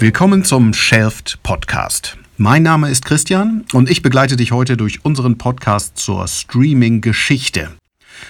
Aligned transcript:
Willkommen 0.00 0.44
zum 0.44 0.74
Shelft 0.74 1.40
Podcast. 1.42 2.18
Mein 2.36 2.62
Name 2.62 2.88
ist 2.88 3.04
Christian 3.04 3.64
und 3.72 3.90
ich 3.90 4.00
begleite 4.00 4.36
dich 4.36 4.52
heute 4.52 4.76
durch 4.76 5.04
unseren 5.04 5.38
Podcast 5.38 5.98
zur 5.98 6.28
Streaming-Geschichte. 6.28 7.70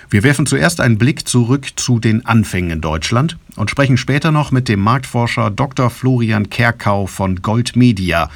Wir 0.08 0.22
werfen 0.22 0.46
zuerst 0.46 0.80
einen 0.80 0.96
Blick 0.96 1.28
zurück 1.28 1.66
zu 1.76 1.98
den 1.98 2.24
Anfängen 2.24 2.70
in 2.70 2.80
Deutschland 2.80 3.36
und 3.56 3.70
sprechen 3.70 3.98
später 3.98 4.32
noch 4.32 4.50
mit 4.50 4.66
dem 4.70 4.80
Marktforscher 4.80 5.50
Dr. 5.50 5.90
Florian 5.90 6.48
Kerkau 6.48 7.06
von 7.06 7.42
Gold 7.42 7.76
Media 7.76 8.30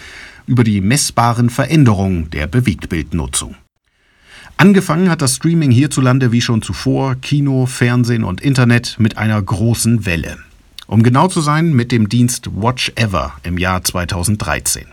über 0.46 0.62
die 0.62 0.82
messbaren 0.82 1.48
Veränderungen 1.48 2.28
der 2.28 2.46
Bewegtbildnutzung. 2.46 3.54
Angefangen 4.58 5.08
hat 5.08 5.22
das 5.22 5.36
Streaming 5.36 5.70
hierzulande 5.70 6.32
wie 6.32 6.42
schon 6.42 6.60
zuvor 6.60 7.14
Kino, 7.14 7.64
Fernsehen 7.64 8.24
und 8.24 8.42
Internet 8.42 8.96
mit 8.98 9.16
einer 9.16 9.40
großen 9.40 10.04
Welle. 10.04 10.36
Um 10.86 11.02
genau 11.02 11.28
zu 11.28 11.40
sein, 11.40 11.72
mit 11.72 11.92
dem 11.92 12.08
Dienst 12.08 12.48
Watch 12.54 12.92
Ever 12.96 13.34
im 13.42 13.58
Jahr 13.58 13.84
2013. 13.84 14.86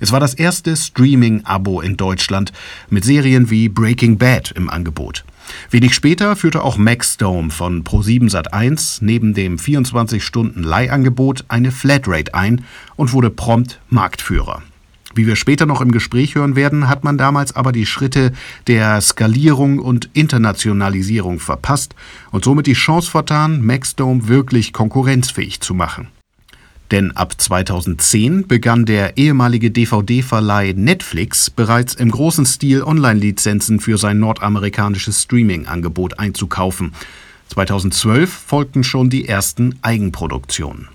Es 0.00 0.12
war 0.12 0.20
das 0.20 0.34
erste 0.34 0.76
Streaming-Abo 0.76 1.80
in 1.80 1.96
Deutschland 1.96 2.52
mit 2.90 3.04
Serien 3.04 3.50
wie 3.50 3.68
Breaking 3.68 4.18
Bad 4.18 4.52
im 4.52 4.70
Angebot. 4.70 5.24
Wenig 5.70 5.94
später 5.94 6.36
führte 6.36 6.62
auch 6.62 6.76
Maxdome 6.76 7.50
von 7.50 7.84
Pro7 7.84 8.30
Sat1 8.30 8.98
neben 9.00 9.34
dem 9.34 9.56
24-Stunden-Leihangebot 9.56 11.44
eine 11.48 11.72
Flatrate 11.72 12.34
ein 12.34 12.64
und 12.96 13.12
wurde 13.12 13.30
prompt 13.30 13.80
Marktführer. 13.88 14.62
Wie 15.14 15.26
wir 15.26 15.36
später 15.36 15.66
noch 15.66 15.80
im 15.80 15.92
Gespräch 15.92 16.34
hören 16.34 16.56
werden, 16.56 16.88
hat 16.88 17.04
man 17.04 17.18
damals 17.18 17.54
aber 17.54 17.72
die 17.72 17.86
Schritte 17.86 18.32
der 18.66 19.00
Skalierung 19.00 19.78
und 19.78 20.08
Internationalisierung 20.14 21.38
verpasst 21.38 21.94
und 22.30 22.44
somit 22.44 22.66
die 22.66 22.72
Chance 22.72 23.10
vertan, 23.10 23.62
Maxdome 23.64 24.28
wirklich 24.28 24.72
konkurrenzfähig 24.72 25.60
zu 25.60 25.74
machen. 25.74 26.08
Denn 26.90 27.10
ab 27.12 27.40
2010 27.40 28.46
begann 28.46 28.84
der 28.84 29.16
ehemalige 29.16 29.70
DVD-Verleih 29.70 30.74
Netflix 30.76 31.48
bereits 31.48 31.94
im 31.94 32.10
großen 32.10 32.44
Stil 32.44 32.82
Online-Lizenzen 32.82 33.80
für 33.80 33.96
sein 33.96 34.18
nordamerikanisches 34.18 35.22
Streaming-Angebot 35.22 36.18
einzukaufen. 36.18 36.92
2012 37.48 38.30
folgten 38.30 38.84
schon 38.84 39.08
die 39.08 39.26
ersten 39.26 39.78
Eigenproduktionen. 39.80 40.88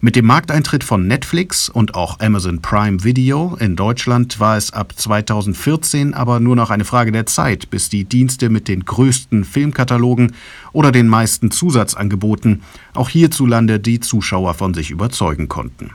Mit 0.00 0.16
dem 0.16 0.26
Markteintritt 0.26 0.84
von 0.84 1.06
Netflix 1.06 1.68
und 1.68 1.94
auch 1.94 2.20
Amazon 2.20 2.60
Prime 2.60 3.04
Video 3.04 3.56
in 3.60 3.76
Deutschland 3.76 4.40
war 4.40 4.56
es 4.56 4.72
ab 4.72 4.94
2014 4.96 6.14
aber 6.14 6.40
nur 6.40 6.56
noch 6.56 6.70
eine 6.70 6.84
Frage 6.84 7.12
der 7.12 7.26
Zeit, 7.26 7.70
bis 7.70 7.88
die 7.88 8.04
Dienste 8.04 8.48
mit 8.48 8.68
den 8.68 8.84
größten 8.84 9.44
Filmkatalogen 9.44 10.32
oder 10.72 10.90
den 10.90 11.08
meisten 11.08 11.50
Zusatzangeboten 11.50 12.62
auch 12.94 13.08
hierzulande 13.08 13.78
die 13.78 14.00
Zuschauer 14.00 14.54
von 14.54 14.74
sich 14.74 14.90
überzeugen 14.90 15.48
konnten. 15.48 15.90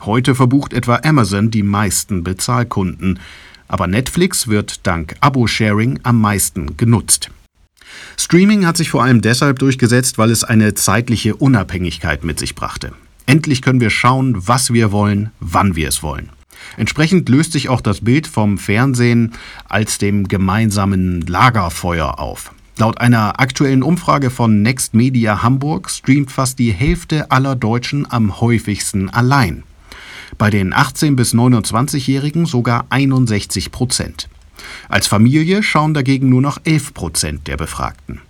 Heute 0.00 0.34
verbucht 0.34 0.72
etwa 0.72 1.00
Amazon 1.02 1.50
die 1.50 1.64
meisten 1.64 2.22
Bezahlkunden, 2.22 3.18
aber 3.66 3.86
Netflix 3.86 4.48
wird 4.48 4.86
dank 4.86 5.16
Abo-Sharing 5.20 6.00
am 6.04 6.20
meisten 6.20 6.76
genutzt. 6.76 7.30
Streaming 8.16 8.66
hat 8.66 8.76
sich 8.76 8.90
vor 8.90 9.02
allem 9.02 9.20
deshalb 9.20 9.58
durchgesetzt, 9.58 10.18
weil 10.18 10.30
es 10.30 10.44
eine 10.44 10.74
zeitliche 10.74 11.36
Unabhängigkeit 11.36 12.24
mit 12.24 12.38
sich 12.38 12.54
brachte. 12.54 12.92
Endlich 13.28 13.60
können 13.60 13.82
wir 13.82 13.90
schauen, 13.90 14.48
was 14.48 14.72
wir 14.72 14.90
wollen, 14.90 15.32
wann 15.38 15.76
wir 15.76 15.88
es 15.88 16.02
wollen. 16.02 16.30
Entsprechend 16.78 17.28
löst 17.28 17.52
sich 17.52 17.68
auch 17.68 17.82
das 17.82 18.00
Bild 18.00 18.26
vom 18.26 18.56
Fernsehen 18.56 19.34
als 19.68 19.98
dem 19.98 20.28
gemeinsamen 20.28 21.20
Lagerfeuer 21.20 22.18
auf. 22.18 22.52
Laut 22.78 23.02
einer 23.02 23.38
aktuellen 23.38 23.82
Umfrage 23.82 24.30
von 24.30 24.62
Next 24.62 24.94
Media 24.94 25.42
Hamburg 25.42 25.90
streamt 25.90 26.32
fast 26.32 26.58
die 26.58 26.72
Hälfte 26.72 27.30
aller 27.30 27.54
Deutschen 27.54 28.10
am 28.10 28.40
häufigsten 28.40 29.10
allein. 29.10 29.62
Bei 30.38 30.48
den 30.48 30.72
18- 30.72 31.14
bis 31.14 31.34
29-Jährigen 31.34 32.46
sogar 32.46 32.86
61 32.88 33.70
Prozent. 33.70 34.30
Als 34.88 35.06
Familie 35.06 35.62
schauen 35.62 35.92
dagegen 35.92 36.30
nur 36.30 36.40
noch 36.40 36.60
11 36.64 36.94
Prozent 36.94 37.46
der 37.46 37.58
Befragten. 37.58 38.22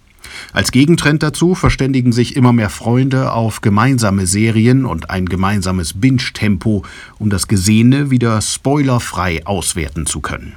Als 0.53 0.73
Gegentrend 0.73 1.23
dazu 1.23 1.55
verständigen 1.55 2.13
sich 2.13 2.37
immer 2.37 2.53
mehr 2.53 2.71
Freunde 2.71 3.33
auf 3.33 3.61
gemeinsame 3.61 4.27
Serien 4.27 4.85
und 4.85 5.11
ein 5.11 5.27
gemeinsames 5.27 6.01
Binge-Tempo, 6.01 6.85
um 7.19 7.31
das 7.31 7.49
Gesehene 7.49 8.11
wieder 8.11 8.41
spoilerfrei 8.41 9.47
auswerten 9.47 10.07
zu 10.07 10.21
können. 10.21 10.55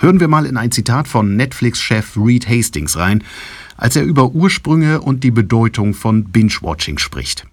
Hören 0.00 0.20
wir 0.20 0.28
mal 0.28 0.46
in 0.46 0.56
ein 0.56 0.70
Zitat 0.70 1.08
von 1.08 1.36
Netflix-Chef 1.36 2.16
Reed 2.16 2.48
Hastings 2.48 2.96
rein, 2.96 3.24
als 3.76 3.96
er 3.96 4.04
über 4.04 4.32
Ursprünge 4.32 5.00
und 5.00 5.24
die 5.24 5.30
Bedeutung 5.30 5.94
von 5.94 6.24
Binge-Watching 6.24 6.98
spricht. 6.98 7.46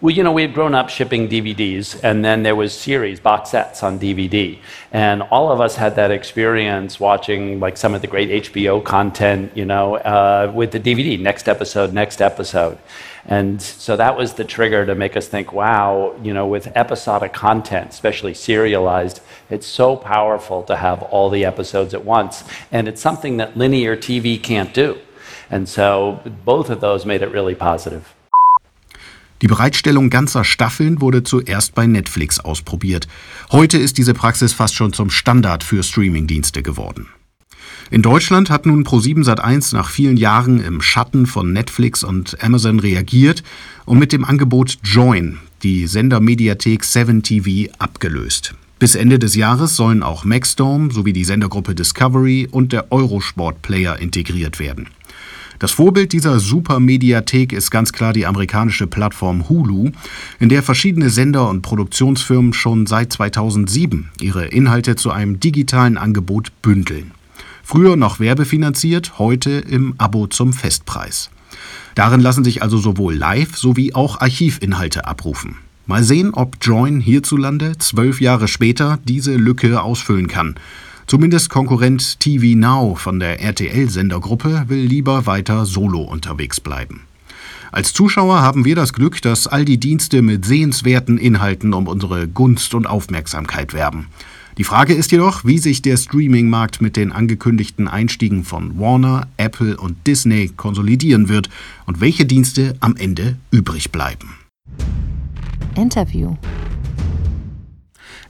Well, 0.00 0.14
you 0.14 0.22
know, 0.22 0.32
we 0.32 0.42
had 0.42 0.52
grown 0.52 0.74
up 0.74 0.90
shipping 0.90 1.26
DVDs, 1.28 1.98
and 2.02 2.22
then 2.22 2.42
there 2.42 2.54
was 2.54 2.72
series, 2.72 3.18
box 3.18 3.50
sets 3.50 3.82
on 3.82 3.98
DVD. 3.98 4.58
And 4.92 5.22
all 5.22 5.50
of 5.50 5.60
us 5.60 5.76
had 5.76 5.96
that 5.96 6.10
experience 6.10 7.00
watching 7.00 7.60
like 7.60 7.76
some 7.76 7.94
of 7.94 8.02
the 8.02 8.06
great 8.06 8.44
HBO 8.44 8.84
content, 8.84 9.56
you 9.56 9.64
know, 9.64 9.96
uh, 9.96 10.52
with 10.54 10.72
the 10.72 10.80
DVD, 10.80 11.18
next 11.18 11.48
episode, 11.48 11.94
next 11.94 12.20
episode. 12.20 12.78
And 13.24 13.60
so 13.60 13.96
that 13.96 14.16
was 14.16 14.34
the 14.34 14.44
trigger 14.44 14.86
to 14.86 14.94
make 14.94 15.16
us 15.16 15.28
think, 15.28 15.52
wow, 15.52 16.14
you 16.22 16.32
know, 16.32 16.46
with 16.46 16.68
episodic 16.76 17.32
content, 17.32 17.90
especially 17.90 18.34
serialized, 18.34 19.20
it's 19.50 19.66
so 19.66 19.96
powerful 19.96 20.62
to 20.64 20.76
have 20.76 21.02
all 21.04 21.30
the 21.30 21.44
episodes 21.44 21.94
at 21.94 22.04
once. 22.04 22.44
And 22.70 22.86
it's 22.86 23.00
something 23.00 23.38
that 23.38 23.56
linear 23.56 23.96
TV 23.96 24.40
can't 24.40 24.72
do. 24.72 24.98
And 25.50 25.68
so 25.68 26.20
both 26.44 26.70
of 26.70 26.80
those 26.80 27.06
made 27.06 27.22
it 27.22 27.30
really 27.30 27.54
positive. 27.54 28.15
Die 29.42 29.48
Bereitstellung 29.48 30.08
ganzer 30.08 30.44
Staffeln 30.44 31.00
wurde 31.00 31.22
zuerst 31.22 31.74
bei 31.74 31.86
Netflix 31.86 32.40
ausprobiert. 32.40 33.06
Heute 33.50 33.76
ist 33.76 33.98
diese 33.98 34.14
Praxis 34.14 34.52
fast 34.52 34.74
schon 34.74 34.92
zum 34.92 35.10
Standard 35.10 35.62
für 35.62 35.82
Streamingdienste 35.82 36.62
geworden. 36.62 37.08
In 37.90 38.02
Deutschland 38.02 38.50
hat 38.50 38.66
nun 38.66 38.84
Pro7 38.84 39.24
Sat1 39.24 39.74
nach 39.74 39.90
vielen 39.90 40.16
Jahren 40.16 40.60
im 40.60 40.80
Schatten 40.80 41.26
von 41.26 41.52
Netflix 41.52 42.02
und 42.02 42.42
Amazon 42.42 42.80
reagiert 42.80 43.42
und 43.84 43.98
mit 43.98 44.12
dem 44.12 44.24
Angebot 44.24 44.78
Join 44.82 45.38
die 45.62 45.86
Sendermediathek 45.86 46.84
7 46.84 47.22
TV 47.22 47.72
abgelöst. 47.78 48.54
Bis 48.78 48.94
Ende 48.94 49.18
des 49.18 49.34
Jahres 49.34 49.76
sollen 49.76 50.02
auch 50.02 50.24
Maxdome 50.24 50.92
sowie 50.92 51.12
die 51.12 51.24
Sendergruppe 51.24 51.74
Discovery 51.74 52.48
und 52.50 52.72
der 52.72 52.92
Eurosport 52.92 53.62
Player 53.62 53.98
integriert 53.98 54.58
werden. 54.58 54.88
Das 55.58 55.72
Vorbild 55.72 56.12
dieser 56.12 56.38
Supermediathek 56.38 57.52
ist 57.52 57.70
ganz 57.70 57.92
klar 57.92 58.12
die 58.12 58.26
amerikanische 58.26 58.86
Plattform 58.86 59.48
Hulu, 59.48 59.90
in 60.38 60.48
der 60.48 60.62
verschiedene 60.62 61.08
Sender 61.08 61.48
und 61.48 61.62
Produktionsfirmen 61.62 62.52
schon 62.52 62.86
seit 62.86 63.12
2007 63.12 64.10
ihre 64.20 64.46
Inhalte 64.46 64.96
zu 64.96 65.10
einem 65.10 65.40
digitalen 65.40 65.96
Angebot 65.96 66.52
bündeln. 66.60 67.12
Früher 67.62 67.96
noch 67.96 68.20
werbefinanziert, 68.20 69.18
heute 69.18 69.50
im 69.50 69.94
Abo 69.98 70.26
zum 70.26 70.52
Festpreis. 70.52 71.30
Darin 71.94 72.20
lassen 72.20 72.44
sich 72.44 72.62
also 72.62 72.76
sowohl 72.76 73.14
Live- 73.14 73.56
sowie 73.56 73.94
auch 73.94 74.20
Archivinhalte 74.20 75.06
abrufen. 75.06 75.56
Mal 75.86 76.02
sehen, 76.02 76.34
ob 76.34 76.58
Join 76.60 77.00
hierzulande 77.00 77.78
zwölf 77.78 78.20
Jahre 78.20 78.48
später 78.48 78.98
diese 79.04 79.36
Lücke 79.36 79.80
ausfüllen 79.80 80.26
kann. 80.26 80.56
Zumindest 81.06 81.50
Konkurrent 81.50 82.18
TV 82.18 82.58
Now 82.58 82.96
von 82.96 83.20
der 83.20 83.40
RTL-Sendergruppe 83.40 84.64
will 84.66 84.84
lieber 84.84 85.24
weiter 85.26 85.64
solo 85.64 86.00
unterwegs 86.00 86.60
bleiben. 86.60 87.02
Als 87.70 87.92
Zuschauer 87.92 88.40
haben 88.40 88.64
wir 88.64 88.74
das 88.74 88.92
Glück, 88.92 89.22
dass 89.22 89.46
all 89.46 89.64
die 89.64 89.78
Dienste 89.78 90.20
mit 90.20 90.44
sehenswerten 90.44 91.16
Inhalten 91.16 91.74
um 91.74 91.86
unsere 91.86 92.26
Gunst 92.26 92.74
und 92.74 92.86
Aufmerksamkeit 92.86 93.72
werben. 93.72 94.08
Die 94.58 94.64
Frage 94.64 94.94
ist 94.94 95.12
jedoch, 95.12 95.44
wie 95.44 95.58
sich 95.58 95.80
der 95.80 95.96
Streaming-Markt 95.96 96.80
mit 96.80 96.96
den 96.96 97.12
angekündigten 97.12 97.86
Einstiegen 97.86 98.42
von 98.42 98.76
Warner, 98.80 99.28
Apple 99.36 99.76
und 99.76 100.08
Disney 100.08 100.50
konsolidieren 100.56 101.28
wird 101.28 101.50
und 101.86 102.00
welche 102.00 102.26
Dienste 102.26 102.74
am 102.80 102.96
Ende 102.96 103.36
übrig 103.52 103.92
bleiben. 103.92 104.34
Interview 105.76 106.36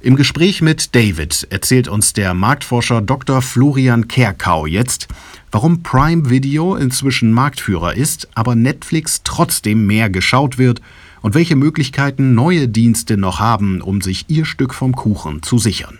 im 0.06 0.14
Gespräch 0.14 0.62
mit 0.62 0.94
David 0.94 1.48
erzählt 1.50 1.88
uns 1.88 2.12
der 2.12 2.32
Marktforscher 2.32 3.02
Dr. 3.02 3.42
Florian 3.42 4.06
Kerkau 4.06 4.64
jetzt, 4.64 5.08
warum 5.50 5.82
Prime 5.82 6.30
Video 6.30 6.76
inzwischen 6.76 7.32
Marktführer 7.32 7.94
ist, 7.94 8.28
aber 8.36 8.54
Netflix 8.54 9.22
trotzdem 9.24 9.84
mehr 9.84 10.08
geschaut 10.08 10.58
wird 10.58 10.80
und 11.22 11.34
welche 11.34 11.56
Möglichkeiten 11.56 12.36
neue 12.36 12.68
Dienste 12.68 13.16
noch 13.16 13.40
haben, 13.40 13.80
um 13.80 14.00
sich 14.00 14.26
ihr 14.28 14.44
Stück 14.44 14.74
vom 14.74 14.94
Kuchen 14.94 15.42
zu 15.42 15.58
sichern. 15.58 15.98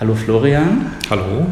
Hallo 0.00 0.14
Florian. 0.14 0.92
Hallo. 1.10 1.46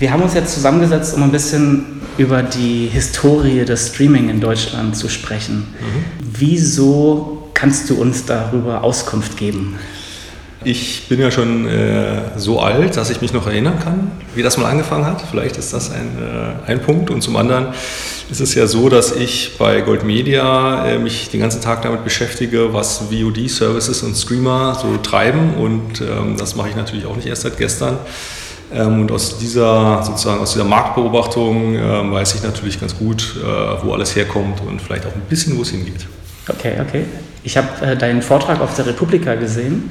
Wir 0.00 0.10
haben 0.10 0.22
uns 0.22 0.34
jetzt 0.34 0.52
zusammengesetzt, 0.52 1.14
um 1.14 1.22
ein 1.22 1.30
bisschen 1.30 2.00
über 2.18 2.42
die 2.42 2.88
Historie 2.88 3.64
des 3.64 3.90
Streaming 3.94 4.30
in 4.30 4.40
Deutschland 4.40 4.96
zu 4.96 5.08
sprechen. 5.08 5.58
Mhm. 5.58 6.04
Wieso 6.40 7.50
kannst 7.54 7.88
du 7.88 7.94
uns 7.94 8.24
darüber 8.24 8.82
Auskunft 8.82 9.36
geben? 9.36 9.78
Ich 10.64 11.08
bin 11.08 11.20
ja 11.20 11.30
schon 11.30 11.68
äh, 11.68 12.38
so 12.38 12.60
alt, 12.60 12.96
dass 12.96 13.10
ich 13.10 13.20
mich 13.20 13.34
noch 13.34 13.46
erinnern 13.46 13.78
kann, 13.78 14.10
wie 14.34 14.42
das 14.42 14.56
mal 14.56 14.70
angefangen 14.70 15.04
hat. 15.04 15.22
Vielleicht 15.30 15.58
ist 15.58 15.74
das 15.74 15.90
ein, 15.90 16.16
äh, 16.18 16.70
ein 16.70 16.80
Punkt. 16.80 17.10
Und 17.10 17.20
zum 17.20 17.36
anderen 17.36 17.68
ist 18.30 18.40
es 18.40 18.54
ja 18.54 18.66
so, 18.66 18.88
dass 18.88 19.12
ich 19.12 19.58
bei 19.58 19.82
Gold 19.82 20.04
Media 20.04 20.86
äh, 20.86 20.98
mich 20.98 21.28
den 21.28 21.40
ganzen 21.40 21.60
Tag 21.60 21.82
damit 21.82 22.02
beschäftige, 22.02 22.72
was 22.72 23.02
VOD-Services 23.10 24.02
und 24.04 24.16
Streamer 24.16 24.74
so 24.80 24.96
treiben. 24.96 25.54
Und 25.54 26.00
ähm, 26.00 26.36
das 26.38 26.56
mache 26.56 26.70
ich 26.70 26.76
natürlich 26.76 27.04
auch 27.04 27.16
nicht 27.16 27.26
erst 27.26 27.42
seit 27.42 27.58
gestern. 27.58 27.98
Ähm, 28.72 29.02
und 29.02 29.12
aus 29.12 29.36
dieser, 29.36 30.02
sozusagen 30.02 30.40
aus 30.40 30.52
dieser 30.52 30.64
Marktbeobachtung 30.64 31.74
ähm, 31.74 32.10
weiß 32.10 32.36
ich 32.36 32.42
natürlich 32.42 32.80
ganz 32.80 32.96
gut, 32.96 33.36
äh, 33.36 33.84
wo 33.84 33.92
alles 33.92 34.16
herkommt 34.16 34.62
und 34.66 34.80
vielleicht 34.80 35.04
auch 35.04 35.14
ein 35.14 35.22
bisschen, 35.28 35.58
wo 35.58 35.62
es 35.62 35.70
hingeht. 35.70 36.06
Okay, 36.48 36.74
okay. 36.80 37.04
Ich 37.42 37.56
habe 37.56 37.84
äh, 37.84 37.96
deinen 37.96 38.22
Vortrag 38.22 38.60
auf 38.60 38.74
der 38.76 38.86
Republika 38.86 39.34
gesehen, 39.34 39.84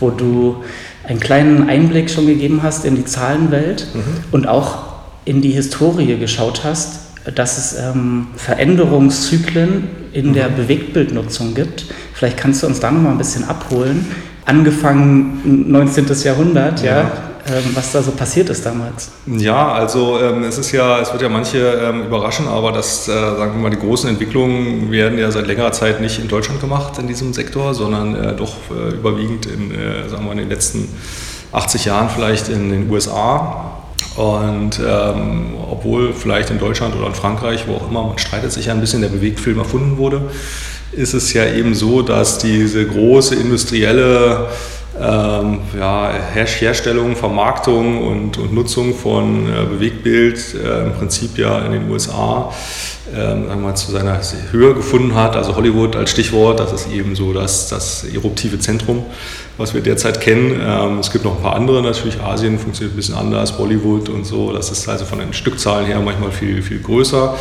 wo 0.00 0.10
du 0.10 0.64
einen 1.06 1.20
kleinen 1.20 1.68
Einblick 1.68 2.10
schon 2.10 2.26
gegeben 2.26 2.62
hast 2.62 2.84
in 2.84 2.96
die 2.96 3.04
Zahlenwelt 3.04 3.88
mhm. 3.94 4.24
und 4.32 4.48
auch 4.48 4.86
in 5.24 5.40
die 5.40 5.50
Historie 5.50 6.16
geschaut 6.18 6.62
hast, 6.64 7.00
dass 7.34 7.58
es 7.58 7.78
ähm, 7.78 8.28
Veränderungszyklen 8.36 9.88
in 10.12 10.28
mhm. 10.28 10.34
der 10.34 10.48
Bewegtbildnutzung 10.48 11.54
gibt. 11.54 11.86
Vielleicht 12.14 12.36
kannst 12.36 12.62
du 12.62 12.66
uns 12.66 12.80
da 12.80 12.90
noch 12.90 13.00
mal 13.00 13.10
ein 13.10 13.18
bisschen 13.18 13.44
abholen. 13.44 14.06
Angefangen 14.44 15.70
19. 15.70 16.06
Jahrhundert, 16.24 16.82
ja, 16.82 17.00
ja 17.00 17.27
was 17.74 17.92
da 17.92 18.02
so 18.02 18.12
passiert 18.12 18.50
ist 18.50 18.64
damals. 18.64 19.10
Ja, 19.26 19.72
also 19.72 20.18
ähm, 20.20 20.44
es 20.44 20.58
ist 20.58 20.72
ja, 20.72 21.00
es 21.00 21.12
wird 21.12 21.22
ja 21.22 21.28
manche 21.28 21.58
ähm, 21.58 22.04
überraschen, 22.04 22.48
aber 22.48 22.72
das, 22.72 23.08
äh, 23.08 23.12
sagen 23.12 23.54
wir 23.54 23.62
mal, 23.62 23.70
die 23.70 23.78
großen 23.78 24.08
Entwicklungen 24.08 24.90
werden 24.90 25.18
ja 25.18 25.30
seit 25.30 25.46
längerer 25.46 25.72
Zeit 25.72 26.00
nicht 26.00 26.18
in 26.18 26.28
Deutschland 26.28 26.60
gemacht 26.60 26.98
in 26.98 27.06
diesem 27.06 27.32
Sektor, 27.32 27.74
sondern 27.74 28.14
äh, 28.14 28.34
doch 28.34 28.54
äh, 28.70 28.94
überwiegend 28.94 29.46
in, 29.46 29.72
sagen 30.08 30.24
wir 30.24 30.32
in 30.32 30.38
den 30.38 30.48
letzten 30.48 30.88
80 31.52 31.86
Jahren 31.86 32.08
vielleicht 32.10 32.48
in 32.48 32.70
den 32.70 32.90
USA. 32.90 33.78
Und 34.16 34.80
ähm, 34.84 35.54
obwohl 35.70 36.12
vielleicht 36.12 36.50
in 36.50 36.58
Deutschland 36.58 36.96
oder 36.96 37.06
in 37.06 37.14
Frankreich, 37.14 37.68
wo 37.68 37.74
auch 37.74 37.88
immer, 37.88 38.02
man 38.02 38.18
streitet 38.18 38.52
sich 38.52 38.66
ja 38.66 38.72
ein 38.72 38.80
bisschen, 38.80 39.00
der 39.00 39.08
Bewegtfilm 39.08 39.58
erfunden 39.58 39.96
wurde, 39.96 40.22
ist 40.92 41.14
es 41.14 41.32
ja 41.32 41.46
eben 41.46 41.74
so, 41.74 42.02
dass 42.02 42.38
diese 42.38 42.84
große 42.86 43.36
industrielle 43.36 44.48
ähm, 45.00 45.60
ja, 45.78 46.10
Herstellung, 46.32 47.16
Vermarktung 47.16 48.06
und, 48.06 48.38
und 48.38 48.52
Nutzung 48.52 48.94
von 48.94 49.46
äh, 49.46 49.64
Bewegtbild 49.64 50.54
äh, 50.54 50.84
im 50.86 50.92
Prinzip 50.94 51.38
ja 51.38 51.58
in 51.60 51.72
den 51.72 51.90
USA 51.90 52.52
äh, 53.14 53.34
mal, 53.34 53.74
zu 53.74 53.92
seiner 53.92 54.20
Höhe 54.50 54.74
gefunden 54.74 55.14
hat. 55.14 55.36
Also 55.36 55.56
Hollywood 55.56 55.96
als 55.96 56.10
Stichwort, 56.10 56.60
das 56.60 56.72
ist 56.72 56.92
eben 56.92 57.14
so 57.14 57.32
das, 57.32 57.68
das 57.68 58.04
eruptive 58.04 58.58
Zentrum, 58.58 59.04
was 59.56 59.72
wir 59.72 59.80
derzeit 59.80 60.20
kennen. 60.20 60.60
Ähm, 60.62 60.98
es 60.98 61.10
gibt 61.10 61.24
noch 61.24 61.36
ein 61.36 61.42
paar 61.42 61.54
andere 61.54 61.82
natürlich. 61.82 62.20
Asien 62.20 62.58
funktioniert 62.58 62.94
ein 62.94 62.96
bisschen 62.96 63.14
anders, 63.14 63.56
Bollywood 63.56 64.08
und 64.08 64.24
so. 64.24 64.52
Das 64.52 64.70
ist 64.70 64.88
also 64.88 65.04
von 65.04 65.20
den 65.20 65.32
Stückzahlen 65.32 65.86
her 65.86 66.00
manchmal 66.00 66.32
viel, 66.32 66.62
viel 66.62 66.80
größer. 66.80 67.36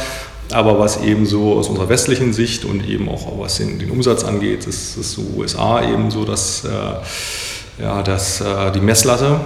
Aber 0.51 0.79
was 0.79 1.01
eben 1.01 1.25
so 1.25 1.53
aus 1.53 1.67
unserer 1.67 1.89
westlichen 1.89 2.33
Sicht 2.33 2.63
und 2.63 2.87
eben 2.87 3.09
auch 3.09 3.37
was 3.39 3.57
den, 3.57 3.79
den 3.79 3.91
Umsatz 3.91 4.23
angeht, 4.23 4.65
ist, 4.65 4.97
ist 4.97 5.11
so 5.11 5.21
USA 5.35 5.83
eben 5.83 6.09
so, 6.09 6.23
dass 6.23 6.63
äh, 6.63 7.81
ja, 7.81 8.01
das, 8.01 8.41
äh, 8.41 8.71
die 8.71 8.79
Messlatte. 8.79 9.39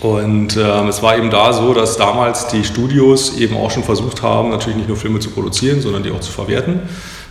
Und 0.00 0.56
äh, 0.56 0.88
es 0.88 1.02
war 1.02 1.16
eben 1.16 1.30
da 1.30 1.52
so, 1.52 1.72
dass 1.72 1.96
damals 1.96 2.48
die 2.48 2.64
Studios 2.64 3.38
eben 3.38 3.56
auch 3.56 3.70
schon 3.70 3.82
versucht 3.82 4.22
haben, 4.22 4.50
natürlich 4.50 4.76
nicht 4.76 4.88
nur 4.88 4.96
Filme 4.96 5.20
zu 5.20 5.30
produzieren, 5.30 5.80
sondern 5.80 6.02
die 6.02 6.10
auch 6.10 6.20
zu 6.20 6.30
verwerten, 6.30 6.80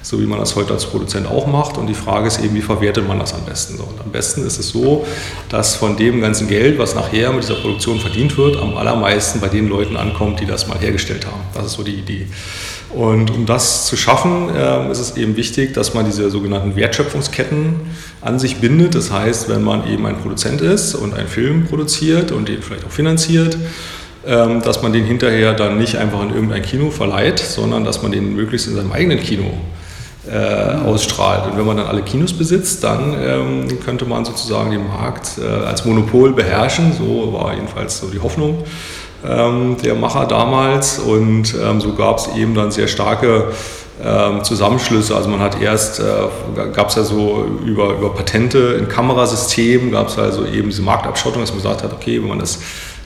so 0.02 0.20
wie 0.20 0.26
man 0.26 0.40
das 0.40 0.56
heute 0.56 0.74
als 0.74 0.86
Produzent 0.86 1.28
auch 1.28 1.46
macht. 1.46 1.78
Und 1.78 1.88
die 1.88 1.94
Frage 1.94 2.28
ist 2.28 2.44
eben, 2.44 2.56
wie 2.56 2.62
verwertet 2.62 3.08
man 3.08 3.20
das 3.20 3.34
am 3.36 3.46
besten? 3.46 3.76
Und 3.80 4.02
am 4.04 4.12
besten 4.12 4.46
ist 4.46 4.60
es 4.60 4.70
so, 4.70 5.06
dass 5.50 5.76
von 5.76 5.96
dem 5.96 6.22
ganzen 6.22 6.48
Geld, 6.48 6.80
was 6.80 6.96
nachher 6.96 7.32
mit 7.32 7.44
dieser 7.44 7.56
Produktion 7.56 8.00
verdient 8.00 8.36
wird, 8.38 8.58
am 8.58 8.76
allermeisten 8.78 9.40
bei 9.40 9.48
den 9.48 9.70
Leuten 9.70 9.96
ankommt, 9.96 10.40
die 10.40 10.48
das 10.48 10.68
mal 10.68 10.80
hergestellt 10.80 11.28
haben. 11.28 11.42
Das 11.54 11.68
ist 11.68 11.74
so 11.74 11.84
die 11.84 11.96
Idee. 11.96 12.28
Und 12.96 13.30
um 13.32 13.46
das 13.46 13.88
zu 13.88 13.98
schaffen, 13.98 14.56
äh, 14.56 14.90
ist 14.90 15.00
es 15.00 15.18
eben 15.18 15.36
wichtig, 15.36 15.74
dass 15.74 15.94
man 15.94 16.06
diese 16.06 16.30
sogenannten 16.30 16.78
Wertschöpfungsketten 16.78 17.76
an 18.22 18.40
sich 18.40 18.58
bindet. 18.58 18.96
Das 18.96 19.12
heißt, 19.12 19.50
wenn 19.50 19.64
man 19.64 19.86
eben 19.92 20.06
ein 20.06 20.18
Produzent 20.18 20.62
ist 20.62 20.96
und 20.96 21.14
einen 21.14 21.28
Film 21.28 21.66
produziert 21.66 22.32
und 22.32 22.48
den 22.48 22.62
vielleicht 22.62 22.86
auch 22.86 22.92
finanziert, 22.92 23.58
ähm, 24.26 24.62
dass 24.62 24.82
man 24.82 24.94
den 24.94 25.04
hinterher 25.04 25.54
dann 25.54 25.78
nicht 25.78 25.98
einfach 25.98 26.24
in 26.24 26.34
irgendein 26.34 26.62
Kino 26.62 26.90
verleiht, 26.90 27.40
sondern 27.40 27.84
dass 27.84 28.02
man 28.02 28.14
den 28.14 28.34
möglichst 28.34 28.68
in 28.68 28.76
seinem 28.76 28.94
eigenen 28.94 29.20
Kino 29.20 29.52
äh, 30.31 30.88
ausstrahlt. 30.88 31.45
Und 31.45 31.57
wenn 31.57 31.66
man 31.66 31.77
dann 31.77 31.88
alle 31.88 32.01
Kinos 32.01 32.33
besitzt, 32.33 32.83
dann 32.83 33.16
ähm, 33.19 33.80
könnte 33.86 34.06
man 34.06 34.25
sozusagen 34.25 34.72
den 34.72 34.88
Markt 34.88 35.38
äh, 35.38 35.66
als 35.66 35.86
Monopol 35.86 36.33
beherrschen. 36.33 36.94
So 36.94 37.33
war 37.33 37.54
jedenfalls 37.54 38.00
so 38.00 38.07
die 38.07 38.19
Hoffnung 38.19 38.63
ähm, 39.27 39.77
der 39.83 39.95
Macher 39.95 40.25
damals. 40.25 41.00
Und 41.00 41.56
ähm, 41.62 41.81
so 41.81 41.94
gab 41.94 42.18
es 42.18 42.30
eben 42.36 42.56
dann 42.56 42.72
sehr 42.72 42.88
starke 42.88 43.51
ähm, 44.04 44.44
Zusammenschlüsse. 44.44 45.16
Also 45.16 45.30
man 45.30 45.39
hat 45.39 45.62
erst, 45.62 46.00
äh, 46.00 46.04
gab 46.74 46.89
es 46.89 46.95
ja 46.95 47.04
so 47.04 47.45
über, 47.66 47.94
über 47.94 48.13
Patente 48.13 48.77
in 48.80 48.88
Kamerasystemen, 48.88 49.92
gab 49.92 50.10
es 50.10 50.18
also 50.18 50.45
eben 50.45 50.69
diese 50.69 50.81
Marktabschottung, 50.81 51.42
dass 51.42 51.51
man 51.51 51.60
gesagt 51.60 51.83
hat, 51.83 51.94
okay, 51.94 52.22
wenn 52.22 52.30
man 52.30 52.39
das 52.39 52.60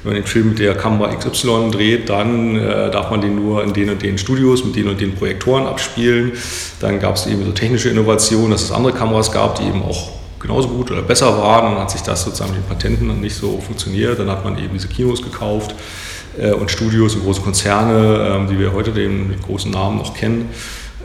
wenn 0.04 0.14
man 0.14 0.22
den 0.22 0.28
Film 0.28 0.50
mit 0.50 0.60
der 0.60 0.76
Kamera 0.76 1.14
XY 1.14 1.72
dreht, 1.72 2.10
dann 2.10 2.56
äh, 2.56 2.90
darf 2.90 3.12
man 3.12 3.20
den 3.20 3.36
nur 3.36 3.64
in 3.64 3.74
den 3.74 3.90
und 3.90 4.02
den 4.02 4.18
Studios 4.18 4.64
mit 4.64 4.76
den 4.76 4.88
und 4.88 5.02
den 5.02 5.14
Projektoren 5.14 5.68
abspielen. 5.68 6.32
Dann 6.80 7.00
gab 7.00 7.16
es 7.16 7.28
eben 7.28 7.44
so 7.46 7.52
technische 7.52 7.90
Innovationen, 7.90 8.52
dass 8.52 8.64
es 8.64 8.72
andere 8.72 8.94
Kameras 8.94 9.32
gab, 9.32 9.56
die 9.56 9.68
eben 9.68 9.84
auch 9.84 10.12
genauso 10.40 10.70
gut 10.70 10.90
oder 10.92 11.02
besser 11.02 11.38
waren. 11.38 11.74
Dann 11.74 11.82
hat 11.82 11.92
sich 11.92 12.02
das 12.02 12.24
sozusagen 12.24 12.52
mit 12.52 12.62
den 12.62 12.68
Patenten 12.68 13.20
nicht 13.20 13.36
so 13.36 13.60
funktioniert. 13.60 14.18
Dann 14.20 14.30
hat 14.30 14.44
man 14.46 14.58
eben 14.58 14.74
diese 14.74 14.88
Kinos 14.88 15.22
gekauft 15.22 15.76
äh, 16.38 16.52
und 16.52 16.72
Studios 16.72 17.16
und 17.16 17.24
große 17.24 17.42
Konzerne, 17.42 18.46
äh, 18.46 18.50
die 18.50 18.58
wir 18.58 18.74
heute 18.74 18.92
den 18.92 19.28
mit 19.28 19.42
großen 19.42 19.70
Namen 19.70 19.98
noch 19.98 20.14
kennen, 20.14 20.50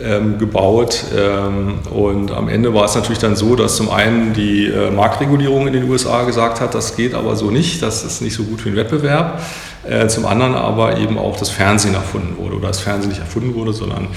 ähm, 0.02 0.38
gebaut. 0.38 1.04
Ähm, 1.16 1.78
und 1.90 2.32
am 2.32 2.48
Ende 2.48 2.74
war 2.74 2.84
es 2.84 2.94
natürlich 2.94 3.18
dann 3.18 3.36
so, 3.36 3.56
dass 3.56 3.76
zum 3.76 3.90
einen 3.90 4.32
die 4.32 4.66
äh, 4.66 4.90
Marktregulierung 4.90 5.66
in 5.66 5.72
den 5.72 5.88
USA 5.88 6.24
gesagt 6.24 6.60
hat, 6.60 6.74
das 6.74 6.96
geht 6.96 7.14
aber 7.14 7.36
so 7.36 7.50
nicht, 7.50 7.82
das 7.82 8.04
ist 8.04 8.20
nicht 8.20 8.34
so 8.34 8.44
gut 8.44 8.60
für 8.60 8.70
den 8.70 8.76
Wettbewerb. 8.76 9.40
Äh, 9.86 10.08
zum 10.08 10.24
anderen 10.24 10.54
aber 10.54 10.96
eben 10.98 11.18
auch 11.18 11.36
das 11.36 11.50
Fernsehen 11.50 11.94
erfunden 11.94 12.38
wurde 12.38 12.56
oder 12.56 12.68
das 12.68 12.80
Fernsehen 12.80 13.10
nicht 13.10 13.20
erfunden 13.20 13.54
wurde, 13.54 13.74
sondern 13.74 14.08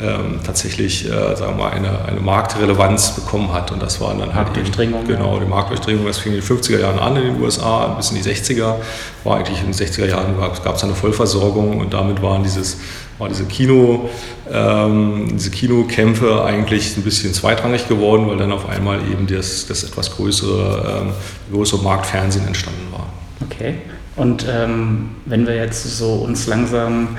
ähm, 0.00 0.40
tatsächlich, 0.44 1.06
äh, 1.06 1.36
sagen 1.36 1.58
wir 1.58 1.64
mal, 1.64 1.72
eine, 1.72 2.04
eine 2.06 2.20
Marktrelevanz 2.20 3.10
bekommen 3.16 3.52
hat. 3.52 3.70
Und 3.70 3.82
das 3.82 4.00
war 4.00 4.10
dann 4.14 4.34
halt 4.34 4.46
Marktdurchdringung. 4.46 5.06
Genau, 5.06 5.38
die 5.38 5.46
Marktdurchdringung. 5.46 6.06
Das 6.06 6.18
fing 6.18 6.32
in 6.32 6.40
den 6.40 6.46
50er 6.46 6.80
Jahren 6.80 6.98
an 6.98 7.16
in 7.16 7.34
den 7.34 7.42
USA, 7.42 7.88
bis 7.88 8.10
in 8.10 8.16
die 8.16 8.28
60er. 8.28 8.76
War 9.24 9.36
eigentlich 9.36 9.60
in 9.60 9.72
den 9.72 9.74
60er 9.74 10.06
Jahren 10.06 10.36
gab 10.38 10.76
es 10.76 10.84
eine 10.84 10.94
Vollversorgung 10.94 11.80
und 11.80 11.92
damit 11.92 12.22
waren 12.22 12.42
dieses, 12.42 12.78
war 13.20 13.28
diese 13.28 13.44
Kino, 13.44 14.08
ähm, 14.50 15.28
diese 15.32 15.50
Kinokämpfe 15.50 16.42
eigentlich 16.44 16.96
ein 16.96 17.02
bisschen 17.02 17.34
zweitrangig 17.34 17.86
geworden, 17.88 18.26
weil 18.26 18.38
dann 18.38 18.50
auf 18.50 18.68
einmal 18.68 19.00
eben 19.10 19.26
das, 19.26 19.66
das 19.66 19.84
etwas 19.84 20.16
größere, 20.16 21.02
ähm, 21.02 21.12
größere 21.52 21.82
Marktfernsehen 21.82 22.46
entstanden 22.46 22.86
war. 22.90 23.06
Okay. 23.44 23.74
Und 24.16 24.46
ähm, 24.50 25.10
wenn 25.26 25.46
wir 25.46 25.54
jetzt 25.54 25.84
so 25.96 26.14
uns 26.14 26.46
langsam 26.46 27.18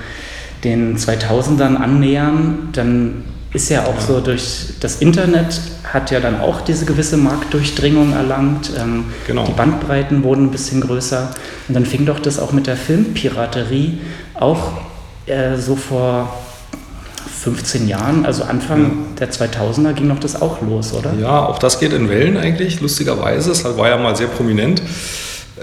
den 0.64 0.98
2000ern 0.98 1.76
annähern, 1.76 2.70
dann 2.74 3.24
ist 3.54 3.70
ja 3.70 3.86
auch 3.86 3.96
ja. 3.96 4.02
so 4.02 4.22
durch 4.22 4.68
das 4.80 5.02
Internet 5.02 5.60
hat 5.84 6.12
ja 6.12 6.20
dann 6.20 6.40
auch 6.40 6.62
diese 6.62 6.86
gewisse 6.86 7.18
Marktdurchdringung 7.18 8.14
erlangt. 8.14 8.72
Ähm, 8.80 9.06
genau. 9.28 9.46
Die 9.46 9.52
Bandbreiten 9.52 10.24
wurden 10.24 10.46
ein 10.46 10.52
bisschen 10.52 10.82
größer. 10.82 11.32
Und 11.68 11.74
dann 11.74 11.86
fing 11.86 12.06
doch 12.06 12.20
das 12.20 12.40
auch 12.40 12.54
mit 12.54 12.68
der 12.68 12.78
Filmpiraterie 12.78 14.00
auch 14.36 14.74
äh, 15.32 15.58
so 15.58 15.76
vor 15.76 16.30
15 17.44 17.88
Jahren, 17.88 18.26
also 18.26 18.44
Anfang 18.44 18.82
ja. 18.82 18.92
der 19.20 19.32
2000er 19.32 19.94
ging 19.94 20.08
noch 20.08 20.20
das 20.20 20.42
auch 20.42 20.62
los, 20.62 20.94
oder? 20.94 21.14
Ja, 21.20 21.46
auch 21.46 21.58
das 21.58 21.80
geht 21.80 21.94
in 21.94 22.10
Wellen 22.10 22.38
eigentlich, 22.38 22.82
lustigerweise. 22.82 23.52
Es 23.52 23.64
war 23.64 23.90
ja 23.90 23.98
mal 23.98 24.16
sehr 24.16 24.28
prominent. 24.28 24.82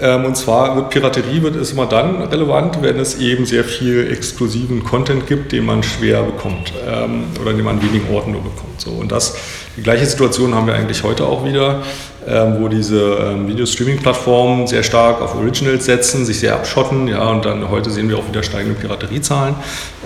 Ähm, 0.01 0.25
und 0.25 0.35
zwar 0.35 0.75
wird 0.75 0.89
Piraterie 0.89 1.41
wird 1.41 1.55
ist 1.55 1.71
immer 1.71 1.85
dann 1.85 2.21
relevant, 2.21 2.81
wenn 2.81 2.99
es 2.99 3.19
eben 3.19 3.45
sehr 3.45 3.63
viel 3.63 4.11
exklusiven 4.11 4.83
Content 4.83 5.27
gibt, 5.27 5.51
den 5.51 5.65
man 5.65 5.83
schwer 5.83 6.23
bekommt 6.23 6.73
ähm, 6.87 7.25
oder 7.41 7.53
den 7.53 7.63
man 7.63 7.77
an 7.77 7.83
wenigen 7.83 8.13
Orten 8.13 8.31
nur 8.31 8.43
bekommt. 8.43 8.79
So, 8.79 8.91
und 8.91 9.11
das, 9.11 9.35
die 9.75 9.83
gleiche 9.83 10.05
Situation 10.05 10.55
haben 10.55 10.67
wir 10.67 10.73
eigentlich 10.73 11.03
heute 11.03 11.25
auch 11.25 11.45
wieder, 11.45 11.81
ähm, 12.29 12.57
wo 12.59 12.67
diese 12.67 12.99
ähm, 13.15 13.47
Video-Streaming-Plattformen 13.47 14.67
sehr 14.67 14.83
stark 14.83 15.21
auf 15.21 15.35
Originals 15.35 15.85
setzen, 15.85 16.25
sich 16.25 16.39
sehr 16.39 16.53
abschotten. 16.53 17.07
Ja, 17.07 17.27
und 17.29 17.45
dann 17.45 17.69
heute 17.69 17.89
sehen 17.89 18.07
wir 18.07 18.17
auch 18.19 18.27
wieder 18.27 18.43
steigende 18.43 18.79
Pirateriezahlen. 18.79 19.55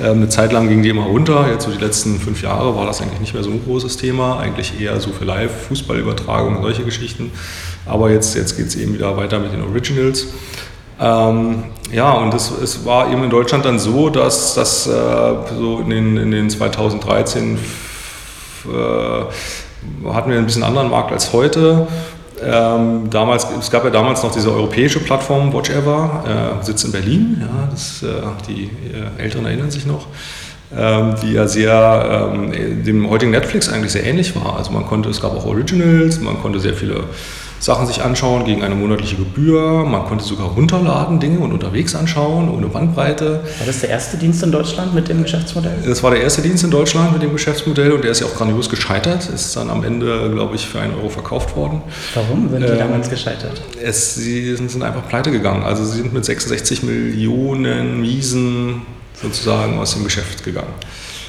Ähm, 0.01 0.17
eine 0.17 0.29
Zeit 0.29 0.53
lang 0.53 0.69
gingen 0.69 0.83
die 0.83 0.89
immer 0.89 1.03
runter. 1.03 1.47
Jetzt 1.51 1.65
so 1.65 1.71
die 1.71 1.83
letzten 1.83 2.19
fünf 2.19 2.41
Jahre 2.41 2.75
war 2.77 2.85
das 2.85 3.01
eigentlich 3.01 3.19
nicht 3.19 3.33
mehr 3.33 3.43
so 3.43 3.49
ein 3.49 3.61
großes 3.65 3.97
Thema. 3.97 4.39
Eigentlich 4.39 4.79
eher 4.79 4.99
so 5.01 5.11
für 5.11 5.25
Live-Fußballübertragungen, 5.25 6.61
solche 6.61 6.83
Geschichten. 6.83 7.31
Aber 7.85 8.09
jetzt, 8.09 8.35
jetzt 8.35 8.55
geht 8.55 8.67
es 8.67 8.75
eben 8.77 8.93
wieder 8.93 9.17
weiter 9.17 9.39
mit 9.39 9.51
den 9.51 9.61
Originals. 9.61 10.27
Ähm, 11.01 11.65
ja, 11.91 12.11
und 12.13 12.33
es, 12.33 12.51
es, 12.51 12.85
war 12.85 13.11
eben 13.11 13.23
in 13.23 13.29
Deutschland 13.29 13.65
dann 13.65 13.79
so, 13.79 14.09
dass 14.09 14.53
das 14.53 14.87
äh, 14.87 14.91
so 15.57 15.79
in 15.79 15.89
den, 15.89 16.17
in 16.17 16.31
den 16.31 16.49
2013 16.49 17.57
äh, 18.65 19.23
hatten 20.11 20.31
wir 20.31 20.37
ein 20.37 20.45
bisschen 20.45 20.63
anderen 20.63 20.89
Markt 20.89 21.11
als 21.11 21.33
heute. 21.33 21.87
Ähm, 22.41 23.09
damals, 23.09 23.47
es 23.59 23.71
gab 23.71 23.85
ja 23.85 23.89
damals 23.89 24.23
noch 24.23 24.31
diese 24.31 24.51
europäische 24.51 24.99
Plattform 24.99 25.53
Watchever, 25.53 26.59
äh, 26.61 26.65
sitzt 26.65 26.83
in 26.83 26.91
Berlin, 26.91 27.37
ja, 27.39 27.69
das, 27.71 28.03
äh, 28.03 28.07
die 28.47 28.63
äh, 28.63 29.21
Älteren 29.21 29.45
erinnern 29.45 29.71
sich 29.71 29.85
noch, 29.85 30.07
ähm, 30.75 31.15
die 31.21 31.33
ja 31.33 31.47
sehr 31.47 32.31
ähm, 32.33 32.83
dem 32.83 33.09
heutigen 33.09 33.31
Netflix 33.31 33.69
eigentlich 33.69 33.93
sehr 33.93 34.03
ähnlich 34.03 34.35
war. 34.35 34.57
Also 34.57 34.71
man 34.71 34.85
konnte, 34.85 35.09
es 35.09 35.21
gab 35.21 35.35
auch 35.35 35.45
Originals, 35.45 36.19
man 36.19 36.41
konnte 36.41 36.59
sehr 36.59 36.73
viele 36.73 37.05
Sachen 37.63 37.87
sich 37.87 38.01
anschauen 38.01 38.43
gegen 38.43 38.61
eine 38.61 38.75
monatliche 38.75 39.15
Gebühr. 39.15 39.85
Man 39.85 40.03
konnte 40.03 40.25
sogar 40.25 40.47
runterladen 40.47 41.21
Dinge 41.21 41.39
und 41.39 41.53
unterwegs 41.53 41.95
anschauen, 41.95 42.49
ohne 42.49 42.67
Bandbreite. 42.67 43.39
War 43.57 43.65
das 43.65 43.79
der 43.79 43.89
erste 43.89 44.17
Dienst 44.17 44.43
in 44.43 44.51
Deutschland 44.51 44.93
mit 44.93 45.07
dem 45.07 45.23
Geschäftsmodell? 45.23 45.77
Das 45.85 46.03
war 46.03 46.11
der 46.11 46.21
erste 46.21 46.41
Dienst 46.41 46.65
in 46.65 46.71
Deutschland 46.71 47.13
mit 47.13 47.21
dem 47.21 47.31
Geschäftsmodell 47.31 47.93
und 47.93 48.03
der 48.03 48.11
ist 48.11 48.19
ja 48.19 48.25
auch 48.27 48.35
grandios 48.35 48.69
gescheitert. 48.69 49.29
Ist 49.29 49.55
dann 49.55 49.69
am 49.69 49.81
Ende, 49.85 50.29
glaube 50.33 50.57
ich, 50.57 50.67
für 50.67 50.81
einen 50.81 50.93
Euro 50.95 51.07
verkauft 51.07 51.55
worden. 51.55 51.81
Warum 52.15 52.49
sind 52.49 52.63
die 52.63 52.67
ähm, 52.67 52.79
damals 52.79 53.09
gescheitert? 53.09 53.61
Es, 53.81 54.15
sie 54.15 54.57
sind 54.57 54.83
einfach 54.83 55.07
pleite 55.07 55.31
gegangen. 55.31 55.63
Also 55.63 55.85
sie 55.85 56.01
sind 56.01 56.11
mit 56.11 56.25
66 56.25 56.83
Millionen 56.83 58.01
Miesen 58.01 58.81
sozusagen 59.21 59.79
aus 59.79 59.93
dem 59.93 60.03
Geschäft 60.03 60.43
gegangen. 60.43 60.73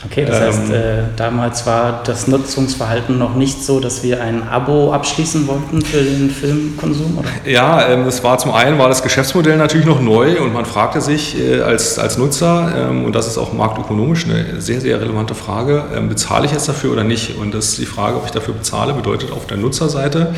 Okay, 0.06 0.24
das 0.26 0.40
heißt, 0.40 0.62
ähm, 0.68 0.74
äh, 0.74 1.02
damals 1.16 1.66
war 1.66 2.02
das 2.04 2.26
Nutzungsverhalten 2.26 3.18
noch 3.18 3.34
nicht 3.34 3.62
so, 3.62 3.80
dass 3.80 4.02
wir 4.02 4.22
ein 4.22 4.46
Abo 4.46 4.92
abschließen 4.92 5.46
wollten 5.46 5.82
für 5.82 6.02
den 6.02 6.30
Filmkonsum? 6.30 7.18
Oder? 7.18 7.28
Ja, 7.50 7.88
ähm, 7.88 8.06
es 8.06 8.22
war 8.22 8.38
zum 8.38 8.52
einen 8.52 8.78
war 8.78 8.88
das 8.88 9.02
Geschäftsmodell 9.02 9.56
natürlich 9.56 9.86
noch 9.86 10.00
neu 10.00 10.40
und 10.40 10.52
man 10.52 10.66
fragte 10.66 11.00
sich 11.00 11.38
äh, 11.40 11.60
als, 11.60 11.98
als 11.98 12.18
Nutzer, 12.18 12.90
ähm, 12.90 13.04
und 13.04 13.14
das 13.14 13.26
ist 13.26 13.38
auch 13.38 13.52
marktökonomisch 13.52 14.26
eine 14.26 14.60
sehr, 14.60 14.80
sehr 14.80 15.00
relevante 15.00 15.34
Frage, 15.34 15.84
ähm, 15.96 16.08
bezahle 16.08 16.46
ich 16.46 16.52
jetzt 16.52 16.68
dafür 16.68 16.92
oder 16.92 17.04
nicht? 17.04 17.36
Und 17.38 17.54
das 17.54 17.76
die 17.76 17.86
Frage, 17.86 18.16
ob 18.16 18.26
ich 18.26 18.32
dafür 18.32 18.54
bezahle, 18.54 18.92
bedeutet 18.92 19.32
auf 19.32 19.46
der 19.46 19.56
Nutzerseite, 19.56 20.34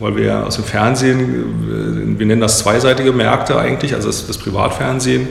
weil 0.00 0.16
wir 0.16 0.46
aus 0.46 0.56
dem 0.56 0.64
Fernsehen, 0.64 1.20
äh, 1.20 2.18
wir 2.18 2.26
nennen 2.26 2.40
das 2.40 2.58
zweiseitige 2.58 3.12
Märkte 3.12 3.58
eigentlich, 3.58 3.94
also 3.94 4.08
das, 4.08 4.26
das 4.26 4.38
Privatfernsehen, 4.38 5.28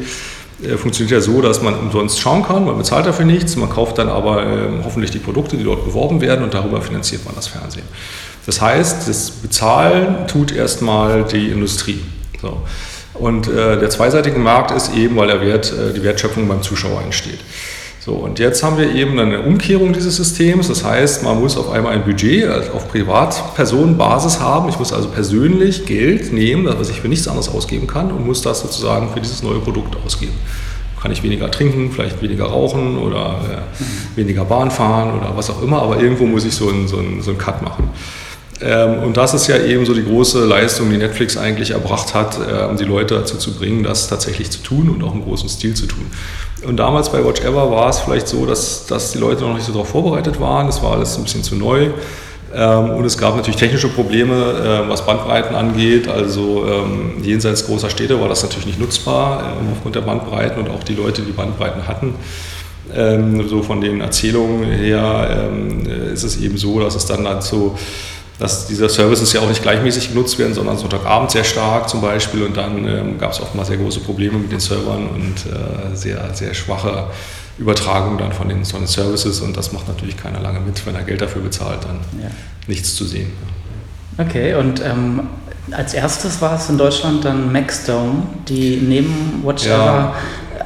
funktioniert 0.78 1.12
ja 1.12 1.22
so, 1.22 1.42
dass 1.42 1.62
man 1.62 1.76
umsonst 1.76 2.20
schauen 2.20 2.44
kann, 2.44 2.66
man 2.66 2.78
bezahlt 2.78 3.06
dafür 3.06 3.26
nichts, 3.26 3.56
man 3.56 3.70
kauft 3.70 3.98
dann 3.98 4.10
aber 4.10 4.44
äh, 4.44 4.70
hoffentlich 4.84 5.12
die 5.12 5.20
Produkte, 5.20 5.58
die 5.58 5.64
dort 5.64 5.86
beworben 5.86 6.22
werden 6.22 6.44
und 6.44 6.54
darüber 6.54 6.82
finanziert 6.82 7.26
man 7.26 7.36
das 7.36 7.48
Fernsehen. 7.48 7.86
Das 8.46 8.62
heißt, 8.62 9.08
das 9.08 9.32
Bezahlen 9.32 10.28
tut 10.28 10.52
erstmal 10.52 11.24
die 11.24 11.50
Industrie. 11.50 12.02
So. 12.42 12.62
Und 13.14 13.48
äh, 13.48 13.80
der 13.80 13.90
zweiseitige 13.90 14.40
Markt 14.40 14.72
ist 14.72 14.94
eben, 14.96 15.16
weil 15.16 15.28
der 15.28 15.42
Wert, 15.42 15.72
äh, 15.72 15.94
die 15.94 16.04
Wertschöpfung 16.04 16.48
beim 16.48 16.62
Zuschauer 16.62 17.02
entsteht. 17.02 17.40
So, 18.06 18.16
und 18.16 18.38
jetzt 18.38 18.62
haben 18.64 18.78
wir 18.78 18.94
eben 18.94 19.18
eine 19.18 19.44
Umkehrung 19.44 19.94
dieses 19.94 20.18
Systems. 20.18 20.68
Das 20.68 20.84
heißt, 20.84 21.24
man 21.24 21.40
muss 21.40 21.56
auf 21.56 21.72
einmal 21.72 21.94
ein 21.94 22.04
Budget 22.04 22.46
also 22.48 22.74
auf 22.74 22.90
Privatpersonenbasis 22.90 24.42
haben. 24.42 24.68
Ich 24.68 24.78
muss 24.78 24.92
also 24.92 25.08
persönlich 25.08 25.86
Geld 25.86 26.34
nehmen, 26.34 26.66
was 26.66 26.90
ich 26.90 27.00
für 27.00 27.08
nichts 27.08 27.30
anderes 27.30 27.48
ausgeben 27.48 27.88
kann, 27.88 28.12
und 28.12 28.28
muss 28.28 28.42
das 28.42 28.60
sozusagen 28.60 29.08
für 29.14 29.22
dieses 29.22 29.42
neue 29.42 29.60
Produkt 29.60 29.96
ausgeben. 30.06 30.34
Kann 31.02 31.14
ich 31.14 31.24
weniger 31.24 31.50
trinken, 31.50 31.92
vielleicht 31.94 32.22
weniger 32.22 32.48
rauchen 32.48 32.98
oder 32.98 33.40
äh, 33.50 34.18
weniger 34.18 34.44
Bahn 34.44 34.70
fahren 34.70 35.18
oder 35.18 35.38
was 35.38 35.50
auch 35.50 35.64
immer, 35.64 35.82
aber 35.82 36.02
irgendwo 36.02 36.26
muss 36.26 36.44
ich 36.44 36.54
so 36.54 36.68
einen, 36.68 36.90
so 36.90 36.98
einen, 36.98 37.22
so 37.22 37.32
einen 37.32 37.38
Cut 37.38 37.62
machen. 37.62 37.90
Ähm, 38.62 39.04
und 39.04 39.18
das 39.18 39.34
ist 39.34 39.48
ja 39.48 39.58
eben 39.58 39.86
so 39.86 39.94
die 39.94 40.04
große 40.04 40.46
Leistung, 40.46 40.90
die 40.90 40.98
Netflix 40.98 41.38
eigentlich 41.38 41.72
erbracht 41.72 42.14
hat, 42.14 42.38
äh, 42.38 42.76
die 42.76 42.86
Leute 42.86 43.16
dazu 43.16 43.38
zu 43.38 43.54
bringen, 43.56 43.84
das 43.84 44.08
tatsächlich 44.08 44.52
zu 44.52 44.62
tun 44.62 44.90
und 44.90 45.04
auch 45.04 45.14
im 45.14 45.24
großen 45.24 45.50
Stil 45.50 45.74
zu 45.74 45.86
tun. 45.86 46.06
Und 46.66 46.78
damals 46.78 47.12
bei 47.12 47.24
Watch 47.26 47.42
Ever 47.42 47.72
war 47.72 47.90
es 47.90 48.00
vielleicht 48.00 48.28
so, 48.28 48.46
dass, 48.46 48.86
dass 48.86 49.12
die 49.12 49.18
Leute 49.18 49.44
noch 49.44 49.56
nicht 49.56 49.66
so 49.66 49.74
darauf 49.74 49.90
vorbereitet 49.90 50.40
waren. 50.40 50.68
Das 50.68 50.82
war 50.82 50.94
alles 50.94 51.18
ein 51.18 51.24
bisschen 51.24 51.44
zu 51.44 51.56
neu. 51.56 51.90
Ähm, 52.56 52.92
und 52.92 53.04
es 53.06 53.18
gab 53.18 53.36
natürlich 53.36 53.60
technische 53.60 53.90
Probleme, 53.90 54.34
äh, 54.34 54.90
was 54.90 55.06
Bandbreiten 55.06 55.56
angeht. 55.56 56.08
Also 56.08 56.66
ähm, 56.68 57.24
jenseits 57.24 57.66
großer 57.66 57.90
Städte 57.90 58.20
war 58.22 58.30
das 58.30 58.44
natürlich 58.44 58.68
nicht 58.68 58.80
nutzbar 58.80 59.42
äh, 59.42 59.72
aufgrund 59.72 59.96
der 59.96 60.02
Bandbreiten 60.02 60.64
und 60.64 60.70
auch 60.70 60.84
die 60.84 60.94
Leute, 60.94 61.24
die 61.24 61.32
Bandbreiten 61.32 61.88
hatten. 61.88 62.16
Ähm, 62.96 63.48
so 63.48 63.64
von 63.64 63.82
den 63.82 64.02
Erzählungen 64.02 64.66
her 64.66 65.50
ähm, 65.52 65.86
ist 66.14 66.24
es 66.24 66.40
eben 66.40 66.58
so, 66.58 66.80
dass 66.80 66.96
es 66.96 67.06
dann 67.06 67.24
dazu 67.24 67.76
dass 68.44 68.68
diese 68.68 68.90
Services 68.90 69.32
ja 69.32 69.40
auch 69.40 69.48
nicht 69.48 69.62
gleichmäßig 69.62 70.10
genutzt 70.10 70.38
werden, 70.38 70.54
sondern 70.54 70.78
Sonntagabend 70.78 71.32
sehr 71.32 71.46
stark 71.46 71.88
zum 71.88 72.02
Beispiel 72.02 72.44
und 72.44 72.58
dann 72.58 72.86
ähm, 72.86 73.18
gab 73.18 73.32
es 73.32 73.40
oft 73.40 73.56
mal 73.56 73.64
sehr 73.64 73.78
große 73.78 74.02
Probleme 74.02 74.38
mit 74.38 74.52
den 74.52 74.60
Servern 74.60 75.08
und 75.08 75.46
äh, 75.50 75.96
sehr, 75.96 76.30
sehr 76.34 76.54
schwache 76.54 77.06
Übertragung 77.58 78.18
dann 78.18 78.34
von 78.34 78.50
den, 78.50 78.66
von 78.66 78.82
den 78.82 78.88
Services 78.88 79.40
und 79.40 79.56
das 79.56 79.72
macht 79.72 79.88
natürlich 79.88 80.18
keiner 80.18 80.42
lange 80.42 80.60
mit, 80.60 80.86
wenn 80.86 80.94
er 80.94 81.04
Geld 81.04 81.22
dafür 81.22 81.42
bezahlt, 81.42 81.86
dann 81.86 82.22
ja. 82.22 82.28
nichts 82.68 82.94
zu 82.96 83.06
sehen. 83.06 83.32
Okay, 84.18 84.56
und 84.56 84.82
ähm, 84.82 85.22
als 85.72 85.94
erstes 85.94 86.42
war 86.42 86.58
es 86.58 86.70
in 86.70 86.78
Deutschland 86.78 87.24
dann 87.24 87.50
Maxdome, 87.50 88.24
die 88.50 88.76
neben 88.86 89.42
Watchtower 89.42 89.72
ja. 89.72 90.16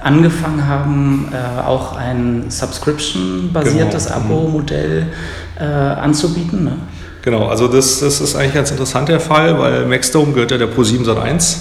angefangen 0.02 0.66
haben, 0.66 1.32
äh, 1.32 1.62
auch 1.62 1.96
ein 1.96 2.46
Subscription-basiertes 2.50 4.06
genau. 4.08 4.20
Mhm. 4.20 4.26
Abo-Modell 4.26 5.08
äh, 5.60 5.64
anzubieten. 5.64 6.64
Ne? 6.64 6.78
Genau, 7.28 7.48
also 7.48 7.68
das, 7.68 8.00
das 8.00 8.22
ist 8.22 8.38
eigentlich 8.38 8.54
ganz 8.54 8.72
interessant 8.72 9.10
der 9.10 9.20
Fall, 9.20 9.60
weil 9.60 9.86
Maxdome 9.86 10.32
gehört 10.32 10.52
ja 10.52 10.58
der 10.58 10.70
Pro7 10.70 11.04
Sat1 11.04 11.58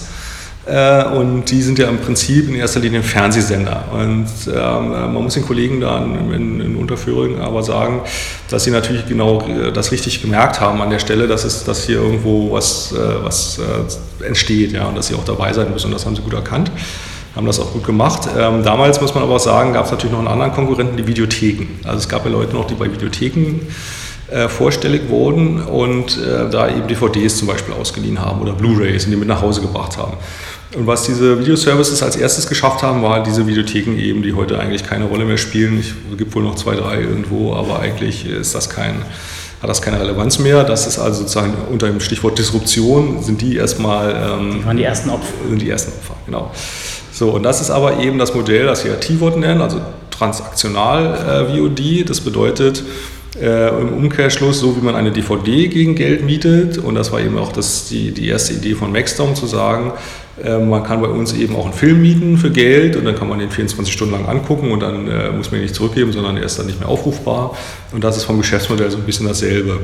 äh, 0.65 1.17
und 1.17 1.51
die 1.51 1.61
sind 1.61 1.77
ja 1.81 1.89
im 1.89 1.99
Prinzip 1.99 2.49
in 2.49 2.55
erster 2.55 2.79
Linie 2.79 3.03
Fernsehsender. 3.03 3.87
Und 3.93 4.29
ähm, 4.47 4.91
man 4.91 5.13
muss 5.15 5.35
den 5.35 5.45
Kollegen 5.45 5.81
da 5.81 6.05
in, 6.05 6.61
in 6.61 6.77
Unterführung 6.77 7.41
aber 7.41 7.65
sagen, 7.65 8.03
dass 8.49 8.63
sie 8.63 8.71
natürlich 8.71 9.07
genau 9.07 9.41
äh, 9.41 9.73
das 9.73 9.91
richtig 9.91 10.23
gemerkt 10.23 10.61
haben 10.61 10.81
an 10.81 10.91
der 10.91 11.01
Stelle, 11.01 11.27
dass, 11.27 11.43
es, 11.43 11.65
dass 11.65 11.85
hier 11.85 11.97
irgendwo 11.97 12.53
was, 12.53 12.93
äh, 12.93 13.25
was 13.25 13.59
äh, 13.59 14.25
entsteht 14.25 14.71
ja, 14.71 14.87
und 14.87 14.97
dass 14.97 15.09
sie 15.09 15.17
auch 15.17 15.25
dabei 15.25 15.53
sein 15.53 15.73
müssen 15.73 15.87
und 15.87 15.95
das 15.95 16.07
haben 16.07 16.15
sie 16.15 16.23
gut 16.23 16.35
erkannt 16.35 16.71
haben 17.35 17.47
das 17.47 17.61
auch 17.61 17.73
gut 17.73 17.85
gemacht. 17.85 18.29
Ähm, 18.39 18.63
damals 18.63 18.99
muss 19.01 19.15
man 19.15 19.23
aber 19.23 19.35
auch 19.35 19.41
sagen, 19.41 19.75
gab 19.75 19.85
es 19.85 19.91
natürlich 19.91 20.13
noch 20.13 20.21
einen 20.21 20.29
anderen 20.29 20.53
Konkurrenten, 20.53 20.97
die 20.97 21.07
Videotheken. 21.07 21.67
Also 21.85 21.99
es 21.99 22.09
gab 22.09 22.25
ja 22.25 22.31
Leute 22.31 22.55
noch, 22.55 22.67
die 22.67 22.73
bei 22.73 22.91
Videotheken 22.91 23.61
äh, 24.31 24.49
vorstellig 24.49 25.09
wurden 25.09 25.63
und 25.63 26.19
äh, 26.19 26.51
da 26.51 26.69
eben 26.69 26.89
DVDs 26.89 27.37
zum 27.37 27.49
Beispiel 27.49 27.75
ausgeliehen 27.75 28.21
haben 28.21 28.41
oder 28.41 28.53
Blu-rays 28.53 29.05
und 29.05 29.13
die 29.13 29.17
mit 29.17 29.29
nach 29.29 29.43
Hause 29.43 29.61
gebracht 29.61 29.97
haben. 29.97 30.17
Und 30.75 30.87
was 30.87 31.05
diese 31.05 31.39
Videoservices 31.39 32.03
als 32.03 32.17
erstes 32.17 32.49
geschafft 32.49 32.83
haben, 32.83 33.03
waren 33.03 33.23
diese 33.25 33.47
Videotheken 33.47 33.97
eben, 33.97 34.23
die 34.23 34.35
heute 34.35 34.59
eigentlich 34.59 34.85
keine 34.85 35.05
Rolle 35.05 35.25
mehr 35.25 35.39
spielen. 35.39 35.79
Es 35.79 36.19
gibt 36.19 36.35
wohl 36.35 36.43
noch 36.43 36.57
zwei, 36.57 36.75
drei 36.75 37.01
irgendwo, 37.01 37.55
aber 37.55 37.81
eigentlich 37.81 38.27
ist 38.27 38.55
das 38.55 38.69
kein, 38.69 38.97
hat 39.63 39.71
das 39.71 39.81
keine 39.81 40.01
Relevanz 40.01 40.39
mehr. 40.39 40.65
Das 40.65 40.87
ist 40.87 40.99
also 40.99 41.21
sozusagen 41.21 41.55
unter 41.71 41.87
dem 41.87 42.01
Stichwort 42.01 42.39
Disruption 42.39 43.23
sind 43.23 43.41
die 43.41 43.57
erstmal. 43.57 44.11
Ähm, 44.11 44.59
die 44.61 44.67
waren 44.67 44.77
die 44.77 44.83
ersten 44.83 45.11
Opfer. 45.11 45.33
Sind 45.49 45.63
die 45.63 45.71
ersten 45.71 45.93
Opfer, 45.93 46.17
genau. 46.27 46.51
So, 47.13 47.31
und 47.31 47.45
das 47.45 47.61
ist 47.61 47.71
aber 47.71 48.01
eben 48.01 48.19
das 48.19 48.35
Modell, 48.35 48.67
das 48.67 48.85
wir 48.85 48.99
T-Wort 48.99 49.39
nennen, 49.39 49.63
also 49.63 49.81
transaktional 50.11 51.47
äh, 51.49 51.59
VOD. 51.59 52.11
Das 52.11 52.21
bedeutet, 52.21 52.83
äh, 53.41 53.69
Im 53.81 53.93
Umkehrschluss, 53.93 54.61
so 54.61 54.77
wie 54.77 54.81
man 54.81 54.95
eine 54.95 55.11
DVD 55.11 55.69
gegen 55.69 55.95
Geld 55.95 56.25
mietet, 56.25 56.79
und 56.79 56.95
das 56.95 57.13
war 57.13 57.21
eben 57.21 57.39
auch 57.39 57.53
das, 57.53 57.89
die, 57.89 58.13
die 58.13 58.29
erste 58.29 58.55
Idee 58.55 58.75
von 58.75 58.93
Maxdome 58.93 59.35
zu 59.35 59.47
sagen, 59.47 59.93
äh, 60.43 60.59
man 60.59 60.85
kann 60.85 61.01
bei 61.01 61.09
uns 61.09 61.33
eben 61.33 61.57
auch 61.57 61.65
einen 61.65 61.75
Film 61.75 62.03
mieten 62.03 62.39
für 62.39 62.51
Geld 62.51 62.97
und 62.97 63.05
dann 63.05 63.15
kann 63.15 63.29
man 63.29 63.39
den 63.39 63.51
24 63.51 63.93
Stunden 63.93 64.15
lang 64.15 64.27
angucken 64.27 64.71
und 64.71 64.81
dann 64.81 65.09
äh, 65.09 65.31
muss 65.31 65.51
man 65.51 65.61
ihn 65.61 65.65
nicht 65.65 65.75
zurückgeben, 65.75 66.13
sondern 66.13 66.37
er 66.37 66.45
ist 66.45 66.59
dann 66.59 66.67
nicht 66.67 66.81
mehr 66.81 66.89
aufrufbar. 66.89 67.57
Und 67.93 68.05
das 68.05 68.17
ist 68.17 68.25
vom 68.25 68.39
Geschäftsmodell 68.39 68.91
so 68.91 68.99
ein 68.99 69.05
bisschen 69.05 69.27
dasselbe. 69.27 69.81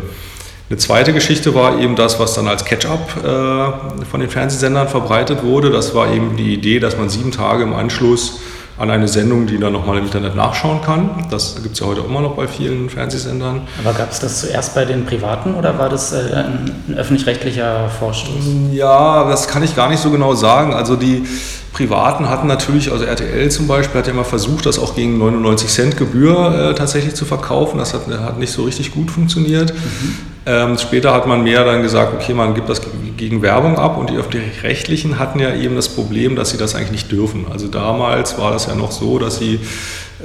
Eine 0.68 0.78
zweite 0.78 1.12
Geschichte 1.12 1.54
war 1.54 1.78
eben 1.80 1.96
das, 1.96 2.18
was 2.18 2.34
dann 2.34 2.48
als 2.48 2.64
Catch-up 2.64 3.16
äh, 3.22 4.04
von 4.06 4.20
den 4.20 4.30
Fernsehsendern 4.30 4.88
verbreitet 4.88 5.42
wurde. 5.42 5.70
Das 5.70 5.94
war 5.94 6.12
eben 6.12 6.36
die 6.36 6.54
Idee, 6.54 6.80
dass 6.80 6.96
man 6.96 7.10
sieben 7.10 7.30
Tage 7.30 7.62
im 7.64 7.74
Anschluss 7.74 8.40
an 8.78 8.90
eine 8.90 9.08
Sendung, 9.08 9.46
die 9.46 9.58
dann 9.58 9.72
nochmal 9.72 9.98
im 9.98 10.04
Internet 10.04 10.34
nachschauen 10.34 10.80
kann. 10.82 11.26
Das 11.30 11.62
gibt 11.62 11.74
es 11.74 11.80
ja 11.80 11.86
heute 11.86 12.00
immer 12.00 12.20
noch 12.20 12.34
bei 12.34 12.48
vielen 12.48 12.88
Fernsehsendern. 12.88 13.62
Aber 13.84 13.92
gab 13.94 14.10
es 14.10 14.20
das 14.20 14.40
zuerst 14.40 14.74
bei 14.74 14.84
den 14.84 15.04
Privaten 15.04 15.54
oder 15.54 15.78
war 15.78 15.88
das 15.88 16.12
äh, 16.12 16.34
ein, 16.34 16.70
ein 16.88 16.94
öffentlich-rechtlicher 16.96 17.88
Vorstoß? 17.98 18.44
Ja, 18.72 19.28
das 19.28 19.46
kann 19.48 19.62
ich 19.62 19.76
gar 19.76 19.88
nicht 19.88 20.00
so 20.00 20.10
genau 20.10 20.34
sagen. 20.34 20.72
Also 20.74 20.96
die 20.96 21.24
Privaten 21.72 22.28
hatten 22.28 22.46
natürlich, 22.46 22.92
also 22.92 23.04
RTL 23.04 23.50
zum 23.50 23.66
Beispiel 23.66 23.98
hat 23.98 24.06
ja 24.06 24.12
immer 24.12 24.24
versucht, 24.24 24.66
das 24.66 24.78
auch 24.78 24.94
gegen 24.94 25.18
99 25.18 25.68
Cent 25.68 25.96
Gebühr 25.96 26.70
äh, 26.70 26.74
tatsächlich 26.74 27.14
zu 27.14 27.24
verkaufen. 27.24 27.78
Das 27.78 27.94
hat, 27.94 28.06
hat, 28.08 28.38
nicht 28.38 28.52
so 28.52 28.64
richtig 28.64 28.92
gut 28.92 29.10
funktioniert. 29.10 29.72
Mhm. 29.74 30.31
Ähm, 30.44 30.76
später 30.76 31.12
hat 31.14 31.26
man 31.26 31.44
mehr 31.44 31.64
dann 31.64 31.82
gesagt, 31.82 32.14
okay, 32.14 32.34
man 32.34 32.54
gibt 32.54 32.68
das 32.68 32.80
gegen 33.16 33.42
Werbung 33.42 33.76
ab 33.78 33.96
und 33.96 34.10
die 34.10 34.16
öffentlich-rechtlichen 34.16 35.18
hatten 35.18 35.38
ja 35.38 35.54
eben 35.54 35.76
das 35.76 35.88
Problem, 35.88 36.34
dass 36.34 36.50
sie 36.50 36.56
das 36.56 36.74
eigentlich 36.74 36.90
nicht 36.90 37.12
dürfen. 37.12 37.46
Also 37.50 37.68
damals 37.68 38.38
war 38.38 38.50
das 38.50 38.66
ja 38.66 38.74
noch 38.74 38.90
so, 38.90 39.20
dass 39.20 39.38
sie 39.38 39.60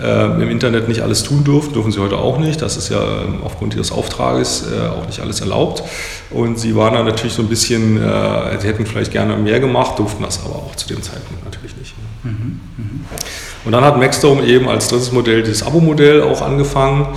äh, 0.02 0.26
im 0.26 0.50
Internet 0.50 0.88
nicht 0.88 1.02
alles 1.02 1.22
tun 1.22 1.44
durften, 1.44 1.74
dürfen 1.74 1.92
sie 1.92 2.00
heute 2.00 2.18
auch 2.18 2.40
nicht. 2.40 2.62
Das 2.64 2.78
ist 2.78 2.90
ja 2.90 3.00
ähm, 3.00 3.42
aufgrund 3.44 3.76
ihres 3.76 3.92
Auftrages 3.92 4.64
äh, 4.72 4.88
auch 4.88 5.06
nicht 5.06 5.20
alles 5.20 5.42
erlaubt. 5.42 5.84
Und 6.32 6.58
sie 6.58 6.76
waren 6.76 6.96
dann 6.96 7.06
natürlich 7.06 7.34
so 7.34 7.44
ein 7.44 7.48
bisschen, 7.48 7.98
äh, 7.98 8.60
sie 8.60 8.68
hätten 8.68 8.88
vielleicht 8.88 9.12
gerne 9.12 9.38
mehr 9.38 9.60
gemacht, 9.60 10.00
durften 10.00 10.24
das 10.24 10.44
aber 10.44 10.56
auch 10.56 10.76
zu 10.76 10.88
dem 10.88 11.02
Zeitpunkt 11.04 11.46
natürlich 11.46 11.76
nicht. 11.78 11.94
Mhm, 12.24 12.60
mh. 12.78 12.84
Und 13.66 13.72
dann 13.72 13.84
hat 13.84 13.98
Maxdome 13.98 14.44
eben 14.46 14.68
als 14.70 14.88
drittes 14.88 15.12
Modell 15.12 15.44
dieses 15.44 15.62
Abo-Modell 15.62 16.24
auch 16.24 16.42
angefangen. 16.42 17.08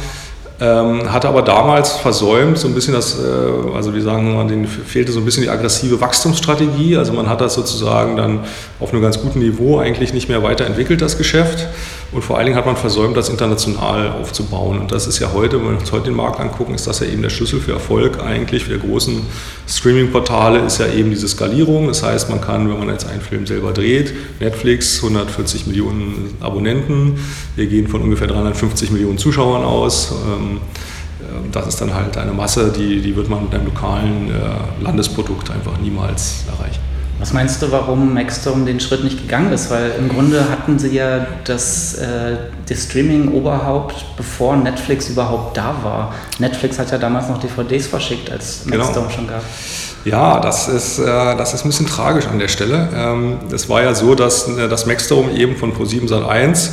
Ähm, 0.63 1.11
hatte 1.11 1.27
aber 1.27 1.41
damals 1.41 1.93
versäumt, 1.93 2.59
so 2.59 2.69
ein 2.69 2.75
bisschen 2.75 2.93
das, 2.93 3.19
äh, 3.19 3.75
also 3.75 3.95
wie 3.95 4.01
sagen 4.03 4.35
wir, 4.35 4.45
denen 4.45 4.67
fehlte 4.67 5.11
so 5.11 5.21
ein 5.21 5.25
bisschen 5.25 5.43
die 5.43 5.49
aggressive 5.49 6.03
Wachstumsstrategie. 6.03 6.99
Also 6.99 7.15
man 7.15 7.31
hat 7.31 7.41
das 7.41 7.55
sozusagen 7.55 8.17
dann 8.17 8.41
auf 8.79 8.93
einem 8.93 9.01
ganz 9.01 9.23
guten 9.23 9.39
Niveau 9.39 9.79
eigentlich 9.79 10.13
nicht 10.13 10.29
mehr 10.29 10.43
weiterentwickelt, 10.43 11.01
das 11.01 11.17
Geschäft. 11.17 11.67
Und 12.13 12.23
vor 12.23 12.37
allen 12.37 12.47
Dingen 12.47 12.59
hat 12.59 12.67
man 12.67 12.77
versäumt, 12.77 13.17
das 13.17 13.29
international 13.29 14.11
aufzubauen. 14.11 14.81
Und 14.81 14.93
das 14.93 15.07
ist 15.07 15.21
ja 15.21 15.33
heute, 15.33 15.59
wenn 15.59 15.71
wir 15.71 15.79
uns 15.79 15.93
heute 15.93 16.07
den 16.07 16.17
Markt 16.17 16.41
angucken, 16.41 16.75
ist 16.75 16.87
das 16.87 17.01
ja 17.01 17.07
eben 17.07 17.23
der 17.23 17.31
Schlüssel 17.31 17.61
für 17.61 17.73
Erfolg 17.73 18.21
eigentlich 18.21 18.65
für 18.65 18.77
großen 18.77 19.23
Streaming-Portale, 19.69 20.59
ist 20.59 20.79
ja 20.79 20.89
eben 20.89 21.11
diese 21.11 21.29
Skalierung. 21.29 21.87
Das 21.87 22.03
heißt, 22.03 22.29
man 22.29 22.41
kann, 22.41 22.69
wenn 22.69 22.79
man 22.79 22.89
jetzt 22.89 23.07
einen 23.07 23.21
Film 23.21 23.47
selber 23.47 23.73
dreht, 23.73 24.13
Netflix, 24.41 24.97
140 25.03 25.69
Millionen 25.69 26.37
Abonnenten, 26.41 27.19
wir 27.55 27.67
gehen 27.67 27.87
von 27.87 28.03
ungefähr 28.03 28.27
350 28.27 28.91
Millionen 28.91 29.17
Zuschauern 29.17 29.63
aus. 29.63 30.13
Ähm, 30.27 30.50
das 31.53 31.67
ist 31.67 31.81
dann 31.81 31.95
halt 31.95 32.17
eine 32.17 32.33
Masse, 32.33 32.73
die, 32.73 33.01
die 33.01 33.15
wird 33.15 33.29
man 33.29 33.45
mit 33.45 33.55
einem 33.55 33.67
lokalen 33.67 34.31
äh, 34.31 34.83
Landesprodukt 34.83 35.51
einfach 35.51 35.79
niemals 35.79 36.45
erreichen. 36.49 36.81
Was 37.19 37.35
meinst 37.35 37.61
du, 37.61 37.71
warum 37.71 38.15
Maxstorm 38.15 38.65
den 38.65 38.81
Schritt 38.81 39.05
nicht 39.05 39.21
gegangen 39.21 39.53
ist? 39.53 39.71
Weil 39.71 39.93
im 39.99 40.09
Grunde 40.09 40.49
hatten 40.49 40.79
sie 40.79 40.95
ja 40.95 41.27
das, 41.45 41.95
äh, 41.95 42.37
das 42.67 42.85
Streaming-Oberhaupt, 42.85 44.17
bevor 44.17 44.57
Netflix 44.57 45.11
überhaupt 45.11 45.55
da 45.55 45.75
war. 45.83 46.15
Netflix 46.39 46.79
hat 46.79 46.91
ja 46.91 46.97
damals 46.97 47.29
noch 47.29 47.39
DVDs 47.39 47.89
verschickt, 47.89 48.31
als 48.31 48.65
Maxstorm 48.65 49.05
genau. 49.05 49.11
schon 49.11 49.29
gab. 49.29 49.43
Ja, 50.07 50.41
das 50.41 50.69
ist, 50.69 50.99
äh, 50.99 51.05
das 51.05 51.53
ist 51.53 51.67
ein 51.67 51.69
bisschen 51.69 51.87
tragisch 51.87 52.27
an 52.27 52.39
der 52.39 52.49
Stelle. 52.49 52.89
Ähm, 52.95 53.37
es 53.53 53.69
war 53.69 53.83
ja 53.83 53.95
so, 53.95 54.15
dass 54.15 54.49
äh, 54.49 54.67
das 54.67 54.87
Maxstorm 54.87 55.29
eben 55.37 55.57
von 55.57 55.75
Pro7 55.75 56.09
Sat1 56.09 56.71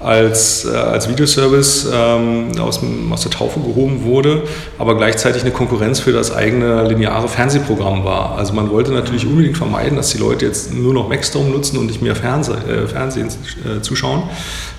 als, 0.00 0.64
äh, 0.64 0.76
als 0.76 1.08
Videoservice 1.08 1.88
ähm, 1.92 2.52
aus, 2.60 2.80
aus 3.10 3.22
der 3.22 3.30
Taufe 3.30 3.60
gehoben 3.60 4.04
wurde, 4.04 4.42
aber 4.78 4.96
gleichzeitig 4.96 5.42
eine 5.42 5.52
Konkurrenz 5.52 6.00
für 6.00 6.12
das 6.12 6.34
eigene 6.34 6.86
lineare 6.88 7.28
Fernsehprogramm 7.28 8.04
war. 8.04 8.36
Also 8.36 8.52
man 8.52 8.70
wollte 8.70 8.92
natürlich 8.92 9.26
unbedingt 9.26 9.56
vermeiden, 9.56 9.96
dass 9.96 10.10
die 10.10 10.18
Leute 10.18 10.44
jetzt 10.46 10.72
nur 10.74 10.92
noch 10.92 11.08
Maxdome 11.08 11.50
nutzen 11.50 11.78
und 11.78 11.86
nicht 11.86 12.02
mehr 12.02 12.14
Fernseh, 12.14 12.52
äh, 12.52 12.86
Fernsehen 12.86 13.28
äh, 13.28 13.80
zuschauen 13.80 14.24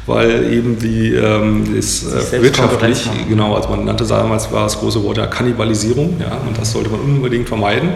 weil 0.08 0.52
eben 0.54 0.80
die 0.80 1.14
ähm, 1.14 1.76
ist 1.76 2.06
äh, 2.06 2.42
wirtschaftlich, 2.42 3.10
genau, 3.28 3.56
also 3.56 3.70
man 3.70 3.84
nannte 3.84 4.06
damals 4.06 4.52
war 4.52 4.64
das 4.64 4.80
große 4.80 5.04
Wort 5.04 5.18
ja 5.18 5.28
Kannibalisierung, 5.28 6.16
ja, 6.20 6.38
und 6.48 6.58
das 6.58 6.72
sollte 6.72 6.90
man 6.90 7.02
unbedingt 7.02 7.48
vermeiden. 7.48 7.90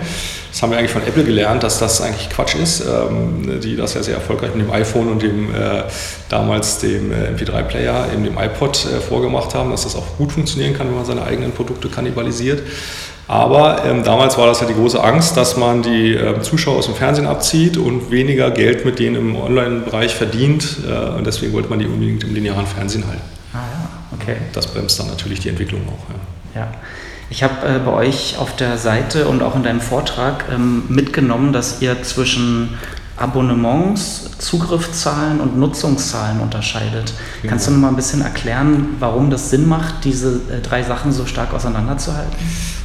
Das 0.51 0.61
haben 0.61 0.71
wir 0.71 0.77
eigentlich 0.77 0.91
von 0.91 1.03
Apple 1.03 1.23
gelernt, 1.23 1.63
dass 1.63 1.79
das 1.79 2.01
eigentlich 2.01 2.29
Quatsch 2.29 2.55
ist, 2.55 2.81
ähm, 2.81 3.61
die 3.61 3.77
das 3.77 3.93
ja 3.93 4.03
sehr 4.03 4.15
erfolgreich 4.15 4.53
mit 4.53 4.67
dem 4.67 4.71
iPhone 4.71 5.07
und 5.07 5.21
dem 5.21 5.55
äh, 5.55 5.83
damals 6.27 6.79
dem 6.79 7.11
äh, 7.11 7.29
MP3-Player, 7.29 8.09
eben 8.13 8.25
dem 8.25 8.37
iPod 8.37 8.85
äh, 8.85 8.99
vorgemacht 8.99 9.55
haben, 9.55 9.71
dass 9.71 9.83
das 9.83 9.95
auch 9.95 10.17
gut 10.17 10.33
funktionieren 10.33 10.73
kann, 10.73 10.87
wenn 10.87 10.95
man 10.95 11.05
seine 11.05 11.23
eigenen 11.23 11.53
Produkte 11.53 11.87
kannibalisiert. 11.87 12.61
Aber 13.29 13.85
ähm, 13.85 14.03
damals 14.03 14.37
war 14.37 14.45
das 14.45 14.59
ja 14.59 14.67
die 14.67 14.73
große 14.73 15.01
Angst, 15.01 15.37
dass 15.37 15.55
man 15.55 15.81
die 15.83 16.15
äh, 16.15 16.41
Zuschauer 16.41 16.79
aus 16.79 16.87
dem 16.87 16.95
Fernsehen 16.95 17.27
abzieht 17.27 17.77
und 17.77 18.11
weniger 18.11 18.51
Geld 18.51 18.83
mit 18.83 18.99
denen 18.99 19.15
im 19.15 19.35
Online-Bereich 19.37 20.13
verdient. 20.13 20.79
Äh, 20.85 21.17
und 21.17 21.25
deswegen 21.25 21.53
wollte 21.53 21.69
man 21.69 21.79
die 21.79 21.85
unbedingt 21.85 22.25
im 22.25 22.33
linearen 22.33 22.65
Fernsehen 22.65 23.07
halten. 23.07 23.21
Ah 23.53 23.59
ja, 23.59 23.89
okay. 24.19 24.35
Das 24.51 24.67
bremst 24.67 24.99
dann 24.99 25.07
natürlich 25.07 25.39
die 25.39 25.47
Entwicklung 25.47 25.81
auch. 25.87 26.55
Ja. 26.55 26.61
ja. 26.61 26.71
Ich 27.31 27.43
habe 27.43 27.65
äh, 27.65 27.79
bei 27.79 27.93
euch 27.93 28.37
auf 28.37 28.57
der 28.57 28.77
Seite 28.77 29.25
und 29.29 29.41
auch 29.41 29.55
in 29.55 29.63
deinem 29.63 29.79
Vortrag 29.79 30.45
ähm, 30.53 30.83
mitgenommen, 30.89 31.53
dass 31.53 31.81
ihr 31.81 32.03
zwischen 32.03 32.77
Abonnements, 33.15 34.37
Zugriffszahlen 34.37 35.39
und 35.39 35.57
Nutzungszahlen 35.57 36.41
unterscheidet. 36.41 37.13
Genau. 37.41 37.51
Kannst 37.51 37.67
du 37.67 37.71
noch 37.71 37.79
mal 37.79 37.87
ein 37.87 37.95
bisschen 37.95 38.21
erklären, 38.21 38.97
warum 38.99 39.29
das 39.29 39.49
Sinn 39.49 39.65
macht, 39.65 40.03
diese 40.03 40.41
äh, 40.51 40.59
drei 40.61 40.83
Sachen 40.83 41.13
so 41.13 41.25
stark 41.25 41.53
auseinanderzuhalten? 41.53 42.35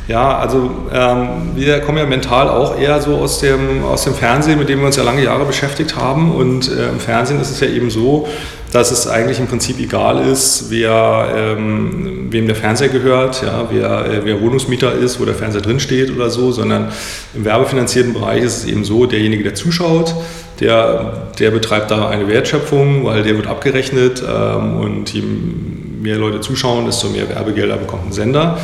Ja, 0.09 0.39
also 0.39 0.71
ähm, 0.93 1.51
wir 1.57 1.81
kommen 1.81 1.99
ja 1.99 2.07
mental 2.07 2.49
auch 2.49 2.79
eher 2.79 3.01
so 3.01 3.17
aus 3.17 3.41
dem, 3.41 3.83
aus 3.85 4.05
dem 4.05 4.15
Fernsehen, 4.15 4.57
mit 4.57 4.69
dem 4.69 4.79
wir 4.79 4.87
uns 4.87 4.95
ja 4.95 5.03
lange 5.03 5.25
Jahre 5.25 5.45
beschäftigt 5.45 5.97
haben. 5.97 6.33
Und 6.33 6.71
äh, 6.71 6.91
im 6.91 7.01
Fernsehen 7.01 7.41
ist 7.41 7.51
es 7.51 7.59
ja 7.59 7.67
eben 7.67 7.91
so, 7.91 8.29
dass 8.71 8.93
es 8.93 9.09
eigentlich 9.09 9.41
im 9.41 9.49
Prinzip 9.49 9.81
egal 9.81 10.25
ist, 10.29 10.67
wer, 10.71 11.29
ähm, 11.37 12.29
wem 12.31 12.47
der 12.47 12.55
Fernseher 12.55 12.89
gehört, 12.89 13.43
ja, 13.43 13.67
wer, 13.69 14.07
äh, 14.07 14.25
wer 14.25 14.41
Wohnungsmieter 14.41 14.93
ist, 14.93 15.19
wo 15.19 15.25
der 15.25 15.35
Fernseher 15.35 15.63
drinsteht 15.63 16.15
oder 16.15 16.31
so, 16.31 16.53
sondern 16.53 16.93
im 17.35 17.45
werbefinanzierten 17.45 18.13
Bereich 18.13 18.45
ist 18.45 18.59
es 18.59 18.65
eben 18.67 18.85
so, 18.85 19.07
derjenige, 19.07 19.43
der 19.43 19.57
zuschaut, 19.57 20.15
der, 20.61 21.31
der 21.39 21.51
betreibt 21.51 21.91
da 21.91 22.09
eine 22.09 22.29
Wertschöpfung, 22.29 23.05
weil 23.05 23.25
der 23.25 23.35
wird 23.35 23.49
abgerechnet 23.49 24.23
ähm, 24.23 24.77
und 24.77 25.13
je 25.13 25.23
mehr 25.23 26.17
Leute 26.17 26.41
zuschauen, 26.41 26.87
desto 26.87 27.09
mehr 27.09 27.29
Werbegelder 27.29 27.77
bekommt 27.77 28.07
ein 28.07 28.13
Sender. 28.13 28.57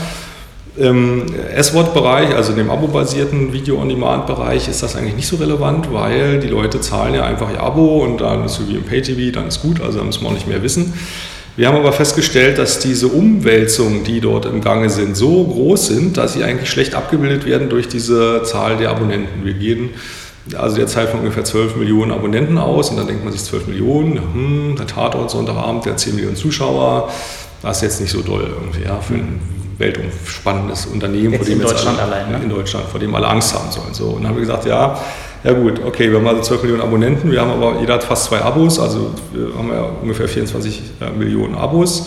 Im 0.76 1.26
S-Wort-Bereich, 1.54 2.34
also 2.34 2.54
dem 2.54 2.70
abo-basierten 2.70 3.52
Video-on-Demand-Bereich, 3.52 4.68
ist 4.68 4.82
das 4.82 4.96
eigentlich 4.96 5.16
nicht 5.16 5.28
so 5.28 5.36
relevant, 5.36 5.92
weil 5.92 6.40
die 6.40 6.48
Leute 6.48 6.80
zahlen 6.80 7.14
ja 7.14 7.24
einfach 7.24 7.52
ihr 7.52 7.60
Abo 7.60 8.02
und 8.02 8.22
dann 8.22 8.46
ist 8.46 8.54
so 8.54 8.66
wie 8.66 8.76
im 8.76 8.82
Pay-TV, 8.82 9.34
dann 9.34 9.48
ist 9.48 9.60
gut, 9.60 9.82
also 9.82 9.98
da 9.98 10.04
müssen 10.04 10.22
wir 10.22 10.28
auch 10.28 10.34
nicht 10.34 10.48
mehr 10.48 10.62
wissen. 10.62 10.94
Wir 11.56 11.68
haben 11.68 11.76
aber 11.76 11.92
festgestellt, 11.92 12.56
dass 12.56 12.78
diese 12.78 13.08
Umwälzungen, 13.08 14.04
die 14.04 14.22
dort 14.22 14.46
im 14.46 14.62
Gange 14.62 14.88
sind, 14.88 15.14
so 15.14 15.44
groß 15.44 15.88
sind, 15.88 16.16
dass 16.16 16.32
sie 16.32 16.42
eigentlich 16.42 16.70
schlecht 16.70 16.94
abgebildet 16.94 17.44
werden 17.44 17.68
durch 17.68 17.88
diese 17.88 18.42
Zahl 18.44 18.78
der 18.78 18.88
Abonnenten. 18.88 19.44
Wir 19.44 19.52
gehen 19.52 19.90
also 20.56 20.76
derzeit 20.76 21.10
von 21.10 21.20
ungefähr 21.20 21.44
12 21.44 21.76
Millionen 21.76 22.10
Abonnenten 22.10 22.56
aus 22.56 22.88
und 22.88 22.96
dann 22.96 23.06
denkt 23.06 23.24
man 23.24 23.34
sich 23.34 23.44
12 23.44 23.66
Millionen, 23.66 24.16
hm, 24.16 24.76
der 24.76 24.86
Tatort 24.86 25.30
Sonntagabend, 25.30 25.84
der 25.84 25.98
10 25.98 26.14
Millionen 26.14 26.36
Zuschauer, 26.36 27.10
das 27.60 27.76
ist 27.76 27.82
jetzt 27.82 28.00
nicht 28.00 28.10
so 28.10 28.22
doll 28.22 28.50
irgendwie, 28.58 28.84
ja, 28.84 28.98
für 29.00 29.14
ein 29.14 29.38
weltumspannendes 29.82 30.86
Unternehmen, 30.86 31.34
vor 31.34 31.44
dem 31.44 31.60
in 31.60 31.66
Deutschland 31.66 32.00
alle, 32.00 32.14
allein, 32.14 32.32
ne? 32.32 32.40
in 32.42 32.48
Deutschland, 32.48 32.86
vor 32.86 33.00
dem 33.00 33.14
alle 33.14 33.28
Angst 33.28 33.54
haben 33.54 33.70
sollen. 33.70 33.92
So, 33.92 34.06
und 34.06 34.22
dann 34.22 34.28
haben 34.28 34.36
wir 34.36 34.40
gesagt, 34.40 34.64
ja, 34.64 34.98
ja 35.44 35.52
gut, 35.52 35.80
okay, 35.84 36.10
wir 36.10 36.18
haben 36.18 36.26
also 36.26 36.40
12 36.40 36.62
Millionen 36.62 36.82
Abonnenten, 36.82 37.30
wir 37.30 37.40
haben 37.40 37.50
aber 37.50 37.80
jeder 37.80 37.94
hat 37.94 38.04
fast 38.04 38.24
zwei 38.24 38.40
Abos, 38.40 38.78
also 38.78 39.10
wir 39.32 39.52
haben 39.58 39.68
ja 39.68 39.82
ungefähr 40.00 40.28
24 40.28 40.82
Millionen 41.18 41.56
Abos. 41.56 42.06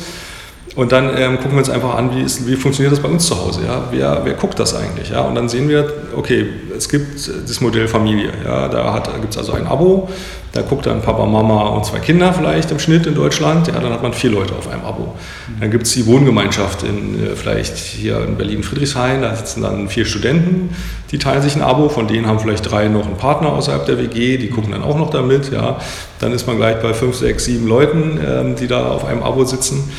Und 0.75 0.91
dann 0.91 1.17
ähm, 1.17 1.37
gucken 1.37 1.53
wir 1.53 1.59
uns 1.59 1.69
einfach 1.69 1.95
an, 1.95 2.13
wie, 2.13 2.21
ist, 2.21 2.45
wie 2.45 2.55
funktioniert 2.55 2.91
das 2.91 3.01
bei 3.01 3.07
uns 3.07 3.25
zu 3.25 3.39
Hause. 3.39 3.61
Ja? 3.65 3.85
Wer, 3.91 4.21
wer 4.23 4.33
guckt 4.33 4.59
das 4.59 4.75
eigentlich? 4.75 5.09
Ja? 5.09 5.21
Und 5.21 5.35
dann 5.35 5.47
sehen 5.47 5.69
wir, 5.69 5.91
okay, 6.15 6.45
es 6.77 6.89
gibt 6.89 7.27
das 7.27 7.61
Modell 7.61 7.87
Familie. 7.87 8.31
Ja? 8.43 8.67
Da 8.67 9.01
gibt 9.21 9.31
es 9.31 9.37
also 9.37 9.53
ein 9.53 9.67
Abo, 9.67 10.09
da 10.55 10.61
guckt 10.61 10.85
dann 10.85 11.01
Papa, 11.01 11.25
Mama 11.25 11.67
und 11.67 11.85
zwei 11.85 11.99
Kinder 11.99 12.31
vielleicht 12.33 12.71
im 12.71 12.79
Schnitt 12.79 13.05
in 13.05 13.13
Deutschland. 13.13 13.67
Ja, 13.67 13.73
dann 13.73 13.91
hat 13.91 14.01
man 14.01 14.13
vier 14.13 14.31
Leute 14.31 14.53
auf 14.53 14.69
einem 14.69 14.85
Abo. 14.85 15.13
Dann 15.59 15.69
gibt 15.69 15.85
es 15.85 15.91
die 15.91 16.05
Wohngemeinschaft 16.05 16.83
in, 16.83 17.21
äh, 17.21 17.35
vielleicht 17.35 17.75
hier 17.75 18.23
in 18.23 18.37
Berlin-Friedrichshain, 18.37 19.21
da 19.21 19.35
sitzen 19.35 19.63
dann 19.63 19.89
vier 19.89 20.05
Studenten, 20.05 20.69
die 21.11 21.19
teilen 21.19 21.41
sich 21.41 21.57
ein 21.57 21.61
Abo, 21.61 21.89
von 21.89 22.07
denen 22.07 22.25
haben 22.25 22.39
vielleicht 22.39 22.71
drei 22.71 22.87
noch 22.87 23.05
einen 23.05 23.17
Partner 23.17 23.51
außerhalb 23.51 23.85
der 23.85 23.97
WG, 23.97 24.37
die 24.37 24.49
gucken 24.49 24.71
dann 24.71 24.81
auch 24.81 24.97
noch 24.97 25.09
damit. 25.09 25.51
Ja? 25.51 25.77
Dann 26.19 26.31
ist 26.31 26.47
man 26.47 26.55
gleich 26.55 26.81
bei 26.81 26.93
fünf, 26.93 27.17
sechs, 27.17 27.43
sieben 27.43 27.67
Leuten, 27.67 28.17
ähm, 28.25 28.55
die 28.55 28.67
da 28.67 28.87
auf 28.87 29.03
einem 29.03 29.23
Abo 29.23 29.43
sitzen. 29.43 29.89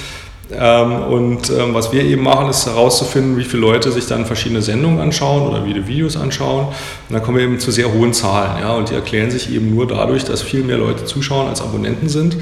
Ähm, 0.53 1.03
und 1.03 1.51
ähm, 1.51 1.75
was 1.75 1.93
wir 1.93 2.05
eben 2.05 2.23
machen, 2.23 2.49
ist 2.49 2.67
herauszufinden, 2.67 3.37
wie 3.37 3.45
viele 3.45 3.63
Leute 3.63 3.91
sich 3.91 4.07
dann 4.07 4.27
verschiedene 4.27 4.63
Sendungen 4.63 5.01
anschauen 5.01 5.43
oder 5.43 5.65
viele 5.65 5.87
Videos 5.89 6.17
anschauen. 6.17 6.67
Und 6.67 6.75
dann 7.11 7.23
kommen 7.23 7.39
wir 7.39 7.45
eben 7.45 7.59
zu 7.59 7.73
sehr 7.73 7.93
hohen 7.93 8.13
Zahlen. 8.13 8.61
Ja? 8.61 8.75
Und 8.75 8.91
die 8.91 8.95
erklären 8.95 9.31
sich 9.31 9.53
eben 9.53 9.75
nur 9.75 9.89
dadurch, 9.89 10.25
dass 10.25 10.43
viel 10.43 10.63
mehr 10.63 10.79
Leute 10.79 11.05
zuschauen 11.05 11.49
als 11.49 11.61
Abonnenten 11.61 12.09
sind. 12.09 12.37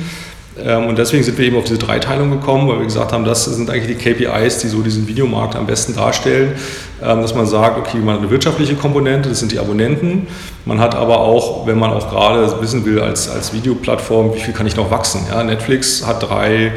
Ähm, 0.63 0.87
und 0.87 0.99
deswegen 0.99 1.25
sind 1.25 1.39
wir 1.39 1.47
eben 1.47 1.57
auf 1.57 1.65
diese 1.65 1.79
Dreiteilung 1.79 2.31
gekommen, 2.31 2.69
weil 2.69 2.81
wir 2.81 2.85
gesagt 2.85 3.13
haben, 3.13 3.25
das 3.25 3.47
sind 3.47 3.71
eigentlich 3.71 3.97
die 3.97 4.05
KPIs, 4.05 4.59
die 4.59 4.69
so 4.69 4.83
diesen 4.83 5.09
Videomarkt 5.09 5.57
am 5.57 5.67
besten 5.67 5.95
darstellen, 5.95 6.53
dass 7.01 7.35
man 7.35 7.47
sagt, 7.47 7.77
okay, 7.77 7.99
man 7.99 8.15
hat 8.15 8.23
eine 8.23 8.31
wirtschaftliche 8.31 8.77
Komponente, 8.77 9.29
das 9.29 9.41
sind 9.41 9.51
die 9.51 9.59
Abonnenten. 9.59 10.27
Man 10.65 10.81
hat 10.81 10.95
aber 10.95 11.21
auch, 11.21 11.67
wenn 11.67 11.79
man 11.79 11.91
auch 11.91 12.09
gerade 12.09 12.61
wissen 12.63 12.87
will 12.87 13.01
als, 13.01 13.29
als 13.29 13.53
Videoplattform, 13.53 14.35
wie 14.35 14.41
viel 14.41 14.55
kann 14.55 14.67
ich 14.67 14.77
noch 14.77 14.91
wachsen. 14.91 15.27
Ja, 15.29 15.43
Netflix 15.43 16.07
hat 16.07 16.23
drei 16.23 16.73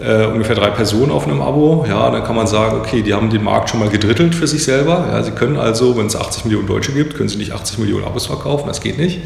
äh, 0.00 0.26
ungefähr 0.26 0.54
drei 0.54 0.70
Personen 0.70 1.10
auf 1.10 1.26
einem 1.26 1.40
Abo, 1.40 1.86
ja, 1.88 2.10
dann 2.10 2.22
kann 2.22 2.36
man 2.36 2.46
sagen, 2.46 2.78
okay, 2.78 3.02
die 3.02 3.14
haben 3.14 3.30
den 3.30 3.42
Markt 3.42 3.70
schon 3.70 3.80
mal 3.80 3.88
gedrittelt 3.88 4.34
für 4.34 4.46
sich 4.46 4.62
selber. 4.62 5.06
Ja, 5.10 5.22
sie 5.22 5.30
können 5.30 5.56
also, 5.56 5.96
wenn 5.96 6.06
es 6.06 6.16
80 6.16 6.44
Millionen 6.44 6.66
Deutsche 6.66 6.92
gibt, 6.92 7.14
können 7.14 7.28
sie 7.28 7.38
nicht 7.38 7.52
80 7.52 7.78
Millionen 7.78 8.04
Abos 8.04 8.26
verkaufen, 8.26 8.66
das 8.66 8.80
geht 8.80 8.98
nicht, 8.98 9.20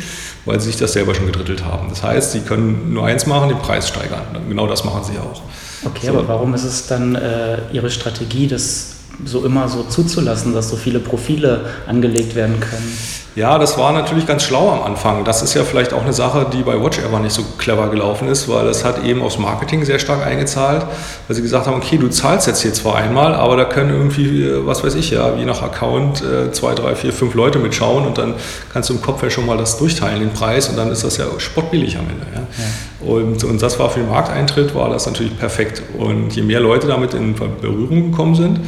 weil 0.44 0.60
sie 0.60 0.68
sich 0.68 0.76
das 0.76 0.92
selber 0.92 1.14
schon 1.14 1.26
gedrittelt 1.26 1.64
haben. 1.64 1.88
Das 1.88 2.02
heißt, 2.02 2.32
sie 2.32 2.40
können 2.40 2.92
nur 2.92 3.04
eins 3.04 3.26
machen, 3.26 3.48
den 3.48 3.58
Preis 3.58 3.88
steigern. 3.88 4.22
Genau 4.48 4.66
das 4.66 4.84
machen 4.84 5.02
sie 5.02 5.18
auch. 5.18 5.42
Okay, 5.84 6.06
so. 6.06 6.12
aber 6.12 6.28
warum 6.28 6.54
ist 6.54 6.64
es 6.64 6.86
dann 6.86 7.16
äh, 7.16 7.58
Ihre 7.72 7.90
Strategie, 7.90 8.46
das 8.46 8.96
so 9.24 9.44
immer 9.44 9.68
so 9.68 9.82
zuzulassen, 9.82 10.54
dass 10.54 10.68
so 10.70 10.76
viele 10.76 11.00
Profile 11.00 11.66
angelegt 11.86 12.34
werden 12.34 12.60
können? 12.60 12.96
Ja, 13.36 13.58
das 13.58 13.78
war 13.78 13.92
natürlich 13.92 14.26
ganz 14.26 14.42
schlau 14.42 14.70
am 14.70 14.82
Anfang. 14.82 15.24
Das 15.24 15.40
ist 15.42 15.54
ja 15.54 15.62
vielleicht 15.62 15.92
auch 15.92 16.02
eine 16.02 16.12
Sache, 16.12 16.46
die 16.52 16.62
bei 16.62 16.82
WatchEver 16.82 17.20
nicht 17.20 17.32
so 17.32 17.44
clever 17.58 17.88
gelaufen 17.88 18.26
ist, 18.26 18.48
weil 18.48 18.66
es 18.66 18.84
hat 18.84 19.04
eben 19.04 19.22
aufs 19.22 19.38
Marketing 19.38 19.84
sehr 19.84 20.00
stark 20.00 20.26
eingezahlt, 20.26 20.84
weil 21.28 21.36
sie 21.36 21.42
gesagt 21.42 21.68
haben, 21.68 21.76
okay, 21.76 21.96
du 21.96 22.08
zahlst 22.08 22.48
jetzt 22.48 22.62
hier 22.62 22.74
zwar 22.74 22.96
einmal, 22.96 23.34
aber 23.34 23.56
da 23.56 23.64
können 23.64 23.90
irgendwie, 23.90 24.42
äh, 24.42 24.66
was 24.66 24.82
weiß 24.82 24.96
ich 24.96 25.10
ja, 25.10 25.34
je 25.36 25.44
nach 25.44 25.62
Account 25.62 26.22
äh, 26.22 26.50
zwei, 26.50 26.74
drei, 26.74 26.96
vier, 26.96 27.12
fünf 27.12 27.34
Leute 27.34 27.60
mitschauen 27.60 28.04
und 28.04 28.18
dann 28.18 28.34
kannst 28.72 28.90
du 28.90 28.94
im 28.94 29.00
Kopf 29.00 29.22
ja 29.22 29.30
schon 29.30 29.46
mal 29.46 29.56
das 29.56 29.78
durchteilen, 29.78 30.20
den 30.20 30.32
Preis, 30.32 30.68
und 30.68 30.76
dann 30.76 30.90
ist 30.90 31.04
das 31.04 31.16
ja 31.16 31.26
spottbillig 31.38 31.96
am 31.98 32.06
Ende. 32.10 32.26
Ja? 32.34 32.40
Ja. 32.40 33.08
Und, 33.14 33.44
und 33.44 33.62
das 33.62 33.78
war 33.78 33.90
für 33.90 34.00
den 34.00 34.08
Markteintritt, 34.08 34.74
war 34.74 34.90
das 34.90 35.06
natürlich 35.06 35.38
perfekt. 35.38 35.82
Und 35.96 36.34
je 36.34 36.42
mehr 36.42 36.60
Leute 36.60 36.88
damit 36.88 37.14
in 37.14 37.34
Berührung 37.34 38.10
gekommen 38.10 38.34
sind, 38.34 38.60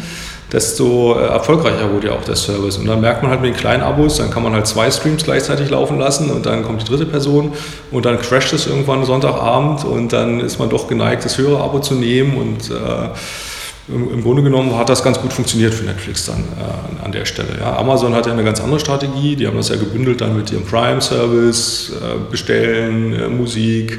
desto 0.53 1.19
äh, 1.19 1.25
erfolgreicher 1.25 1.91
wurde 1.91 2.09
ja 2.09 2.13
auch 2.13 2.25
der 2.25 2.37
Service. 2.37 2.77
Und 2.77 2.87
dann 2.87 3.01
merkt 3.01 3.23
man 3.23 3.31
halt 3.31 3.41
mit 3.41 3.55
den 3.55 3.57
kleinen 3.59 3.83
Abos, 3.83 4.19
dann 4.19 4.31
kann 4.31 4.43
man 4.43 4.53
halt 4.53 4.67
zwei 4.67 4.91
Streams 4.91 5.25
gleichzeitig 5.25 5.71
laufen 5.71 5.99
lassen 5.99 6.31
und 6.31 6.45
dann 6.47 6.63
kommt 6.63 6.83
die 6.83 6.87
dritte 6.87 7.07
Person 7.07 7.53
und 7.91 8.05
dann 8.05 8.21
crasht 8.21 8.53
es 8.53 8.67
irgendwann 8.67 9.05
Sonntagabend 9.05 9.85
und 9.85 10.13
dann 10.13 10.41
ist 10.41 10.59
man 10.59 10.69
doch 10.69 10.89
geneigt, 10.89 11.25
das 11.25 11.39
höhere 11.39 11.63
Abo 11.63 11.81
zu 11.81 11.95
nehmen 11.95 12.37
und 12.37 12.71
äh, 12.71 13.09
im, 13.89 14.23
Grunde 14.23 14.43
genommen 14.43 14.77
hat 14.77 14.89
das 14.89 15.03
ganz 15.03 15.21
gut 15.21 15.33
funktioniert 15.33 15.75
für 15.75 15.85
Netflix 15.85 16.27
dann 16.27 16.41
äh, 16.41 17.05
an 17.05 17.11
der 17.11 17.25
Stelle. 17.25 17.59
Ja. 17.59 17.77
Amazon 17.77 18.15
hat 18.15 18.27
ja 18.27 18.33
eine 18.33 18.45
ganz 18.45 18.61
andere 18.61 18.79
Strategie, 18.79 19.35
die 19.35 19.47
haben 19.47 19.57
das 19.57 19.71
ja 19.71 19.77
gebündelt 19.77 20.21
dann 20.21 20.37
mit 20.37 20.53
ihrem 20.53 20.65
Prime-Service, 20.65 21.93
äh, 22.01 22.31
Bestellen, 22.31 23.13
äh, 23.13 23.29
Musik. 23.29 23.99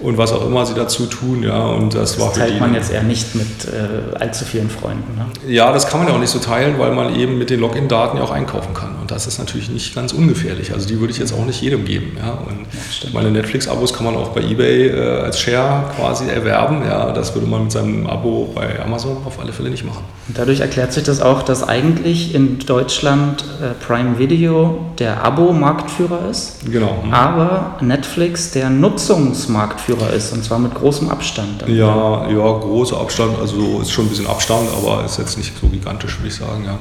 Und 0.00 0.16
was 0.16 0.32
auch 0.32 0.46
immer 0.46 0.64
sie 0.64 0.74
dazu 0.74 1.06
tun. 1.06 1.42
Ja. 1.42 1.66
Und 1.66 1.94
das, 1.94 2.12
das 2.12 2.20
war 2.20 2.32
teilt 2.32 2.54
die, 2.54 2.60
man 2.60 2.74
jetzt 2.74 2.92
eher 2.92 3.02
nicht 3.02 3.34
mit 3.34 3.46
äh, 3.66 4.16
allzu 4.16 4.44
vielen 4.44 4.70
Freunden. 4.70 5.16
Ne? 5.16 5.26
Ja, 5.52 5.72
das 5.72 5.88
kann 5.88 6.00
man 6.00 6.08
ja 6.08 6.14
auch 6.14 6.20
nicht 6.20 6.30
so 6.30 6.38
teilen, 6.38 6.78
weil 6.78 6.92
man 6.92 7.14
eben 7.16 7.38
mit 7.38 7.50
den 7.50 7.60
Login-Daten 7.60 8.18
ja 8.18 8.22
auch 8.22 8.30
einkaufen 8.30 8.74
kann. 8.74 8.94
Und 9.00 9.10
das 9.10 9.26
ist 9.26 9.38
natürlich 9.38 9.70
nicht 9.70 9.94
ganz 9.94 10.12
ungefährlich. 10.12 10.72
Also 10.72 10.86
die 10.86 11.00
würde 11.00 11.12
ich 11.12 11.18
jetzt 11.18 11.32
auch 11.32 11.44
nicht 11.44 11.60
jedem 11.60 11.84
geben. 11.84 12.16
Ja. 12.16 12.30
Und 12.30 12.66
ja, 13.02 13.10
meine 13.12 13.30
Netflix-Abos 13.30 13.92
kann 13.92 14.04
man 14.04 14.14
auch 14.16 14.28
bei 14.28 14.40
eBay 14.40 14.88
äh, 14.88 15.20
als 15.22 15.40
Share 15.40 15.90
quasi 15.96 16.28
erwerben. 16.28 16.82
Ja. 16.86 17.12
Das 17.12 17.34
würde 17.34 17.48
man 17.48 17.64
mit 17.64 17.72
seinem 17.72 18.06
Abo 18.06 18.52
bei 18.54 18.80
Amazon 18.80 19.16
auf 19.24 19.40
alle 19.40 19.52
Fälle 19.52 19.70
nicht 19.70 19.84
machen. 19.84 20.04
Und 20.28 20.38
dadurch 20.38 20.60
erklärt 20.60 20.92
sich 20.92 21.02
das 21.02 21.20
auch, 21.20 21.42
dass 21.42 21.66
eigentlich 21.66 22.34
in 22.34 22.60
Deutschland 22.60 23.44
äh, 23.60 23.74
Prime 23.84 24.18
Video 24.18 24.86
der 24.98 25.24
Abo-Marktführer 25.24 26.28
ist, 26.30 26.70
genau. 26.70 27.02
Mhm. 27.04 27.12
aber 27.12 27.76
Netflix 27.80 28.50
der 28.50 28.70
Nutzungsmarktführer 28.70 29.87
ist 29.96 30.32
und 30.32 30.44
zwar 30.44 30.58
mit 30.58 30.74
großem 30.74 31.08
Abstand. 31.08 31.64
Ja, 31.66 32.28
ja, 32.28 32.52
großer 32.58 32.98
Abstand, 32.98 33.38
also 33.40 33.80
ist 33.80 33.90
schon 33.90 34.06
ein 34.06 34.08
bisschen 34.08 34.26
Abstand, 34.26 34.68
aber 34.76 35.04
ist 35.04 35.18
jetzt 35.18 35.36
nicht 35.38 35.52
so 35.60 35.66
gigantisch, 35.68 36.18
würde 36.18 36.28
ich 36.28 36.34
sagen. 36.34 36.64
Ja. 36.64 36.78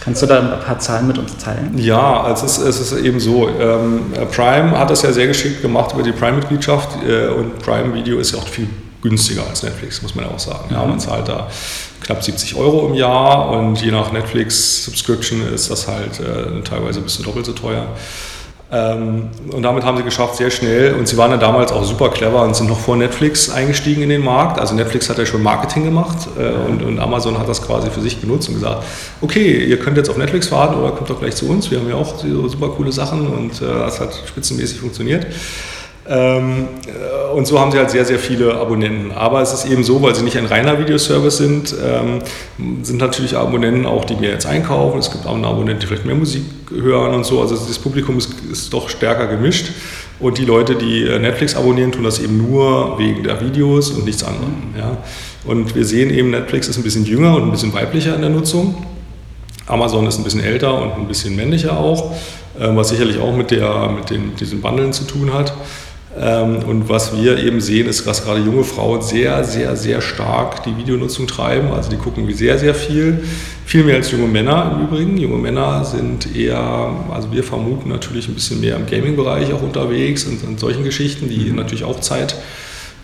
Kannst 0.00 0.22
du 0.22 0.26
da 0.26 0.40
ein 0.40 0.60
paar 0.60 0.78
Zahlen 0.78 1.06
mit 1.06 1.18
uns 1.18 1.36
teilen? 1.36 1.76
Ja, 1.76 2.22
also 2.22 2.46
es 2.46 2.58
ist, 2.58 2.80
es 2.80 2.92
ist 2.92 3.04
eben 3.04 3.20
so, 3.20 3.48
ähm, 3.48 4.12
Prime 4.34 4.78
hat 4.78 4.90
das 4.90 5.02
ja 5.02 5.12
sehr 5.12 5.26
geschickt 5.26 5.62
gemacht 5.62 5.92
über 5.92 6.02
die 6.02 6.12
Prime-Mitgliedschaft 6.12 6.90
äh, 7.06 7.28
und 7.28 7.58
Prime 7.58 7.92
Video 7.94 8.18
ist 8.18 8.32
ja 8.32 8.38
auch 8.38 8.48
viel 8.48 8.68
günstiger 9.02 9.46
als 9.48 9.62
Netflix, 9.62 10.02
muss 10.02 10.14
man 10.14 10.24
ja 10.24 10.30
auch 10.30 10.38
sagen. 10.38 10.68
Ja, 10.70 10.84
man 10.84 10.98
zahlt 10.98 11.28
da 11.28 11.48
knapp 12.00 12.22
70 12.22 12.56
Euro 12.56 12.88
im 12.88 12.94
Jahr 12.94 13.50
und 13.50 13.80
je 13.80 13.90
nach 13.90 14.12
Netflix-Subscription 14.12 15.42
ist 15.52 15.70
das 15.70 15.88
halt 15.88 16.20
äh, 16.20 16.62
teilweise 16.62 17.00
ein 17.00 17.04
bisschen 17.04 17.24
doppelt 17.24 17.46
so 17.46 17.52
teuer. 17.52 17.86
Ähm, 18.72 19.28
und 19.52 19.62
damit 19.62 19.84
haben 19.84 19.96
sie 19.96 20.02
geschafft, 20.02 20.36
sehr 20.36 20.50
schnell, 20.50 20.94
und 20.94 21.06
sie 21.06 21.16
waren 21.16 21.30
ja 21.30 21.36
damals 21.36 21.70
auch 21.70 21.84
super 21.84 22.08
clever 22.08 22.42
und 22.42 22.56
sind 22.56 22.68
noch 22.68 22.80
vor 22.80 22.96
Netflix 22.96 23.48
eingestiegen 23.48 24.02
in 24.02 24.08
den 24.08 24.24
Markt. 24.24 24.58
Also 24.58 24.74
Netflix 24.74 25.08
hat 25.08 25.18
ja 25.18 25.26
schon 25.26 25.42
Marketing 25.42 25.84
gemacht 25.84 26.26
äh, 26.36 26.68
und, 26.68 26.82
und, 26.82 26.98
Amazon 26.98 27.38
hat 27.38 27.48
das 27.48 27.62
quasi 27.64 27.90
für 27.90 28.00
sich 28.00 28.20
genutzt 28.20 28.48
und 28.48 28.54
gesagt, 28.54 28.82
okay, 29.20 29.64
ihr 29.64 29.78
könnt 29.78 29.96
jetzt 29.96 30.10
auf 30.10 30.16
Netflix 30.16 30.50
warten 30.50 30.74
oder 30.74 30.90
kommt 30.90 31.08
doch 31.08 31.20
gleich 31.20 31.36
zu 31.36 31.48
uns, 31.48 31.70
wir 31.70 31.78
haben 31.78 31.88
ja 31.88 31.94
auch 31.94 32.18
so 32.18 32.48
super 32.48 32.70
coole 32.70 32.90
Sachen 32.90 33.28
und 33.28 33.62
äh, 33.62 33.66
das 33.66 34.00
hat 34.00 34.14
spitzenmäßig 34.26 34.80
funktioniert. 34.80 35.26
Ähm, 36.08 36.68
äh, 36.86 37.34
und 37.34 37.46
so 37.46 37.58
haben 37.58 37.72
sie 37.72 37.78
halt 37.78 37.90
sehr, 37.90 38.04
sehr 38.04 38.18
viele 38.18 38.54
Abonnenten. 38.54 39.12
Aber 39.12 39.42
es 39.42 39.52
ist 39.52 39.70
eben 39.70 39.82
so, 39.82 40.00
weil 40.02 40.14
sie 40.14 40.22
nicht 40.22 40.36
ein 40.36 40.46
reiner 40.46 40.78
Videoservice 40.78 41.36
sind, 41.36 41.74
ähm, 41.84 42.20
sind 42.82 42.98
natürlich 42.98 43.36
Abonnenten 43.36 43.86
auch, 43.86 44.04
die 44.04 44.14
mehr 44.14 44.30
jetzt 44.30 44.46
einkaufen. 44.46 44.98
Es 44.98 45.10
gibt 45.10 45.26
auch 45.26 45.36
Abonnenten, 45.36 45.80
die 45.80 45.86
vielleicht 45.86 46.06
mehr 46.06 46.14
Musik 46.14 46.44
hören 46.70 47.14
und 47.14 47.24
so. 47.24 47.40
Also 47.40 47.56
das 47.56 47.78
Publikum 47.78 48.18
ist, 48.18 48.30
ist 48.50 48.72
doch 48.72 48.88
stärker 48.88 49.26
gemischt. 49.26 49.70
Und 50.18 50.38
die 50.38 50.44
Leute, 50.44 50.76
die 50.76 51.02
äh, 51.02 51.18
Netflix 51.18 51.56
abonnieren, 51.56 51.92
tun 51.92 52.04
das 52.04 52.20
eben 52.20 52.38
nur 52.38 52.98
wegen 52.98 53.22
der 53.22 53.40
Videos 53.40 53.90
und 53.90 54.06
nichts 54.06 54.24
anderem. 54.24 54.54
Ja. 54.78 54.96
Und 55.44 55.74
wir 55.74 55.84
sehen 55.84 56.10
eben, 56.10 56.30
Netflix 56.30 56.68
ist 56.68 56.76
ein 56.76 56.82
bisschen 56.82 57.04
jünger 57.04 57.36
und 57.36 57.42
ein 57.42 57.50
bisschen 57.50 57.72
weiblicher 57.72 58.14
in 58.14 58.22
der 58.22 58.30
Nutzung. 58.30 58.86
Amazon 59.66 60.06
ist 60.06 60.16
ein 60.16 60.24
bisschen 60.24 60.42
älter 60.42 60.80
und 60.80 60.92
ein 60.92 61.08
bisschen 61.08 61.36
männlicher 61.36 61.76
auch, 61.76 62.12
äh, 62.58 62.68
was 62.74 62.90
sicherlich 62.90 63.18
auch 63.18 63.34
mit, 63.34 63.50
der, 63.50 63.88
mit 63.90 64.10
den, 64.10 64.34
diesen 64.36 64.60
Bundeln 64.60 64.92
zu 64.92 65.04
tun 65.04 65.34
hat. 65.34 65.52
Ähm, 66.18 66.58
und 66.66 66.88
was 66.88 67.16
wir 67.16 67.38
eben 67.38 67.60
sehen, 67.60 67.86
ist, 67.86 68.06
dass 68.06 68.24
gerade 68.24 68.40
junge 68.40 68.64
Frauen 68.64 69.02
sehr, 69.02 69.44
sehr, 69.44 69.76
sehr 69.76 70.00
stark 70.00 70.62
die 70.64 70.76
Videonutzung 70.76 71.26
treiben. 71.26 71.72
Also 71.72 71.90
die 71.90 71.96
gucken 71.96 72.32
sehr, 72.32 72.58
sehr 72.58 72.74
viel. 72.74 73.22
Viel 73.66 73.84
mehr 73.84 73.96
als 73.96 74.10
junge 74.10 74.26
Männer 74.26 74.72
im 74.74 74.86
Übrigen. 74.86 75.18
Junge 75.18 75.38
Männer 75.38 75.84
sind 75.84 76.34
eher, 76.34 76.90
also 77.12 77.32
wir 77.32 77.44
vermuten 77.44 77.88
natürlich 77.88 78.28
ein 78.28 78.34
bisschen 78.34 78.60
mehr 78.60 78.76
im 78.76 78.86
Gaming-Bereich 78.86 79.52
auch 79.52 79.62
unterwegs 79.62 80.24
und, 80.24 80.42
und 80.44 80.60
solchen 80.60 80.84
Geschichten, 80.84 81.28
die 81.28 81.50
mhm. 81.50 81.56
natürlich 81.56 81.84
auch 81.84 82.00
Zeit 82.00 82.36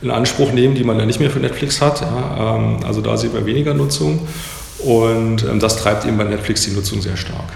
in 0.00 0.10
Anspruch 0.10 0.52
nehmen, 0.52 0.74
die 0.74 0.84
man 0.84 0.98
ja 0.98 1.04
nicht 1.04 1.20
mehr 1.20 1.30
für 1.30 1.40
Netflix 1.40 1.80
hat. 1.80 2.00
Ja. 2.00 2.56
Ähm, 2.56 2.78
also 2.84 3.00
da 3.00 3.16
sehen 3.16 3.34
wir 3.34 3.44
weniger 3.44 3.74
Nutzung. 3.74 4.26
Und 4.78 5.44
ähm, 5.44 5.60
das 5.60 5.76
treibt 5.76 6.06
eben 6.06 6.16
bei 6.16 6.24
Netflix 6.24 6.64
die 6.64 6.72
Nutzung 6.72 7.02
sehr 7.02 7.16
stark. 7.16 7.52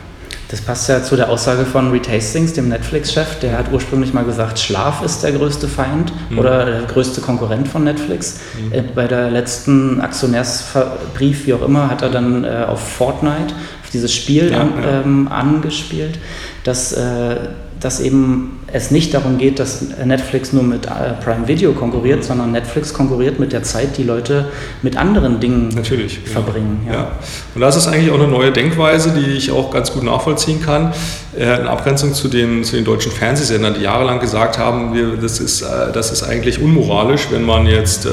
Das 0.49 0.61
passt 0.61 0.89
ja 0.89 1.03
zu 1.03 1.17
der 1.17 1.29
Aussage 1.29 1.65
von 1.65 1.91
Reed 1.91 2.09
Hastings, 2.09 2.53
dem 2.53 2.69
Netflix-Chef. 2.69 3.41
Der 3.41 3.59
hat 3.59 3.73
ursprünglich 3.73 4.15
mal 4.15 4.25
gesagt, 4.25 4.59
Schlaf 4.61 5.03
ist 5.03 5.25
der 5.25 5.33
größte 5.33 5.67
Feind 5.67 6.13
mhm. 6.31 6.39
oder 6.39 6.65
der 6.65 6.83
größte 6.83 7.21
Konkurrent 7.21 7.67
von 7.67 7.83
Netflix. 7.83 8.39
Mhm. 8.61 8.73
Äh, 8.73 8.83
bei 8.95 9.09
der 9.09 9.31
letzten 9.31 10.01
Aktionärsbrief, 10.01 11.47
wie 11.47 11.55
auch 11.55 11.63
immer, 11.63 11.91
hat 11.91 12.03
er 12.03 12.11
dann 12.11 12.45
äh, 12.45 12.65
auf 12.69 12.81
Fortnite, 12.81 13.55
auf 13.83 13.91
dieses 13.91 14.15
Spiel 14.15 14.53
ja, 14.53 14.61
an, 14.61 14.73
ja. 14.81 15.01
Ähm, 15.01 15.29
angespielt, 15.29 16.19
dass 16.63 16.93
äh, 16.93 17.37
dass 17.81 18.01
eben 18.01 18.59
es 18.73 18.91
nicht 18.91 19.15
darum 19.15 19.39
geht, 19.39 19.59
dass 19.59 19.85
Netflix 20.05 20.53
nur 20.53 20.63
mit 20.63 20.87
äh, 20.87 21.13
Prime 21.23 21.47
Video 21.47 21.73
konkurriert, 21.73 22.25
sondern 22.25 22.53
Netflix 22.53 22.93
konkurriert 22.93 23.39
mit 23.39 23.53
der 23.53 23.63
Zeit, 23.63 23.97
die 23.97 24.03
Leute 24.03 24.47
mit 24.83 24.97
anderen 24.97 25.41
Dingen 25.41 25.69
Natürlich, 25.69 26.19
verbringen. 26.21 26.87
Ja. 26.87 26.93
ja. 26.93 27.13
Und 27.55 27.61
das 27.61 27.77
ist 27.77 27.87
eigentlich 27.87 28.11
auch 28.11 28.19
eine 28.19 28.29
neue 28.29 28.53
Denkweise, 28.53 29.13
die 29.13 29.33
ich 29.33 29.51
auch 29.51 29.71
ganz 29.71 29.93
gut 29.93 30.03
nachvollziehen 30.03 30.61
kann. 30.63 30.93
Äh, 31.39 31.61
in 31.61 31.67
Abgrenzung 31.67 32.15
zu 32.15 32.29
den, 32.29 32.65
zu 32.65 32.77
den 32.77 32.85
deutschen 32.85 33.13
Fernsehsendern, 33.13 33.75
die 33.75 33.83
jahrelang 33.83 34.21
gesagt 34.21 34.59
haben, 34.59 34.95
wir, 34.95 35.17
das, 35.17 35.39
ist, 35.39 35.63
äh, 35.63 35.93
das 35.93 36.11
ist 36.11 36.23
eigentlich 36.23 36.61
unmoralisch, 36.61 37.29
wenn 37.31 37.45
man 37.45 37.67
jetzt 37.67 38.07
äh, 38.07 38.11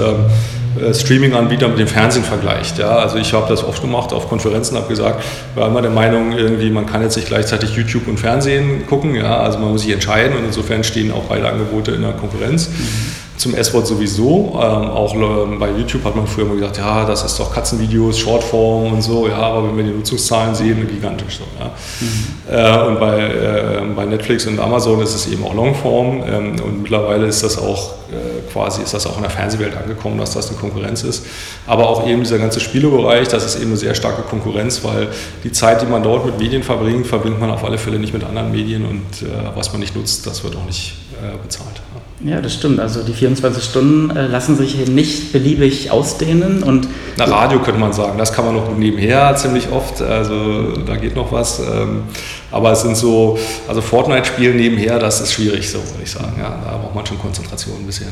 Streaming-Anbieter 0.93 1.67
mit 1.67 1.79
dem 1.79 1.87
Fernsehen 1.87 2.23
vergleicht. 2.23 2.79
Ja? 2.79 2.97
Also 2.97 3.17
ich 3.17 3.33
habe 3.33 3.47
das 3.49 3.63
oft 3.63 3.81
gemacht 3.81 4.13
auf 4.13 4.29
Konferenzen, 4.29 4.77
habe 4.77 4.87
gesagt, 4.87 5.23
war 5.55 5.67
immer 5.67 5.81
der 5.81 5.91
Meinung, 5.91 6.31
irgendwie 6.33 6.69
man 6.69 6.85
kann 6.85 7.01
jetzt 7.01 7.15
nicht 7.15 7.27
gleichzeitig 7.27 7.75
YouTube 7.75 8.07
und 8.07 8.19
Fernsehen 8.19 8.85
gucken. 8.87 9.15
Ja? 9.15 9.37
Also 9.37 9.59
man 9.59 9.71
muss 9.71 9.81
sich 9.81 9.91
entscheiden 9.91 10.37
und 10.37 10.45
insofern 10.45 10.83
stehen 10.83 11.11
auch 11.11 11.23
beide 11.23 11.47
Angebote 11.47 11.91
in 11.91 12.01
der 12.01 12.13
Konkurrenz. 12.13 12.69
Mhm 12.69 13.22
zum 13.37 13.55
S-Wort 13.55 13.87
sowieso. 13.87 14.53
Ähm, 14.55 14.61
auch 14.61 15.13
ähm, 15.15 15.59
bei 15.59 15.69
YouTube 15.71 16.03
hat 16.03 16.15
man 16.15 16.27
früher 16.27 16.45
immer 16.45 16.55
gesagt, 16.55 16.77
ja, 16.77 17.05
das 17.05 17.23
ist 17.23 17.39
doch 17.39 17.53
Katzenvideos, 17.53 18.19
Shortform 18.19 18.93
und 18.93 19.01
so, 19.01 19.27
ja, 19.27 19.37
aber 19.37 19.67
wenn 19.67 19.77
wir 19.77 19.83
die 19.85 19.91
Nutzungszahlen 19.91 20.55
sehen, 20.55 20.87
gigantisch 20.87 21.39
so. 21.39 21.43
Ja. 21.59 21.71
Mhm. 21.99 22.85
Äh, 22.85 22.87
und 22.87 22.99
bei, 22.99 23.19
äh, 23.19 23.81
bei 23.95 24.05
Netflix 24.05 24.45
und 24.45 24.59
Amazon 24.59 25.01
ist 25.01 25.15
es 25.15 25.27
eben 25.27 25.43
auch 25.43 25.53
Longform 25.53 26.23
ähm, 26.27 26.55
und 26.63 26.81
mittlerweile 26.83 27.27
ist 27.27 27.43
das 27.43 27.57
auch 27.57 27.93
äh, 28.11 28.51
quasi, 28.51 28.83
ist 28.83 28.93
das 28.93 29.07
auch 29.07 29.15
in 29.17 29.23
der 29.23 29.31
Fernsehwelt 29.31 29.75
angekommen, 29.75 30.17
dass 30.19 30.33
das 30.33 30.49
eine 30.49 30.57
Konkurrenz 30.57 31.03
ist. 31.03 31.25
Aber 31.65 31.89
auch 31.89 32.07
eben 32.07 32.21
dieser 32.21 32.37
ganze 32.37 32.59
Spielebereich, 32.59 33.27
das 33.27 33.45
ist 33.45 33.55
eben 33.55 33.67
eine 33.67 33.77
sehr 33.77 33.95
starke 33.95 34.21
Konkurrenz, 34.21 34.83
weil 34.83 35.07
die 35.43 35.51
Zeit, 35.51 35.81
die 35.81 35.85
man 35.85 36.03
dort 36.03 36.25
mit 36.25 36.39
Medien 36.39 36.63
verbringt, 36.63 37.07
verbringt 37.07 37.39
man 37.39 37.49
auf 37.49 37.63
alle 37.63 37.77
Fälle 37.77 37.99
nicht 37.99 38.13
mit 38.13 38.23
anderen 38.23 38.51
Medien 38.51 38.85
und 38.85 39.27
äh, 39.27 39.31
was 39.55 39.71
man 39.71 39.81
nicht 39.81 39.95
nutzt, 39.95 40.27
das 40.27 40.43
wird 40.43 40.55
auch 40.55 40.65
nicht 40.65 40.93
äh, 41.21 41.35
bezahlt. 41.41 41.81
Ja, 42.23 42.39
das 42.39 42.53
stimmt. 42.53 42.79
Also 42.79 43.03
die 43.03 43.13
24 43.23 43.63
Stunden 43.63 44.09
äh, 44.09 44.27
lassen 44.27 44.57
sich 44.57 44.73
hier 44.73 44.89
nicht 44.89 45.31
beliebig 45.31 45.91
ausdehnen. 45.91 46.61
Und 46.61 46.89
Na, 47.15 47.23
Radio 47.23 47.59
könnte 47.59 47.79
man 47.79 47.93
sagen, 47.93 48.17
das 48.17 48.33
kann 48.33 48.43
man 48.43 48.53
noch 48.53 48.77
nebenher 48.77 49.33
ziemlich 49.37 49.71
oft. 49.71 50.01
Also 50.01 50.73
da 50.85 50.97
geht 50.97 51.15
noch 51.15 51.31
was. 51.31 51.59
Ähm, 51.59 52.03
aber 52.51 52.73
es 52.73 52.81
sind 52.81 52.97
so, 52.97 53.37
also 53.65 53.79
Fortnite-Spielen 53.79 54.57
nebenher, 54.57 54.99
das 54.99 55.21
ist 55.21 55.31
schwierig, 55.31 55.69
so 55.69 55.77
würde 55.77 56.03
ich 56.03 56.11
sagen. 56.11 56.33
Ja, 56.37 56.49
da 56.65 56.77
braucht 56.77 56.95
man 56.95 57.05
schon 57.05 57.17
Konzentration 57.17 57.77
ein 57.79 57.85
bisschen. 57.85 58.07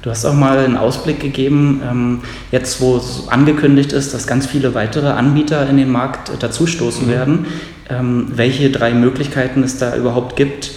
Du 0.00 0.08
hast 0.08 0.24
auch 0.24 0.32
mal 0.32 0.56
einen 0.56 0.78
Ausblick 0.78 1.20
gegeben, 1.20 1.82
ähm, 1.84 2.20
jetzt 2.50 2.80
wo 2.80 2.96
es 2.96 3.24
angekündigt 3.28 3.92
ist, 3.92 4.14
dass 4.14 4.26
ganz 4.26 4.46
viele 4.46 4.74
weitere 4.74 5.08
Anbieter 5.08 5.68
in 5.68 5.76
den 5.76 5.90
Markt 5.90 6.30
dazustoßen 6.42 7.06
mhm. 7.06 7.10
werden, 7.10 7.46
ähm, 7.90 8.28
welche 8.34 8.70
drei 8.70 8.94
Möglichkeiten 8.94 9.62
es 9.62 9.76
da 9.76 9.94
überhaupt 9.96 10.36
gibt 10.36 10.70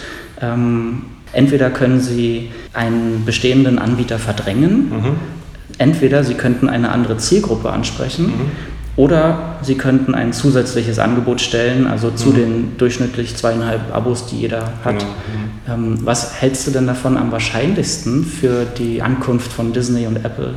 Entweder 1.34 1.69
können 1.69 2.00
Sie 2.00 2.50
einen 2.74 3.24
bestehenden 3.26 3.80
Anbieter 3.80 4.19
verdrängen, 4.19 4.89
mhm. 4.89 5.15
entweder 5.78 6.24
Sie 6.24 6.36
könnten 6.36 6.69
eine 6.69 6.91
andere 6.91 7.17
Zielgruppe 7.17 7.72
ansprechen. 7.72 8.28
Mhm. 8.28 8.52
Oder 8.96 9.56
Sie 9.63 9.74
könnten 9.76 10.13
ein 10.13 10.34
zusätzliches 10.34 11.00
Angebot 11.00 11.41
stellen, 11.41 11.88
also 11.88 12.12
zu 12.12 12.30
Mhm. 12.30 12.36
den 12.36 12.78
durchschnittlich 12.78 13.36
zweieinhalb 13.36 13.93
Abos, 13.93 14.28
die 14.28 14.38
jeder 14.41 14.72
hat. 14.86 15.00
Genau. 15.00 15.12
Ähm, 15.67 15.98
was 16.04 16.39
hältst 16.39 16.67
du 16.67 16.72
denn 16.72 16.86
davon 16.86 17.17
am 17.17 17.32
wahrscheinlichsten 17.32 18.24
für 18.24 18.65
die 18.65 19.02
Ankunft 19.02 19.52
von 19.52 19.74
Disney 19.74 20.06
und 20.06 20.17
Apple? 20.17 20.54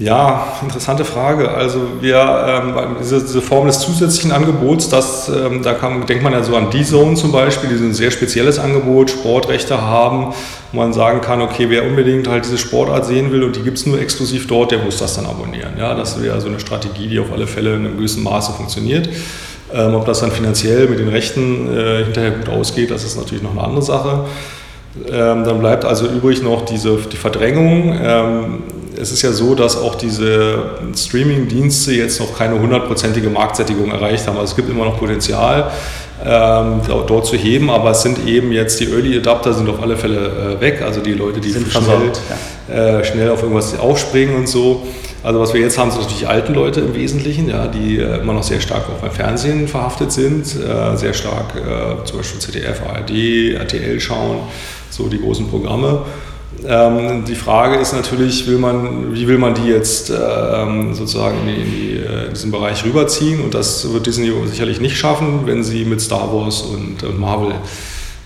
Ja, 0.00 0.58
interessante 0.62 1.04
Frage. 1.04 1.50
Also 1.50 1.80
wir, 2.00 2.16
ähm, 2.46 2.96
diese, 3.00 3.20
diese 3.20 3.42
Form 3.42 3.66
des 3.66 3.80
zusätzlichen 3.80 4.30
Angebots, 4.30 4.88
das, 4.88 5.28
ähm, 5.28 5.62
da 5.62 5.74
kann, 5.74 6.06
denkt 6.06 6.22
man 6.22 6.32
ja 6.32 6.44
so 6.44 6.54
an 6.54 6.70
D-Zone 6.70 7.16
zum 7.16 7.32
Beispiel, 7.32 7.68
die 7.68 7.76
so 7.76 7.84
ein 7.84 7.94
sehr 7.94 8.12
spezielles 8.12 8.60
Angebot, 8.60 9.10
Sportrechte 9.10 9.82
haben, 9.82 10.34
wo 10.70 10.78
man 10.78 10.92
sagen 10.92 11.20
kann, 11.20 11.42
okay, 11.42 11.66
wer 11.68 11.84
unbedingt 11.84 12.28
halt 12.28 12.44
diese 12.44 12.58
Sportart 12.58 13.06
sehen 13.06 13.32
will 13.32 13.42
und 13.42 13.56
die 13.56 13.62
gibt 13.62 13.78
es 13.78 13.86
nur 13.86 14.00
exklusiv 14.00 14.46
dort, 14.46 14.70
der 14.70 14.78
muss 14.78 14.98
das 14.98 15.16
dann 15.16 15.26
abonnieren. 15.26 15.72
Ja, 15.76 15.94
das 15.94 16.22
wäre 16.22 16.40
so 16.40 16.46
eine 16.46 16.60
Strategie, 16.60 17.08
die 17.08 17.18
auf 17.18 17.32
alle 17.32 17.48
Fälle 17.48 17.74
in 17.74 17.84
einem 17.84 17.96
gewissen 17.96 18.22
Maße 18.22 18.52
funktioniert. 18.52 19.08
Ähm, 19.74 19.94
ob 19.96 20.06
das 20.06 20.20
dann 20.20 20.30
finanziell 20.30 20.86
mit 20.88 21.00
den 21.00 21.08
Rechten 21.08 21.76
äh, 21.76 22.04
hinterher 22.04 22.30
gut 22.30 22.48
ausgeht, 22.48 22.92
das 22.92 23.02
ist 23.02 23.18
natürlich 23.18 23.42
noch 23.42 23.50
eine 23.50 23.64
andere 23.64 23.82
Sache. 23.82 24.26
Ähm, 25.06 25.44
dann 25.44 25.58
bleibt 25.58 25.84
also 25.84 26.06
übrig 26.06 26.42
noch 26.42 26.64
diese, 26.64 26.96
die 26.96 27.16
Verdrängung. 27.16 27.98
Ähm, 28.00 28.62
es 29.00 29.12
ist 29.12 29.22
ja 29.22 29.32
so, 29.32 29.54
dass 29.54 29.76
auch 29.76 29.94
diese 29.94 30.70
Streaming-Dienste 30.94 31.92
jetzt 31.92 32.20
noch 32.20 32.36
keine 32.36 32.58
hundertprozentige 32.58 33.30
Marktsättigung 33.30 33.90
erreicht 33.90 34.26
haben. 34.26 34.36
Also 34.36 34.50
es 34.50 34.56
gibt 34.56 34.68
immer 34.68 34.84
noch 34.84 34.98
Potenzial, 34.98 35.70
ähm, 36.24 36.80
dort 36.86 37.26
zu 37.26 37.36
heben, 37.36 37.70
aber 37.70 37.92
es 37.92 38.02
sind 38.02 38.26
eben 38.26 38.50
jetzt 38.50 38.80
die 38.80 38.90
Early 38.90 39.16
Adapter 39.18 39.52
sind 39.52 39.68
auf 39.68 39.80
alle 39.80 39.96
Fälle 39.96 40.56
äh, 40.58 40.60
weg, 40.60 40.82
also 40.82 41.00
die 41.00 41.14
Leute, 41.14 41.40
die 41.40 41.50
Sind 41.50 41.68
schnell, 41.68 41.82
versorgt, 41.82 42.20
äh, 42.68 43.04
schnell 43.04 43.30
auf 43.30 43.42
irgendwas 43.42 43.78
aufspringen 43.78 44.34
und 44.34 44.48
so. 44.48 44.84
Also 45.22 45.40
was 45.40 45.54
wir 45.54 45.60
jetzt 45.60 45.78
haben, 45.78 45.90
sind 45.90 46.02
natürlich 46.02 46.28
alten 46.28 46.54
Leute 46.54 46.80
im 46.80 46.94
Wesentlichen, 46.94 47.48
ja, 47.48 47.66
die 47.66 47.98
äh, 47.98 48.20
immer 48.20 48.32
noch 48.32 48.42
sehr 48.42 48.60
stark 48.60 48.88
auch 48.88 49.00
beim 49.00 49.12
Fernsehen 49.12 49.68
verhaftet 49.68 50.10
sind, 50.10 50.44
äh, 50.56 50.96
sehr 50.96 51.12
stark 51.12 51.54
äh, 51.54 52.04
zum 52.04 52.18
Beispiel 52.18 52.40
ZDF, 52.40 52.82
ARD, 52.88 53.54
RTL 53.54 54.00
schauen, 54.00 54.38
so 54.90 55.08
die 55.08 55.20
großen 55.20 55.48
Programme. 55.48 56.02
Ähm, 56.66 57.24
die 57.26 57.34
Frage 57.34 57.76
ist 57.76 57.92
natürlich, 57.92 58.46
will 58.46 58.58
man, 58.58 59.14
wie 59.14 59.28
will 59.28 59.38
man 59.38 59.54
die 59.54 59.68
jetzt 59.68 60.10
ähm, 60.10 60.94
sozusagen 60.94 61.38
in, 61.40 61.46
die, 61.46 61.60
in, 61.60 61.70
die, 61.70 61.96
äh, 61.96 62.26
in, 62.26 62.34
diesen 62.34 62.50
Bereich 62.50 62.84
rüberziehen? 62.84 63.42
Und 63.42 63.54
das 63.54 63.92
wird 63.92 64.06
Disney 64.06 64.32
sicherlich 64.46 64.80
nicht 64.80 64.96
schaffen, 64.96 65.46
wenn 65.46 65.62
sie 65.62 65.84
mit 65.84 66.00
Star 66.00 66.32
Wars 66.32 66.62
und, 66.62 67.02
und 67.02 67.20
Marvel 67.20 67.54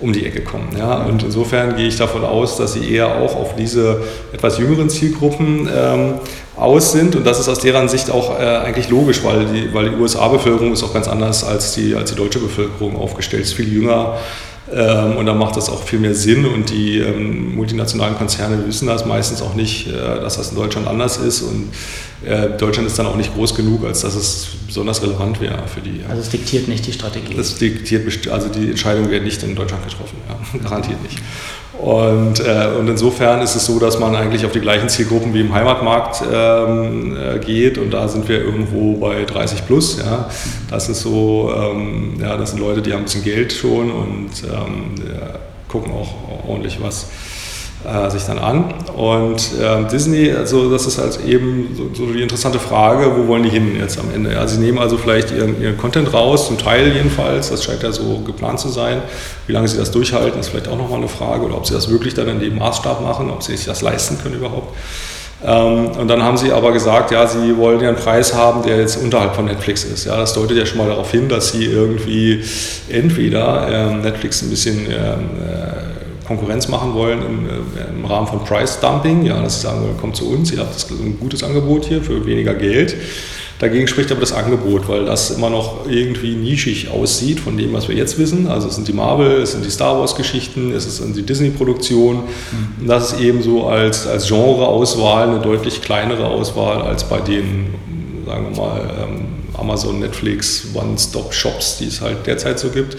um 0.03 0.13
die 0.13 0.27
Ecke 0.27 0.43
kommen. 0.43 0.69
Ja? 0.77 1.05
Und 1.05 1.23
insofern 1.23 1.77
gehe 1.77 1.87
ich 1.87 1.97
davon 1.97 2.25
aus, 2.25 2.57
dass 2.57 2.73
sie 2.73 2.93
eher 2.93 3.17
auch 3.21 3.37
auf 3.37 3.55
diese 3.55 4.03
etwas 4.33 4.59
jüngeren 4.59 4.91
Zielgruppen 4.91 5.69
ähm, 5.75 6.15
aus 6.57 6.93
sind. 6.93 7.15
Und 7.17 7.25
das 7.25 7.39
ist 7.39 7.49
aus 7.49 7.61
deren 7.61 7.89
Sicht 7.89 8.11
auch 8.11 8.39
äh, 8.39 8.43
eigentlich 8.43 8.89
logisch, 8.89 9.23
weil 9.23 9.47
die, 9.47 9.73
weil 9.73 9.91
die 9.91 9.97
USA-Bevölkerung 9.97 10.73
ist 10.73 10.83
auch 10.83 10.93
ganz 10.93 11.09
anders 11.09 11.45
als 11.45 11.75
die, 11.75 11.95
als 11.95 12.11
die 12.11 12.17
deutsche 12.17 12.41
Bevölkerung 12.41 12.97
aufgestellt, 12.97 13.45
ist 13.45 13.55
viel 13.55 13.73
jünger. 13.73 14.17
Ähm, 14.75 15.17
und 15.17 15.27
da 15.27 15.35
macht 15.35 15.57
das 15.57 15.69
auch 15.69 15.83
viel 15.83 15.99
mehr 15.99 16.15
Sinn 16.15 16.47
und 16.47 16.71
die 16.71 16.99
ähm, 16.99 17.55
multinationalen 17.55 18.17
Konzerne 18.17 18.67
wissen 18.67 18.87
das 18.87 19.05
meistens 19.05 19.43
auch 19.43 19.55
nicht, 19.55 19.89
äh, 19.89 19.93
dass 19.93 20.39
das 20.39 20.51
in 20.51 20.57
Deutschland 20.57 20.87
anders 20.87 21.19
ist 21.19 21.43
und 21.43 21.69
äh, 22.25 22.57
Deutschland 22.57 22.89
ist 22.89 22.99
dann 22.99 23.07
auch 23.07 23.17
nicht 23.17 23.35
groß 23.35 23.55
genug, 23.55 23.85
als 23.85 24.01
dass 24.01 24.15
es 24.15 24.49
besonders 24.67 25.03
relevant 25.03 25.41
wäre 25.41 25.67
für 25.67 25.81
die. 25.81 26.01
Also 26.09 26.23
es 26.23 26.31
diktiert 26.31 26.69
nicht 26.69 26.87
die 26.87 26.93
Strategie. 26.93 27.35
Das 27.35 27.59
diktiert, 27.59 28.29
also 28.29 28.49
die 28.49 28.71
Entscheidung 28.71 29.11
wird 29.11 29.25
nicht 29.25 29.43
in 29.43 29.55
Deutschland 29.55 29.85
getroffen, 29.85 30.17
ja, 30.29 30.59
garantiert 30.63 31.03
nicht. 31.03 31.19
Und, 31.79 32.41
äh, 32.41 32.69
und 32.79 32.89
insofern 32.89 33.41
ist 33.41 33.55
es 33.55 33.65
so, 33.65 33.79
dass 33.79 33.99
man 33.99 34.15
eigentlich 34.15 34.45
auf 34.45 34.53
die 34.53 34.61
gleichen 34.61 34.89
Zielgruppen 34.89 35.33
wie 35.33 35.41
im 35.41 35.55
Heimatmarkt 35.55 36.23
ähm, 36.31 37.17
äh, 37.17 37.39
geht 37.39 37.79
und 37.79 37.91
da 37.93 38.09
sind 38.09 38.29
wir 38.29 38.41
irgendwo 38.41 38.99
bei 38.99 39.25
30 39.25 39.67
plus. 39.67 39.99
Ja. 39.99 40.29
Das 40.71 40.89
ist 40.89 41.01
so, 41.01 41.53
ähm, 41.57 42.15
ja, 42.21 42.37
das 42.37 42.51
sind 42.51 42.61
Leute, 42.61 42.83
die 42.83 42.93
haben 42.93 43.01
ein 43.01 43.05
bisschen 43.05 43.25
Geld 43.25 43.53
schon 43.53 43.91
und 43.91 44.31
ähm, 44.45 44.95
gucken 45.69 45.93
auch 45.93 46.15
ordentlich 46.47 46.79
was 46.81 47.09
äh, 47.85 48.11
sich 48.11 48.25
dann 48.25 48.39
an. 48.39 48.75
Und 48.97 49.51
ähm, 49.61 49.89
Disney, 49.89 50.31
also 50.33 50.71
das 50.71 50.87
ist 50.87 50.99
halt 50.99 51.19
eben 51.27 51.75
so, 51.77 51.91
so, 51.93 52.13
die 52.13 52.23
interessante 52.23 52.59
Frage, 52.59 53.11
wo 53.17 53.27
wollen 53.29 53.43
die 53.43 53.51
hin 53.51 53.77
jetzt 53.79 53.99
am 53.99 54.07
Ende? 54.15 54.33
Ja, 54.33 54.47
sie 54.47 54.59
nehmen 54.59 54.79
also 54.79 54.97
vielleicht 54.99 55.31
ihren, 55.31 55.61
ihren 55.61 55.77
Content 55.77 56.13
raus, 56.13 56.47
zum 56.47 56.59
Teil 56.59 56.93
jedenfalls, 56.95 57.51
das 57.51 57.65
scheint 57.65 57.83
ja 57.83 57.93
so 57.93 58.21
geplant 58.21 58.61
zu 58.61 58.69
sein. 58.69 59.03
Wie 59.47 59.53
lange 59.53 59.69
sie 59.69 59.79
das 59.79 59.91
durchhalten, 59.91 60.39
ist 60.39 60.49
vielleicht 60.49 60.69
auch 60.69 60.79
nochmal 60.79 60.99
eine 60.99 61.09
Frage, 61.09 61.45
oder 61.45 61.57
ob 61.57 61.67
sie 61.67 61.75
das 61.75 61.91
wirklich 61.91 62.15
dann 62.15 62.29
in 62.29 62.41
dem 62.41 62.59
Maßstab 62.59 63.03
machen, 63.03 63.31
ob 63.31 63.43
sie 63.43 63.57
sich 63.57 63.67
das 63.67 63.83
leisten 63.83 64.19
können 64.23 64.37
überhaupt. 64.37 64.75
Ähm, 65.45 65.89
und 65.99 66.09
dann 66.09 66.23
haben 66.23 66.37
sie 66.37 66.53
aber 66.53 66.73
gesagt, 66.73 67.11
ja, 67.11 67.27
sie 67.27 67.57
wollen 67.57 67.81
ja 67.81 67.89
einen 67.89 67.99
Preis 67.99 68.33
haben, 68.35 68.63
der 68.63 68.79
jetzt 68.79 68.97
unterhalb 68.97 69.35
von 69.35 69.47
Netflix 69.47 69.85
ist. 69.85 70.05
Ja, 70.05 70.17
das 70.17 70.35
deutet 70.35 70.57
ja 70.57 70.67
schon 70.67 70.79
mal 70.79 70.89
darauf 70.89 71.11
hin, 71.11 71.29
dass 71.29 71.51
sie 71.51 71.65
irgendwie 71.65 72.45
entweder 72.89 73.69
ähm, 73.69 74.03
Netflix 74.03 74.43
ein 74.43 74.51
bisschen 74.51 74.87
ähm, 74.87 74.93
äh, 74.93 76.02
Konkurrenz 76.27 76.69
machen 76.69 76.95
wollen 76.95 77.21
im, 77.23 77.47
äh, 77.49 77.89
im, 77.91 78.05
Rahmen 78.05 78.27
von 78.27 78.45
Price 78.45 78.81
Dumping, 78.81 79.25
ja, 79.25 79.41
dass 79.41 79.57
sie 79.61 79.67
sagen 79.67 79.83
wollen, 79.83 79.97
kommt 79.97 80.17
zu 80.17 80.31
uns, 80.31 80.53
ihr 80.53 80.61
habt 80.61 80.75
das, 80.75 80.91
ein 80.91 81.19
gutes 81.19 81.43
Angebot 81.43 81.87
hier 81.87 82.03
für 82.03 82.25
weniger 82.27 82.55
Geld. 82.55 82.97
Dagegen 83.59 83.87
spricht 83.87 84.11
aber 84.11 84.21
das 84.21 84.33
Angebot, 84.33 84.89
weil 84.89 85.05
das 85.05 85.31
immer 85.31 85.49
noch 85.49 85.87
irgendwie 85.89 86.35
nischig 86.35 86.91
aussieht 86.91 87.39
von 87.39 87.57
dem, 87.57 87.73
was 87.73 87.89
wir 87.89 87.95
jetzt 87.95 88.19
wissen. 88.19 88.49
Also 88.49 88.67
es 88.67 88.75
sind 88.75 88.89
die 88.89 88.93
Marvel, 88.93 89.41
es 89.41 89.53
sind 89.53 89.65
die 89.65 89.71
Star 89.71 90.01
Wars-Geschichten, 90.01 90.73
es 90.73 90.97
sind 90.97 91.15
die 91.17 91.23
Disney-Produktionen. 91.23 92.23
Mhm. 92.23 92.89
Das 92.89 93.13
ist 93.13 93.21
eben 93.21 93.41
so 93.41 93.69
als, 93.69 94.09
als 94.09 94.27
Genre-Auswahl 94.27 95.29
eine 95.29 95.39
deutlich 95.39 95.81
kleinere 95.81 96.27
Auswahl 96.27 96.83
als 96.83 97.05
bei 97.05 97.21
den, 97.21 97.67
sagen 98.27 98.49
wir 98.51 98.61
mal, 98.61 99.09
Amazon, 99.57 100.01
Netflix, 100.01 100.67
One-Stop-Shops, 100.75 101.79
die 101.79 101.87
es 101.87 102.01
halt 102.01 102.27
derzeit 102.27 102.59
so 102.59 102.69
gibt. 102.69 102.97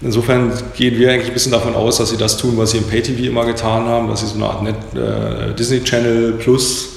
Insofern 0.00 0.52
gehen 0.76 0.98
wir 0.98 1.10
eigentlich 1.10 1.28
ein 1.28 1.34
bisschen 1.34 1.52
davon 1.52 1.74
aus, 1.74 1.98
dass 1.98 2.10
sie 2.10 2.16
das 2.16 2.36
tun, 2.36 2.56
was 2.56 2.72
sie 2.72 2.78
im 2.78 2.84
Pay-TV 2.84 3.24
immer 3.24 3.46
getan 3.46 3.86
haben, 3.86 4.08
dass 4.08 4.20
sie 4.20 4.26
so 4.26 4.34
eine 4.34 4.46
Art 4.46 4.62
Net, 4.62 4.76
äh, 4.94 5.54
Disney 5.54 5.82
Channel 5.82 6.32
Plus 6.32 6.88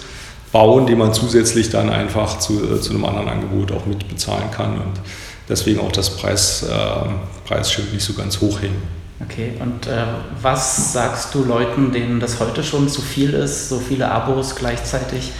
bauen, 0.51 0.85
die 0.87 0.95
man 0.95 1.13
zusätzlich 1.13 1.69
dann 1.69 1.89
einfach 1.89 2.39
zu, 2.39 2.63
äh, 2.63 2.81
zu 2.81 2.91
einem 2.91 3.05
anderen 3.05 3.29
Angebot 3.29 3.71
auch 3.71 3.85
mit 3.85 4.07
bezahlen 4.07 4.49
kann 4.51 4.73
und 4.73 5.01
deswegen 5.47 5.79
auch 5.79 5.91
das 5.91 6.09
Preis, 6.17 6.63
äh, 6.63 7.47
Preisschild 7.47 7.93
nicht 7.93 8.03
so 8.03 8.13
ganz 8.13 8.41
hoch 8.41 8.61
hängen. 8.61 8.81
Okay, 9.23 9.53
und 9.59 9.87
äh, 9.87 10.03
was 10.41 10.93
sagst 10.93 11.33
du 11.33 11.43
Leuten, 11.43 11.91
denen 11.91 12.19
das 12.19 12.39
heute 12.39 12.63
schon 12.63 12.87
zu 12.87 13.01
viel 13.01 13.33
ist, 13.33 13.69
so 13.69 13.79
viele 13.79 14.11
Abos 14.11 14.55
gleichzeitig 14.55 15.31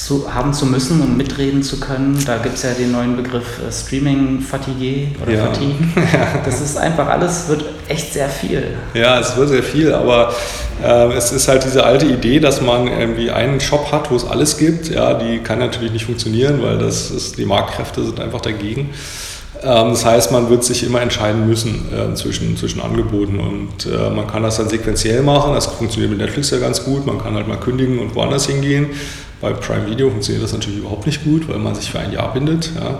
zu, 0.00 0.32
haben 0.32 0.54
zu 0.54 0.66
müssen, 0.66 1.00
um 1.02 1.16
mitreden 1.16 1.62
zu 1.62 1.78
können? 1.78 2.18
Da 2.24 2.38
gibt 2.38 2.56
es 2.56 2.62
ja 2.62 2.72
den 2.72 2.92
neuen 2.92 3.16
Begriff 3.16 3.58
äh, 3.58 3.70
Streaming-Fatigue 3.70 5.08
oder 5.22 5.32
ja. 5.32 5.44
Fatigue. 5.46 5.74
Das 6.44 6.60
ist 6.60 6.76
einfach 6.76 7.06
alles, 7.08 7.48
wird 7.48 7.64
echt 7.88 8.12
sehr 8.12 8.28
viel. 8.28 8.76
Ja, 8.94 9.20
es 9.20 9.36
wird 9.36 9.50
sehr 9.50 9.62
viel, 9.62 9.92
aber 9.92 10.32
äh, 10.82 11.12
es 11.12 11.32
ist 11.32 11.48
halt 11.48 11.64
diese 11.64 11.84
alte 11.84 12.06
Idee, 12.06 12.40
dass 12.40 12.60
man 12.60 12.86
irgendwie 12.86 13.30
einen 13.30 13.60
Shop 13.60 13.92
hat, 13.92 14.10
wo 14.10 14.16
es 14.16 14.24
alles 14.24 14.56
gibt. 14.56 14.88
Ja, 14.88 15.14
die 15.14 15.38
kann 15.40 15.58
natürlich 15.58 15.92
nicht 15.92 16.06
funktionieren, 16.06 16.62
weil 16.62 16.78
das 16.78 17.10
ist, 17.10 17.36
die 17.36 17.44
Marktkräfte 17.44 18.02
sind 18.04 18.20
einfach 18.20 18.40
dagegen. 18.40 18.90
Ähm, 19.62 19.90
das 19.90 20.06
heißt, 20.06 20.32
man 20.32 20.48
wird 20.48 20.64
sich 20.64 20.82
immer 20.82 21.02
entscheiden 21.02 21.46
müssen 21.46 21.88
äh, 21.92 22.14
zwischen, 22.14 22.56
zwischen 22.56 22.80
Angeboten 22.80 23.38
und 23.38 23.86
äh, 23.86 24.08
man 24.08 24.26
kann 24.26 24.42
das 24.42 24.56
dann 24.56 24.68
sequenziell 24.70 25.22
machen. 25.22 25.52
Das 25.52 25.66
funktioniert 25.66 26.10
mit 26.10 26.20
Netflix 26.20 26.50
ja 26.50 26.58
ganz 26.58 26.84
gut. 26.84 27.04
Man 27.04 27.18
kann 27.22 27.34
halt 27.34 27.48
mal 27.48 27.58
kündigen 27.58 27.98
und 27.98 28.14
woanders 28.14 28.46
hingehen. 28.46 28.86
Bei 29.40 29.52
Prime 29.52 29.86
Video 29.86 30.10
funktioniert 30.10 30.44
das 30.44 30.52
natürlich 30.52 30.80
überhaupt 30.80 31.06
nicht 31.06 31.24
gut, 31.24 31.48
weil 31.48 31.58
man 31.58 31.74
sich 31.74 31.90
für 31.90 31.98
ein 31.98 32.12
Jahr 32.12 32.32
bindet. 32.32 32.70
Ja. 32.74 32.98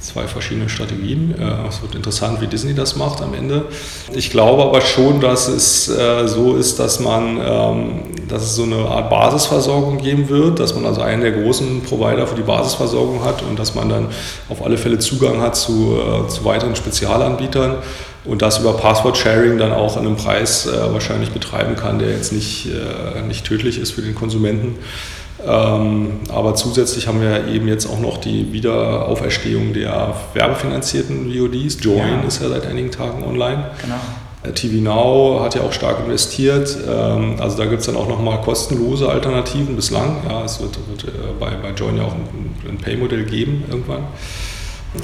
Zwei 0.00 0.26
verschiedene 0.26 0.68
Strategien. 0.68 1.32
Es 1.68 1.80
wird 1.80 1.94
interessant, 1.94 2.40
wie 2.40 2.48
Disney 2.48 2.74
das 2.74 2.96
macht 2.96 3.22
am 3.22 3.34
Ende. 3.34 3.66
Ich 4.12 4.30
glaube 4.30 4.64
aber 4.64 4.80
schon, 4.80 5.20
dass 5.20 5.46
es 5.46 5.88
äh, 5.88 6.26
so 6.26 6.56
ist, 6.56 6.80
dass 6.80 6.98
man, 6.98 7.38
ähm, 7.40 8.00
dass 8.28 8.42
es 8.42 8.56
so 8.56 8.64
eine 8.64 8.78
Art 8.78 9.10
Basisversorgung 9.10 9.98
geben 9.98 10.28
wird, 10.28 10.58
dass 10.58 10.74
man 10.74 10.86
also 10.86 11.02
einen 11.02 11.22
der 11.22 11.30
großen 11.30 11.82
Provider 11.82 12.26
für 12.26 12.34
die 12.34 12.42
Basisversorgung 12.42 13.22
hat 13.24 13.42
und 13.42 13.60
dass 13.60 13.76
man 13.76 13.88
dann 13.88 14.08
auf 14.48 14.64
alle 14.64 14.76
Fälle 14.76 14.98
Zugang 14.98 15.40
hat 15.40 15.54
zu, 15.54 15.96
äh, 15.96 16.26
zu 16.26 16.44
weiteren 16.44 16.74
Spezialanbietern 16.74 17.76
und 18.24 18.42
das 18.42 18.58
über 18.58 18.72
Passwort-Sharing 18.72 19.58
dann 19.58 19.72
auch 19.72 19.96
an 19.96 20.06
einem 20.06 20.16
Preis 20.16 20.66
äh, 20.66 20.92
wahrscheinlich 20.92 21.30
betreiben 21.30 21.76
kann, 21.76 22.00
der 22.00 22.10
jetzt 22.10 22.32
nicht, 22.32 22.66
äh, 22.66 23.22
nicht 23.22 23.44
tödlich 23.44 23.78
ist 23.78 23.92
für 23.92 24.02
den 24.02 24.16
Konsumenten. 24.16 24.76
Ähm, 25.46 26.20
aber 26.28 26.54
zusätzlich 26.54 27.08
haben 27.08 27.20
wir 27.20 27.48
eben 27.48 27.66
jetzt 27.68 27.86
auch 27.86 28.00
noch 28.00 28.18
die 28.18 28.52
Wiederauferstehung 28.52 29.72
der 29.72 30.14
werbefinanzierten 30.34 31.32
VODs. 31.32 31.78
Join 31.80 31.98
ja. 31.98 32.22
ist 32.26 32.42
ja 32.42 32.48
seit 32.48 32.66
einigen 32.66 32.90
Tagen 32.90 33.24
online. 33.24 33.70
Genau. 33.80 33.96
TV 34.54 34.82
Now 34.82 35.40
hat 35.40 35.54
ja 35.54 35.62
auch 35.62 35.72
stark 35.72 35.98
investiert. 36.04 36.76
Ähm, 36.88 37.36
also 37.38 37.56
da 37.56 37.66
gibt 37.66 37.80
es 37.80 37.86
dann 37.86 37.96
auch 37.96 38.08
nochmal 38.08 38.40
kostenlose 38.40 39.08
Alternativen 39.08 39.76
bislang. 39.76 40.16
Ja, 40.28 40.44
es 40.44 40.60
wird, 40.60 40.78
wird 40.88 41.04
äh, 41.04 41.18
bei, 41.38 41.50
bei 41.50 41.70
Join 41.70 41.96
ja 41.96 42.04
auch 42.04 42.14
ein, 42.14 42.54
ein 42.68 42.78
Pay-Modell 42.78 43.24
geben 43.24 43.64
irgendwann. 43.70 44.04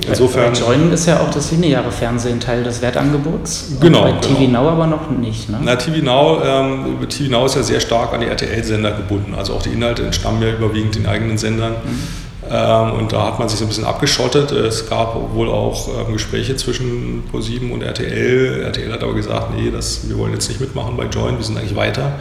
Insofern. 0.06 0.52
Bei 0.52 0.58
Join 0.58 0.92
ist 0.92 1.06
ja 1.06 1.20
auch 1.20 1.30
das 1.30 1.50
lineare 1.50 1.90
Fernsehen 1.90 2.40
Teil 2.40 2.62
des 2.62 2.82
Wertangebots. 2.82 3.72
Genau. 3.80 4.02
Bei 4.02 4.10
genau. 4.10 4.20
TV 4.20 4.50
Now 4.50 4.68
aber 4.68 4.86
noch 4.86 5.10
nicht. 5.10 5.48
Ne? 5.48 5.58
Na, 5.62 5.76
TV 5.76 6.04
Now, 6.04 6.42
ähm, 6.44 7.08
TV 7.08 7.30
Now 7.30 7.46
ist 7.46 7.56
ja 7.56 7.62
sehr 7.62 7.80
stark 7.80 8.12
an 8.12 8.20
die 8.20 8.26
RTL-Sender 8.26 8.92
gebunden. 8.92 9.34
Also 9.34 9.54
auch 9.54 9.62
die 9.62 9.70
Inhalte 9.70 10.02
entstammen 10.02 10.42
ja 10.42 10.50
überwiegend 10.50 10.94
den 10.94 11.06
eigenen 11.06 11.38
Sendern. 11.38 11.72
Mhm. 11.72 12.28
Ähm, 12.50 12.92
und 12.92 13.12
da 13.12 13.26
hat 13.26 13.38
man 13.38 13.48
sich 13.48 13.58
so 13.58 13.64
ein 13.64 13.68
bisschen 13.68 13.84
abgeschottet. 13.84 14.52
Es 14.52 14.88
gab 14.88 15.16
wohl 15.34 15.48
auch 15.48 15.88
ähm, 15.88 16.12
Gespräche 16.12 16.56
zwischen 16.56 17.24
ProSieben 17.30 17.72
und 17.72 17.82
RTL. 17.82 18.62
RTL 18.64 18.92
hat 18.92 19.02
aber 19.02 19.14
gesagt, 19.14 19.54
nee, 19.56 19.70
das, 19.70 20.08
wir 20.08 20.18
wollen 20.18 20.32
jetzt 20.32 20.48
nicht 20.48 20.60
mitmachen 20.60 20.96
bei 20.96 21.04
Join, 21.04 21.36
wir 21.36 21.44
sind 21.44 21.58
eigentlich 21.58 21.76
weiter, 21.76 22.12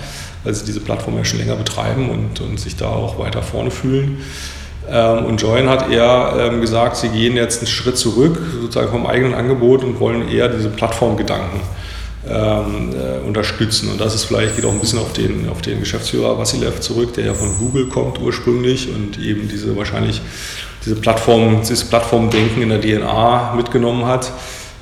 weil 0.44 0.54
sie 0.54 0.66
diese 0.66 0.80
Plattform 0.82 1.18
ja 1.18 1.24
schon 1.24 1.40
länger 1.40 1.56
betreiben 1.56 2.10
und, 2.10 2.42
und 2.42 2.60
sich 2.60 2.76
da 2.76 2.88
auch 2.88 3.20
weiter 3.20 3.42
vorne 3.42 3.72
fühlen. 3.72 4.22
Ähm, 4.90 5.26
und 5.26 5.42
Join 5.42 5.70
hat 5.70 5.92
eher 5.92 6.50
gesagt, 6.60 6.98
sie 6.98 7.10
gehen 7.10 7.36
jetzt 7.36 7.60
einen 7.60 7.68
Schritt 7.68 7.98
zurück, 7.98 8.40
sozusagen 8.62 8.90
vom 8.90 9.06
eigenen 9.06 9.34
Angebot 9.34 9.84
und 9.84 10.00
wollen 10.00 10.30
eher 10.30 10.48
diese 10.50 10.70
Plattformgedanken 10.70 11.62
ähm, 12.30 12.94
äh, 12.94 13.26
unterstützen. 13.26 13.90
Und 13.90 14.02
das 14.02 14.16
ist 14.16 14.26
vielleicht, 14.26 14.56
geht 14.56 14.66
auch 14.66 14.72
ein 14.72 14.80
bisschen 14.80 15.00
auf 15.00 15.14
den, 15.14 15.50
auf 15.50 15.62
den 15.62 15.80
Geschäftsführer 15.80 16.38
Vassilev 16.38 16.80
zurück, 16.80 17.14
der 17.14 17.26
ja 17.26 17.34
von 17.34 17.58
Google 17.58 17.88
kommt 17.88 18.20
ursprünglich 18.20 18.90
und 18.94 19.20
eben 19.20 19.48
diese 19.48 19.76
wahrscheinlich 19.78 20.22
diese 20.86 20.96
Plattform, 20.96 21.62
dieses 21.62 21.84
Plattformdenken 21.84 22.62
in 22.62 22.70
der 22.70 22.82
DNA 22.82 23.54
mitgenommen 23.56 24.06
hat. 24.06 24.32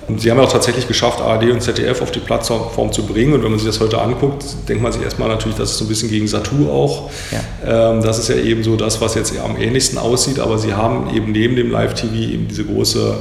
Und 0.08 0.22
sie 0.22 0.30
haben 0.30 0.38
ja 0.38 0.44
auch 0.44 0.52
tatsächlich 0.52 0.88
geschafft, 0.88 1.20
ARD 1.20 1.50
und 1.52 1.62
ZDF 1.62 2.02
auf 2.02 2.12
die 2.12 2.20
Plattform 2.20 2.92
zu 2.92 3.06
bringen. 3.06 3.34
Und 3.34 3.44
wenn 3.44 3.50
man 3.50 3.60
sich 3.60 3.68
das 3.68 3.80
heute 3.80 4.00
anguckt, 4.00 4.46
denkt 4.70 4.84
man 4.84 4.92
sich 4.92 5.02
erstmal 5.02 5.30
natürlich, 5.30 5.58
das 5.58 5.72
ist 5.72 5.78
so 5.78 5.86
ein 5.86 5.88
bisschen 5.88 6.10
gegen 6.10 6.28
Satu 6.28 6.70
auch. 6.70 7.10
Ja. 7.32 7.92
Ähm, 7.92 8.04
das 8.04 8.20
ist 8.20 8.30
ja 8.30 8.36
eben 8.36 8.64
so 8.64 8.76
das, 8.76 9.02
was 9.02 9.16
jetzt 9.16 9.34
am 9.40 9.58
ähnlichsten 9.58 9.98
aussieht. 9.98 10.40
Aber 10.40 10.60
sie 10.60 10.74
haben 10.74 11.16
eben 11.16 11.32
neben 11.32 11.56
dem 11.56 11.72
Live-TV 11.72 12.14
eben 12.14 12.48
diese 12.48 12.66
große 12.66 13.18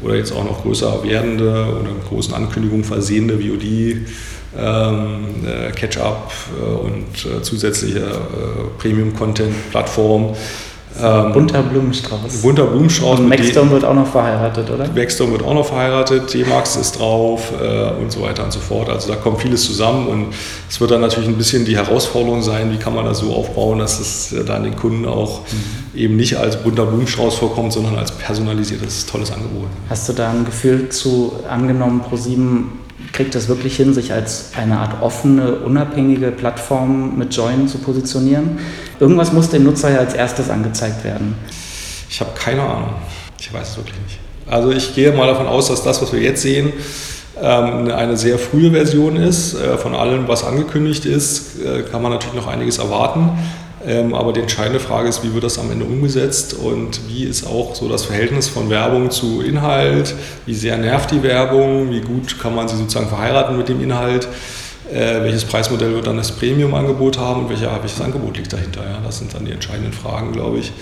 oder 0.00 0.14
jetzt 0.14 0.32
auch 0.32 0.44
noch 0.44 0.62
größer 0.62 1.02
werdende 1.02 1.66
oder 1.80 1.90
mit 1.90 2.08
großen 2.08 2.32
Ankündigungen 2.32 2.84
versehene 2.84 3.32
VOD, 3.32 4.06
ähm, 4.56 5.26
äh, 5.44 5.72
Catch-up 5.72 6.32
äh, 6.60 6.64
und 6.64 7.26
äh, 7.26 7.42
zusätzliche 7.42 7.98
äh, 7.98 8.78
Premium-Content-Plattform 8.78 10.34
ähm, 11.02 11.32
bunter 11.32 11.62
Blumenstrauß. 11.62 12.42
Bunter 12.42 12.66
Blumenstrauß. 12.66 13.20
Und 13.20 13.28
Maxstorm 13.28 13.70
wird 13.70 13.84
auch 13.84 13.94
noch 13.94 14.06
verheiratet, 14.06 14.70
oder? 14.70 14.88
Maxstorm 14.88 15.32
wird 15.32 15.42
auch 15.42 15.54
noch 15.54 15.66
verheiratet, 15.66 16.28
T-Max 16.28 16.76
ist 16.76 16.98
drauf 16.98 17.52
äh, 17.60 17.90
und 18.00 18.10
so 18.12 18.22
weiter 18.22 18.44
und 18.44 18.52
so 18.52 18.60
fort. 18.60 18.88
Also 18.88 19.08
da 19.08 19.16
kommt 19.16 19.40
vieles 19.40 19.64
zusammen 19.64 20.08
und 20.08 20.26
es 20.68 20.80
wird 20.80 20.90
dann 20.90 21.00
natürlich 21.00 21.28
ein 21.28 21.36
bisschen 21.36 21.64
die 21.64 21.76
Herausforderung 21.76 22.42
sein, 22.42 22.72
wie 22.72 22.76
kann 22.76 22.94
man 22.94 23.04
das 23.04 23.18
so 23.18 23.32
aufbauen, 23.32 23.78
dass 23.78 24.00
es 24.00 24.32
äh, 24.32 24.44
dann 24.44 24.64
den 24.64 24.76
Kunden 24.76 25.06
auch 25.06 25.40
mhm. 25.40 25.98
eben 25.98 26.16
nicht 26.16 26.36
als 26.36 26.56
bunter 26.62 26.86
Blumenstrauß 26.86 27.36
vorkommt, 27.36 27.72
sondern 27.72 27.96
als 27.96 28.12
personalisiertes, 28.12 29.06
tolles 29.06 29.32
Angebot. 29.32 29.68
Hast 29.88 30.08
du 30.08 30.12
da 30.12 30.30
ein 30.30 30.44
Gefühl 30.44 30.88
zu, 30.88 31.32
angenommen, 31.48 32.00
ProSieben 32.00 32.87
kriegt 33.12 33.34
das 33.34 33.48
wirklich 33.48 33.76
hin, 33.76 33.94
sich 33.94 34.12
als 34.12 34.50
eine 34.56 34.78
Art 34.78 35.02
offene, 35.02 35.56
unabhängige 35.56 36.30
Plattform 36.30 37.18
mit 37.18 37.34
Join 37.34 37.68
zu 37.68 37.78
positionieren? 37.78 38.58
Irgendwas 39.00 39.32
muss 39.32 39.50
dem 39.50 39.64
Nutzer 39.64 39.90
ja 39.90 39.98
als 39.98 40.14
erstes 40.14 40.50
angezeigt 40.50 41.04
werden. 41.04 41.34
Ich 42.10 42.20
habe 42.20 42.30
keine 42.34 42.62
Ahnung. 42.62 42.94
Ich 43.38 43.52
weiß 43.52 43.70
es 43.70 43.76
wirklich 43.76 43.98
nicht. 44.04 44.18
Also 44.46 44.70
ich 44.70 44.94
gehe 44.94 45.12
mal 45.12 45.26
davon 45.26 45.46
aus, 45.46 45.68
dass 45.68 45.82
das, 45.82 46.00
was 46.00 46.12
wir 46.12 46.20
jetzt 46.20 46.42
sehen, 46.42 46.72
ähm, 47.40 47.90
eine 47.90 48.16
sehr 48.16 48.38
frühe 48.38 48.70
Version 48.70 49.16
ist. 49.16 49.54
Äh, 49.54 49.76
von 49.78 49.94
allem, 49.94 50.26
was 50.26 50.44
angekündigt 50.44 51.04
ist, 51.04 51.60
äh, 51.60 51.82
kann 51.82 52.02
man 52.02 52.12
natürlich 52.12 52.34
noch 52.34 52.46
einiges 52.46 52.78
erwarten. 52.78 53.30
Ähm, 53.86 54.14
aber 54.14 54.32
die 54.32 54.40
entscheidende 54.40 54.80
Frage 54.80 55.08
ist, 55.08 55.22
wie 55.22 55.32
wird 55.34 55.44
das 55.44 55.58
am 55.58 55.70
Ende 55.70 55.84
umgesetzt 55.84 56.54
und 56.54 57.00
wie 57.08 57.24
ist 57.24 57.46
auch 57.46 57.74
so 57.74 57.88
das 57.88 58.04
Verhältnis 58.04 58.48
von 58.48 58.70
Werbung 58.70 59.10
zu 59.10 59.40
Inhalt? 59.40 60.14
Wie 60.46 60.54
sehr 60.54 60.76
nervt 60.76 61.12
die 61.12 61.22
Werbung? 61.22 61.90
Wie 61.90 62.00
gut 62.00 62.40
kann 62.40 62.54
man 62.54 62.66
sie 62.66 62.76
sozusagen 62.76 63.08
verheiraten 63.08 63.56
mit 63.56 63.68
dem 63.68 63.80
Inhalt? 63.80 64.26
Äh, 64.90 65.22
welches 65.22 65.44
Preismodell 65.44 65.92
wird 65.92 66.06
dann 66.06 66.16
das 66.16 66.32
Premium-Angebot 66.32 67.18
haben 67.18 67.42
und 67.42 67.50
welche, 67.50 67.66
welches 67.66 68.00
Angebot 68.00 68.36
liegt 68.36 68.52
dahinter? 68.52 68.82
Ja? 68.84 69.00
Das 69.04 69.18
sind 69.18 69.32
dann 69.34 69.44
die 69.44 69.52
entscheidenden 69.52 69.92
Fragen, 69.92 70.32
glaube 70.32 70.58
ich. 70.58 70.72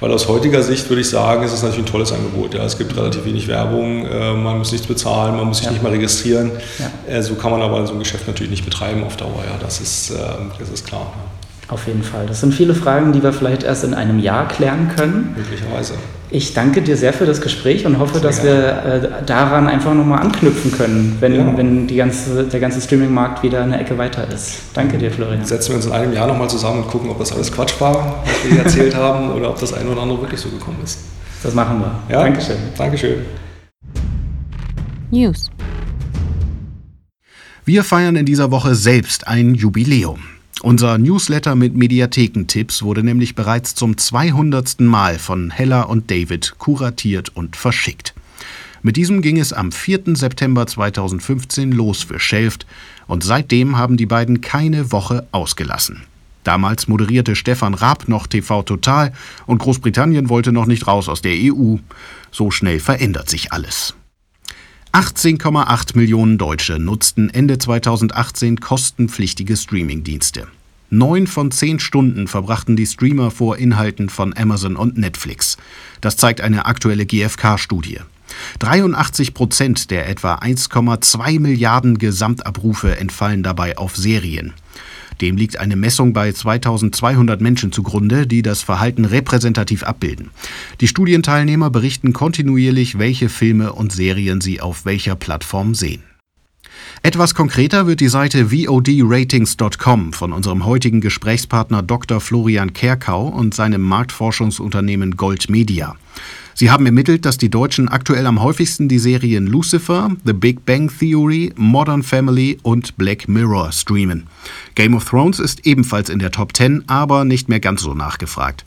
Weil 0.00 0.10
aus 0.12 0.28
heutiger 0.28 0.62
Sicht 0.62 0.88
würde 0.88 1.02
ich 1.02 1.10
sagen, 1.10 1.42
ist 1.44 1.52
es 1.52 1.62
natürlich 1.62 1.86
ein 1.86 1.92
tolles 1.92 2.10
Angebot. 2.10 2.54
Ja. 2.54 2.64
Es 2.64 2.78
gibt 2.78 2.96
relativ 2.96 3.26
wenig 3.26 3.48
Werbung, 3.48 4.06
äh, 4.06 4.32
man 4.32 4.58
muss 4.58 4.72
nichts 4.72 4.86
bezahlen, 4.86 5.36
man 5.36 5.46
muss 5.46 5.58
sich 5.58 5.66
ja. 5.66 5.72
nicht 5.72 5.82
mal 5.82 5.92
registrieren. 5.92 6.52
Ja. 6.78 7.14
Äh, 7.14 7.22
so 7.22 7.34
kann 7.34 7.50
man 7.50 7.60
aber 7.60 7.86
so 7.86 7.92
ein 7.92 7.98
Geschäft 7.98 8.26
natürlich 8.26 8.50
nicht 8.50 8.64
betreiben 8.64 9.04
auf 9.04 9.16
Dauer. 9.18 9.44
Ja. 9.46 9.58
Das, 9.60 9.80
ist, 9.80 10.10
äh, 10.10 10.16
das 10.58 10.70
ist 10.70 10.86
klar. 10.86 11.12
Ja. 11.14 11.39
Auf 11.70 11.86
jeden 11.86 12.02
Fall. 12.02 12.26
Das 12.26 12.40
sind 12.40 12.52
viele 12.52 12.74
Fragen, 12.74 13.12
die 13.12 13.22
wir 13.22 13.32
vielleicht 13.32 13.62
erst 13.62 13.84
in 13.84 13.94
einem 13.94 14.18
Jahr 14.18 14.48
klären 14.48 14.90
können. 14.96 15.36
Möglicherweise. 15.36 15.94
Ich 16.28 16.52
danke 16.52 16.82
dir 16.82 16.96
sehr 16.96 17.12
für 17.12 17.26
das 17.26 17.40
Gespräch 17.40 17.86
und 17.86 18.00
hoffe, 18.00 18.14
sehr 18.14 18.22
dass 18.22 18.42
gerne. 18.42 19.02
wir 19.02 19.20
äh, 19.20 19.24
daran 19.24 19.68
einfach 19.68 19.94
nochmal 19.94 20.20
anknüpfen 20.20 20.72
können, 20.72 21.16
wenn, 21.20 21.34
ja. 21.34 21.56
wenn 21.56 21.86
die 21.86 21.94
ganze, 21.94 22.44
der 22.44 22.58
ganze 22.58 22.80
Streaming-Markt 22.80 23.44
wieder 23.44 23.62
eine 23.62 23.80
Ecke 23.80 23.96
weiter 23.98 24.26
ist. 24.32 24.62
Danke 24.74 24.98
dir, 24.98 25.12
Florian. 25.12 25.44
Setzen 25.44 25.70
wir 25.70 25.76
uns 25.76 25.86
in 25.86 25.92
einem 25.92 26.12
Jahr 26.12 26.26
nochmal 26.26 26.50
zusammen 26.50 26.82
und 26.82 26.88
gucken, 26.88 27.08
ob 27.08 27.18
das 27.20 27.32
alles 27.32 27.52
Quatsch 27.52 27.80
war, 27.80 28.24
was 28.24 28.44
wir 28.44 28.50
hier 28.50 28.62
erzählt 28.64 28.94
haben, 28.96 29.30
oder 29.30 29.50
ob 29.50 29.60
das 29.60 29.72
eine 29.72 29.88
oder 29.88 30.02
andere 30.02 30.20
wirklich 30.22 30.40
so 30.40 30.48
gekommen 30.48 30.78
ist. 30.82 30.98
Das 31.44 31.54
machen 31.54 31.80
wir. 31.80 32.14
Ja? 32.14 32.24
Dankeschön. 32.24 32.56
Dankeschön. 32.76 33.18
News. 35.12 35.50
Wir 37.64 37.84
feiern 37.84 38.16
in 38.16 38.26
dieser 38.26 38.50
Woche 38.50 38.74
selbst 38.74 39.28
ein 39.28 39.54
Jubiläum. 39.54 40.39
Unser 40.62 40.98
Newsletter 40.98 41.54
mit 41.54 41.74
Mediathekentipps 41.74 42.82
wurde 42.82 43.02
nämlich 43.02 43.34
bereits 43.34 43.74
zum 43.74 43.96
200. 43.96 44.80
Mal 44.80 45.18
von 45.18 45.50
Hella 45.50 45.82
und 45.82 46.10
David 46.10 46.56
kuratiert 46.58 47.30
und 47.30 47.56
verschickt. 47.56 48.14
Mit 48.82 48.98
diesem 48.98 49.22
ging 49.22 49.38
es 49.38 49.54
am 49.54 49.72
4. 49.72 50.16
September 50.16 50.66
2015 50.66 51.72
los 51.72 52.02
für 52.02 52.20
Shelft 52.20 52.66
und 53.06 53.24
seitdem 53.24 53.78
haben 53.78 53.96
die 53.96 54.04
beiden 54.04 54.42
keine 54.42 54.92
Woche 54.92 55.26
ausgelassen. 55.32 56.02
Damals 56.44 56.88
moderierte 56.88 57.36
Stefan 57.36 57.72
Raab 57.72 58.08
noch 58.08 58.26
TV 58.26 58.62
Total 58.62 59.12
und 59.46 59.58
Großbritannien 59.58 60.28
wollte 60.28 60.52
noch 60.52 60.66
nicht 60.66 60.86
raus 60.86 61.08
aus 61.08 61.22
der 61.22 61.36
EU. 61.36 61.76
So 62.30 62.50
schnell 62.50 62.80
verändert 62.80 63.30
sich 63.30 63.52
alles. 63.52 63.94
18,8 64.92 65.96
Millionen 65.96 66.36
Deutsche 66.36 66.80
nutzten 66.80 67.30
Ende 67.30 67.58
2018 67.58 68.58
kostenpflichtige 68.58 69.56
Streamingdienste. 69.56 70.48
Neun 70.90 71.28
von 71.28 71.52
zehn 71.52 71.78
Stunden 71.78 72.26
verbrachten 72.26 72.74
die 72.74 72.86
Streamer 72.86 73.30
vor 73.30 73.56
Inhalten 73.56 74.08
von 74.08 74.36
Amazon 74.36 74.74
und 74.74 74.98
Netflix. 74.98 75.58
Das 76.00 76.16
zeigt 76.16 76.40
eine 76.40 76.66
aktuelle 76.66 77.06
GfK-Studie. 77.06 78.00
83 78.58 79.32
Prozent 79.32 79.92
der 79.92 80.08
etwa 80.08 80.34
1,2 80.34 81.38
Milliarden 81.38 81.98
Gesamtabrufe 81.98 82.96
entfallen 82.98 83.44
dabei 83.44 83.78
auf 83.78 83.96
Serien. 83.96 84.54
Dem 85.20 85.36
liegt 85.36 85.58
eine 85.58 85.76
Messung 85.76 86.12
bei 86.12 86.32
2200 86.32 87.40
Menschen 87.40 87.72
zugrunde, 87.72 88.26
die 88.26 88.42
das 88.42 88.62
Verhalten 88.62 89.04
repräsentativ 89.04 89.82
abbilden. 89.82 90.30
Die 90.80 90.88
Studienteilnehmer 90.88 91.70
berichten 91.70 92.12
kontinuierlich, 92.12 92.98
welche 92.98 93.28
Filme 93.28 93.72
und 93.72 93.92
Serien 93.92 94.40
sie 94.40 94.60
auf 94.60 94.84
welcher 94.84 95.16
Plattform 95.16 95.74
sehen. 95.74 96.02
Etwas 97.02 97.34
konkreter 97.34 97.86
wird 97.86 98.00
die 98.00 98.08
Seite 98.08 98.50
VODratings.com 98.50 100.12
von 100.12 100.32
unserem 100.32 100.66
heutigen 100.66 101.00
Gesprächspartner 101.00 101.82
Dr. 101.82 102.20
Florian 102.20 102.72
Kerkau 102.72 103.26
und 103.26 103.54
seinem 103.54 103.80
Marktforschungsunternehmen 103.80 105.16
Gold 105.16 105.48
Media. 105.48 105.96
Sie 106.54 106.70
haben 106.70 106.86
ermittelt, 106.86 107.24
dass 107.24 107.38
die 107.38 107.50
Deutschen 107.50 107.88
aktuell 107.88 108.26
am 108.26 108.42
häufigsten 108.42 108.88
die 108.88 108.98
Serien 108.98 109.46
Lucifer, 109.46 110.10
The 110.24 110.32
Big 110.32 110.66
Bang 110.66 110.90
Theory, 110.90 111.52
Modern 111.56 112.02
Family 112.02 112.58
und 112.62 112.96
Black 112.96 113.28
Mirror 113.28 113.72
streamen. 113.72 114.26
Game 114.74 114.94
of 114.94 115.04
Thrones 115.04 115.38
ist 115.38 115.66
ebenfalls 115.66 116.10
in 116.10 116.18
der 116.18 116.30
Top 116.30 116.56
10, 116.56 116.84
aber 116.88 117.24
nicht 117.24 117.48
mehr 117.48 117.60
ganz 117.60 117.82
so 117.82 117.94
nachgefragt. 117.94 118.64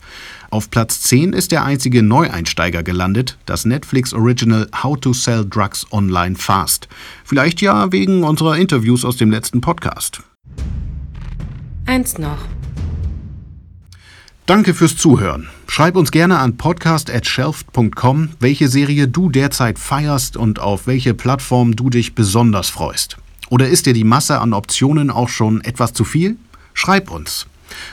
Auf 0.50 0.70
Platz 0.70 1.00
10 1.02 1.32
ist 1.32 1.50
der 1.50 1.64
einzige 1.64 2.02
Neueinsteiger 2.02 2.82
gelandet, 2.82 3.38
das 3.44 3.64
Netflix 3.64 4.12
Original 4.12 4.68
How 4.82 4.98
to 4.98 5.12
Sell 5.12 5.44
Drugs 5.44 5.86
Online 5.90 6.36
Fast. 6.36 6.88
Vielleicht 7.24 7.60
ja 7.60 7.90
wegen 7.90 8.22
unserer 8.22 8.56
Interviews 8.56 9.04
aus 9.04 9.16
dem 9.16 9.30
letzten 9.30 9.60
Podcast. 9.60 10.22
Eins 11.86 12.18
noch. 12.18 12.38
Danke 14.46 14.74
fürs 14.74 14.98
Zuhören. 14.98 15.48
Schreib 15.68 15.96
uns 15.96 16.10
gerne 16.10 16.38
an 16.38 16.58
podcast@shelft.com, 16.58 18.28
welche 18.40 18.68
Serie 18.68 19.08
du 19.08 19.30
derzeit 19.30 19.78
feierst 19.78 20.36
und 20.36 20.60
auf 20.60 20.86
welche 20.86 21.14
Plattform 21.14 21.76
du 21.76 21.88
dich 21.88 22.14
besonders 22.14 22.68
freust. 22.68 23.16
Oder 23.48 23.68
ist 23.68 23.86
dir 23.86 23.94
die 23.94 24.04
Masse 24.04 24.40
an 24.40 24.52
Optionen 24.52 25.10
auch 25.10 25.30
schon 25.30 25.62
etwas 25.62 25.94
zu 25.94 26.04
viel? 26.04 26.36
Schreib 26.74 27.10
uns. 27.10 27.46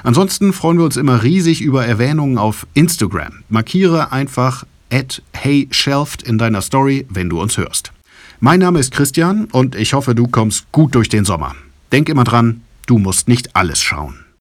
Ansonsten 0.04 0.52
freuen 0.52 0.78
wir 0.78 0.84
uns 0.84 0.98
immer 0.98 1.24
riesig 1.24 1.62
über 1.62 1.86
Erwähnungen 1.86 2.38
auf 2.38 2.68
Instagram. 2.74 3.44
Markiere 3.48 4.12
einfach 4.12 4.66
at 4.92 5.22
heyshelft 5.34 6.22
in 6.22 6.38
deiner 6.38 6.62
Story, 6.62 7.08
wenn 7.10 7.30
du 7.30 7.42
uns 7.42 7.58
hörst. 7.58 7.94
Mein 8.42 8.60
Name 8.60 8.80
ist 8.80 8.92
Christian 8.92 9.46
und 9.46 9.76
ich 9.76 9.94
hoffe, 9.94 10.16
du 10.16 10.28
kommst 10.28 10.70
gut 10.74 10.96
durch 10.96 11.08
den 11.08 11.24
Sommer. 11.24 11.56
Denk 11.94 12.10
immer 12.10 12.26
dran, 12.26 12.62
du 12.88 12.98
musst 12.98 13.30
nicht 13.30 13.56
alles 13.56 13.82
schauen. 13.82 14.21